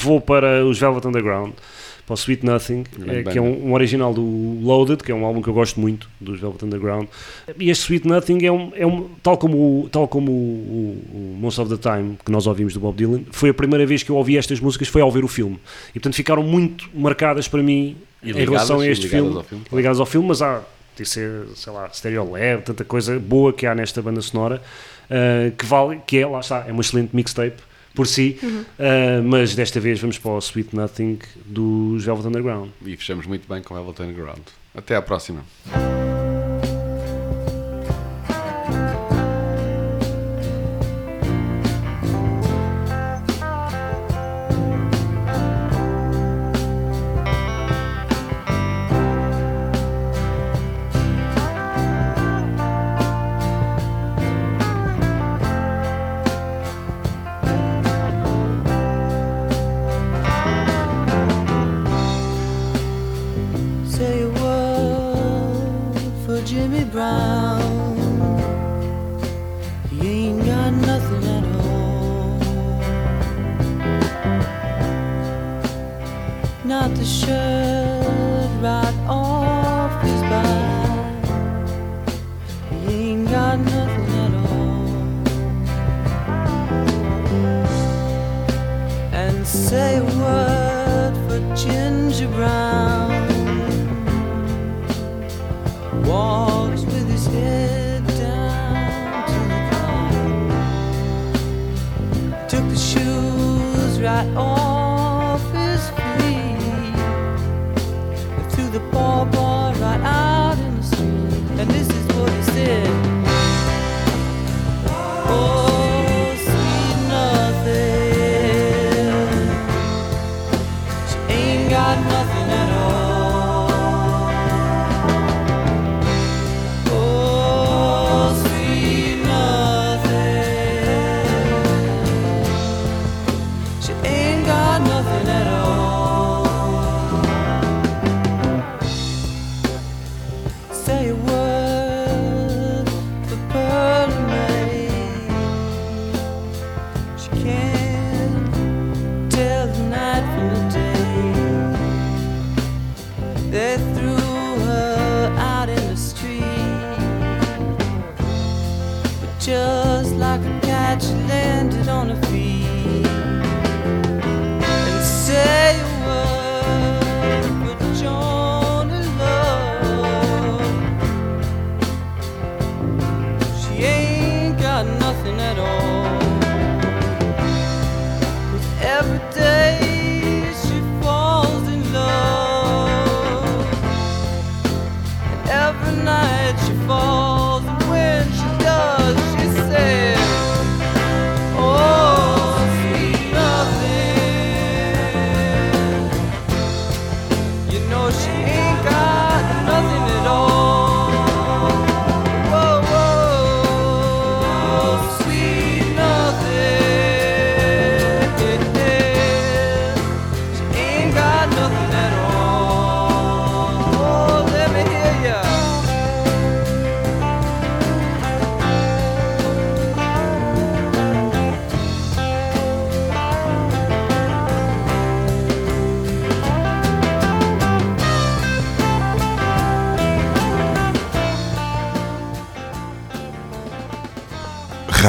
vou 0.03 0.21
para 0.21 0.65
os 0.65 0.79
Velvet 0.79 1.07
Underground, 1.07 1.53
para 2.09 2.15
o 2.15 2.17
Sweet 2.17 2.45
Nothing, 2.45 2.85
eh, 3.07 3.23
que 3.23 3.39
é 3.39 3.41
um, 3.41 3.69
um 3.69 3.73
original 3.75 4.13
do 4.15 4.23
Loaded, 4.63 5.03
que 5.05 5.13
é 5.13 5.15
um 5.15 5.25
álbum 5.25 5.43
que 5.43 5.49
eu 5.49 5.53
gosto 5.55 5.79
muito, 5.79 6.09
dos 6.19 6.41
Velvet 6.41 6.65
Underground, 6.65 7.07
e 7.59 7.69
este 7.71 7.85
Sweet 7.85 8.09
Nothing 8.09 8.45
é 8.47 8.51
um, 8.51 8.73
é 8.75 8.87
um 8.87 9.09
tal 9.23 9.37
como, 9.37 9.89
tal 9.93 10.09
como 10.09 10.33
o, 10.33 10.35
o, 10.35 11.17
o 11.35 11.39
Most 11.39 11.61
of 11.61 11.77
the 11.77 11.77
Time, 11.77 12.17
que 12.25 12.33
nós 12.33 12.47
ouvimos 12.47 12.73
do 12.75 12.81
Bob 12.81 12.97
Dylan, 12.97 13.21
foi 13.31 13.51
a 13.51 13.55
primeira 13.55 13.85
vez 13.87 14.03
que 14.03 14.11
eu 14.11 14.17
ouvi 14.17 14.37
estas 14.39 14.59
músicas, 14.59 14.89
foi 14.89 15.03
ao 15.03 15.11
ver 15.13 15.23
o 15.25 15.29
filme, 15.29 15.59
e 15.91 15.93
portanto 15.95 16.15
ficaram 16.15 16.43
muito 16.43 16.89
marcadas 16.95 17.47
para 17.47 17.63
mim 17.63 17.97
E 18.23 18.31
em 18.31 18.33
ligadas- 18.33 18.49
relação 18.49 18.81
a 18.81 18.87
este 18.89 19.05
ligadas 19.05 19.25
filme, 19.27 19.37
ao 19.39 19.45
filme, 19.45 19.65
claro. 19.65 19.77
ligadas 19.77 20.01
ao 20.01 20.07
filme, 20.07 20.29
mas 20.29 20.43
há 20.43 20.63
ser, 21.05 21.47
sei 21.55 21.73
lá, 21.73 21.89
Stereo 21.93 22.29
Lab, 22.29 22.63
tanta 22.65 22.85
coisa 22.85 23.19
boa 23.21 23.53
que 23.53 23.65
há 23.67 23.73
nesta 23.75 24.03
banda 24.03 24.21
sonora, 24.21 24.61
uh, 25.09 25.55
que 25.57 25.65
vale, 25.65 26.01
que 26.05 26.19
é, 26.19 26.27
lá 26.27 26.41
está, 26.41 26.65
é 26.67 26.73
uma 26.73 26.81
excelente 26.81 27.15
mixtape 27.15 27.68
por 27.99 28.07
si, 28.07 28.39
Uhum. 28.41 28.61
uh, 28.61 29.23
mas 29.25 29.57
desta 29.57 29.81
vez 29.81 29.99
vamos 30.01 30.19
para 30.19 30.31
o 30.31 30.39
Sweet 30.39 30.73
Nothing 30.77 31.19
dos 31.45 32.05
Velvet 32.05 32.29
Underground. 32.29 32.71
E 32.87 32.97
fechamos 32.97 33.27
muito 33.27 33.49
bem 33.49 33.61
com 33.61 33.75
Velvet 33.75 34.01
Underground. 34.03 34.43
Até 34.73 34.95
à 34.95 35.03
próxima. 35.03 35.43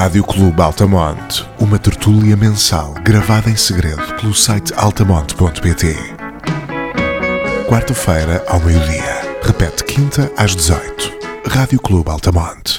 Rádio 0.10 0.24
Clube 0.24 0.60
Altamonte, 0.60 1.47
uma 1.60 1.78
tertúlia 1.78 2.36
mensal 2.36 2.95
gravada 3.03 3.47
em 3.47 3.55
segredo 3.55 4.01
pelo 4.20 4.34
site 4.34 4.74
altamonte.pt. 4.76 5.95
Quarta-feira 7.70 8.43
ao 8.47 8.60
meio-dia. 8.60 9.38
Repete 9.43 9.84
quinta 9.84 10.32
às 10.36 10.55
18. 10.55 11.12
Rádio 11.45 11.80
Clube 11.80 12.10
Altamonte. 12.10 12.79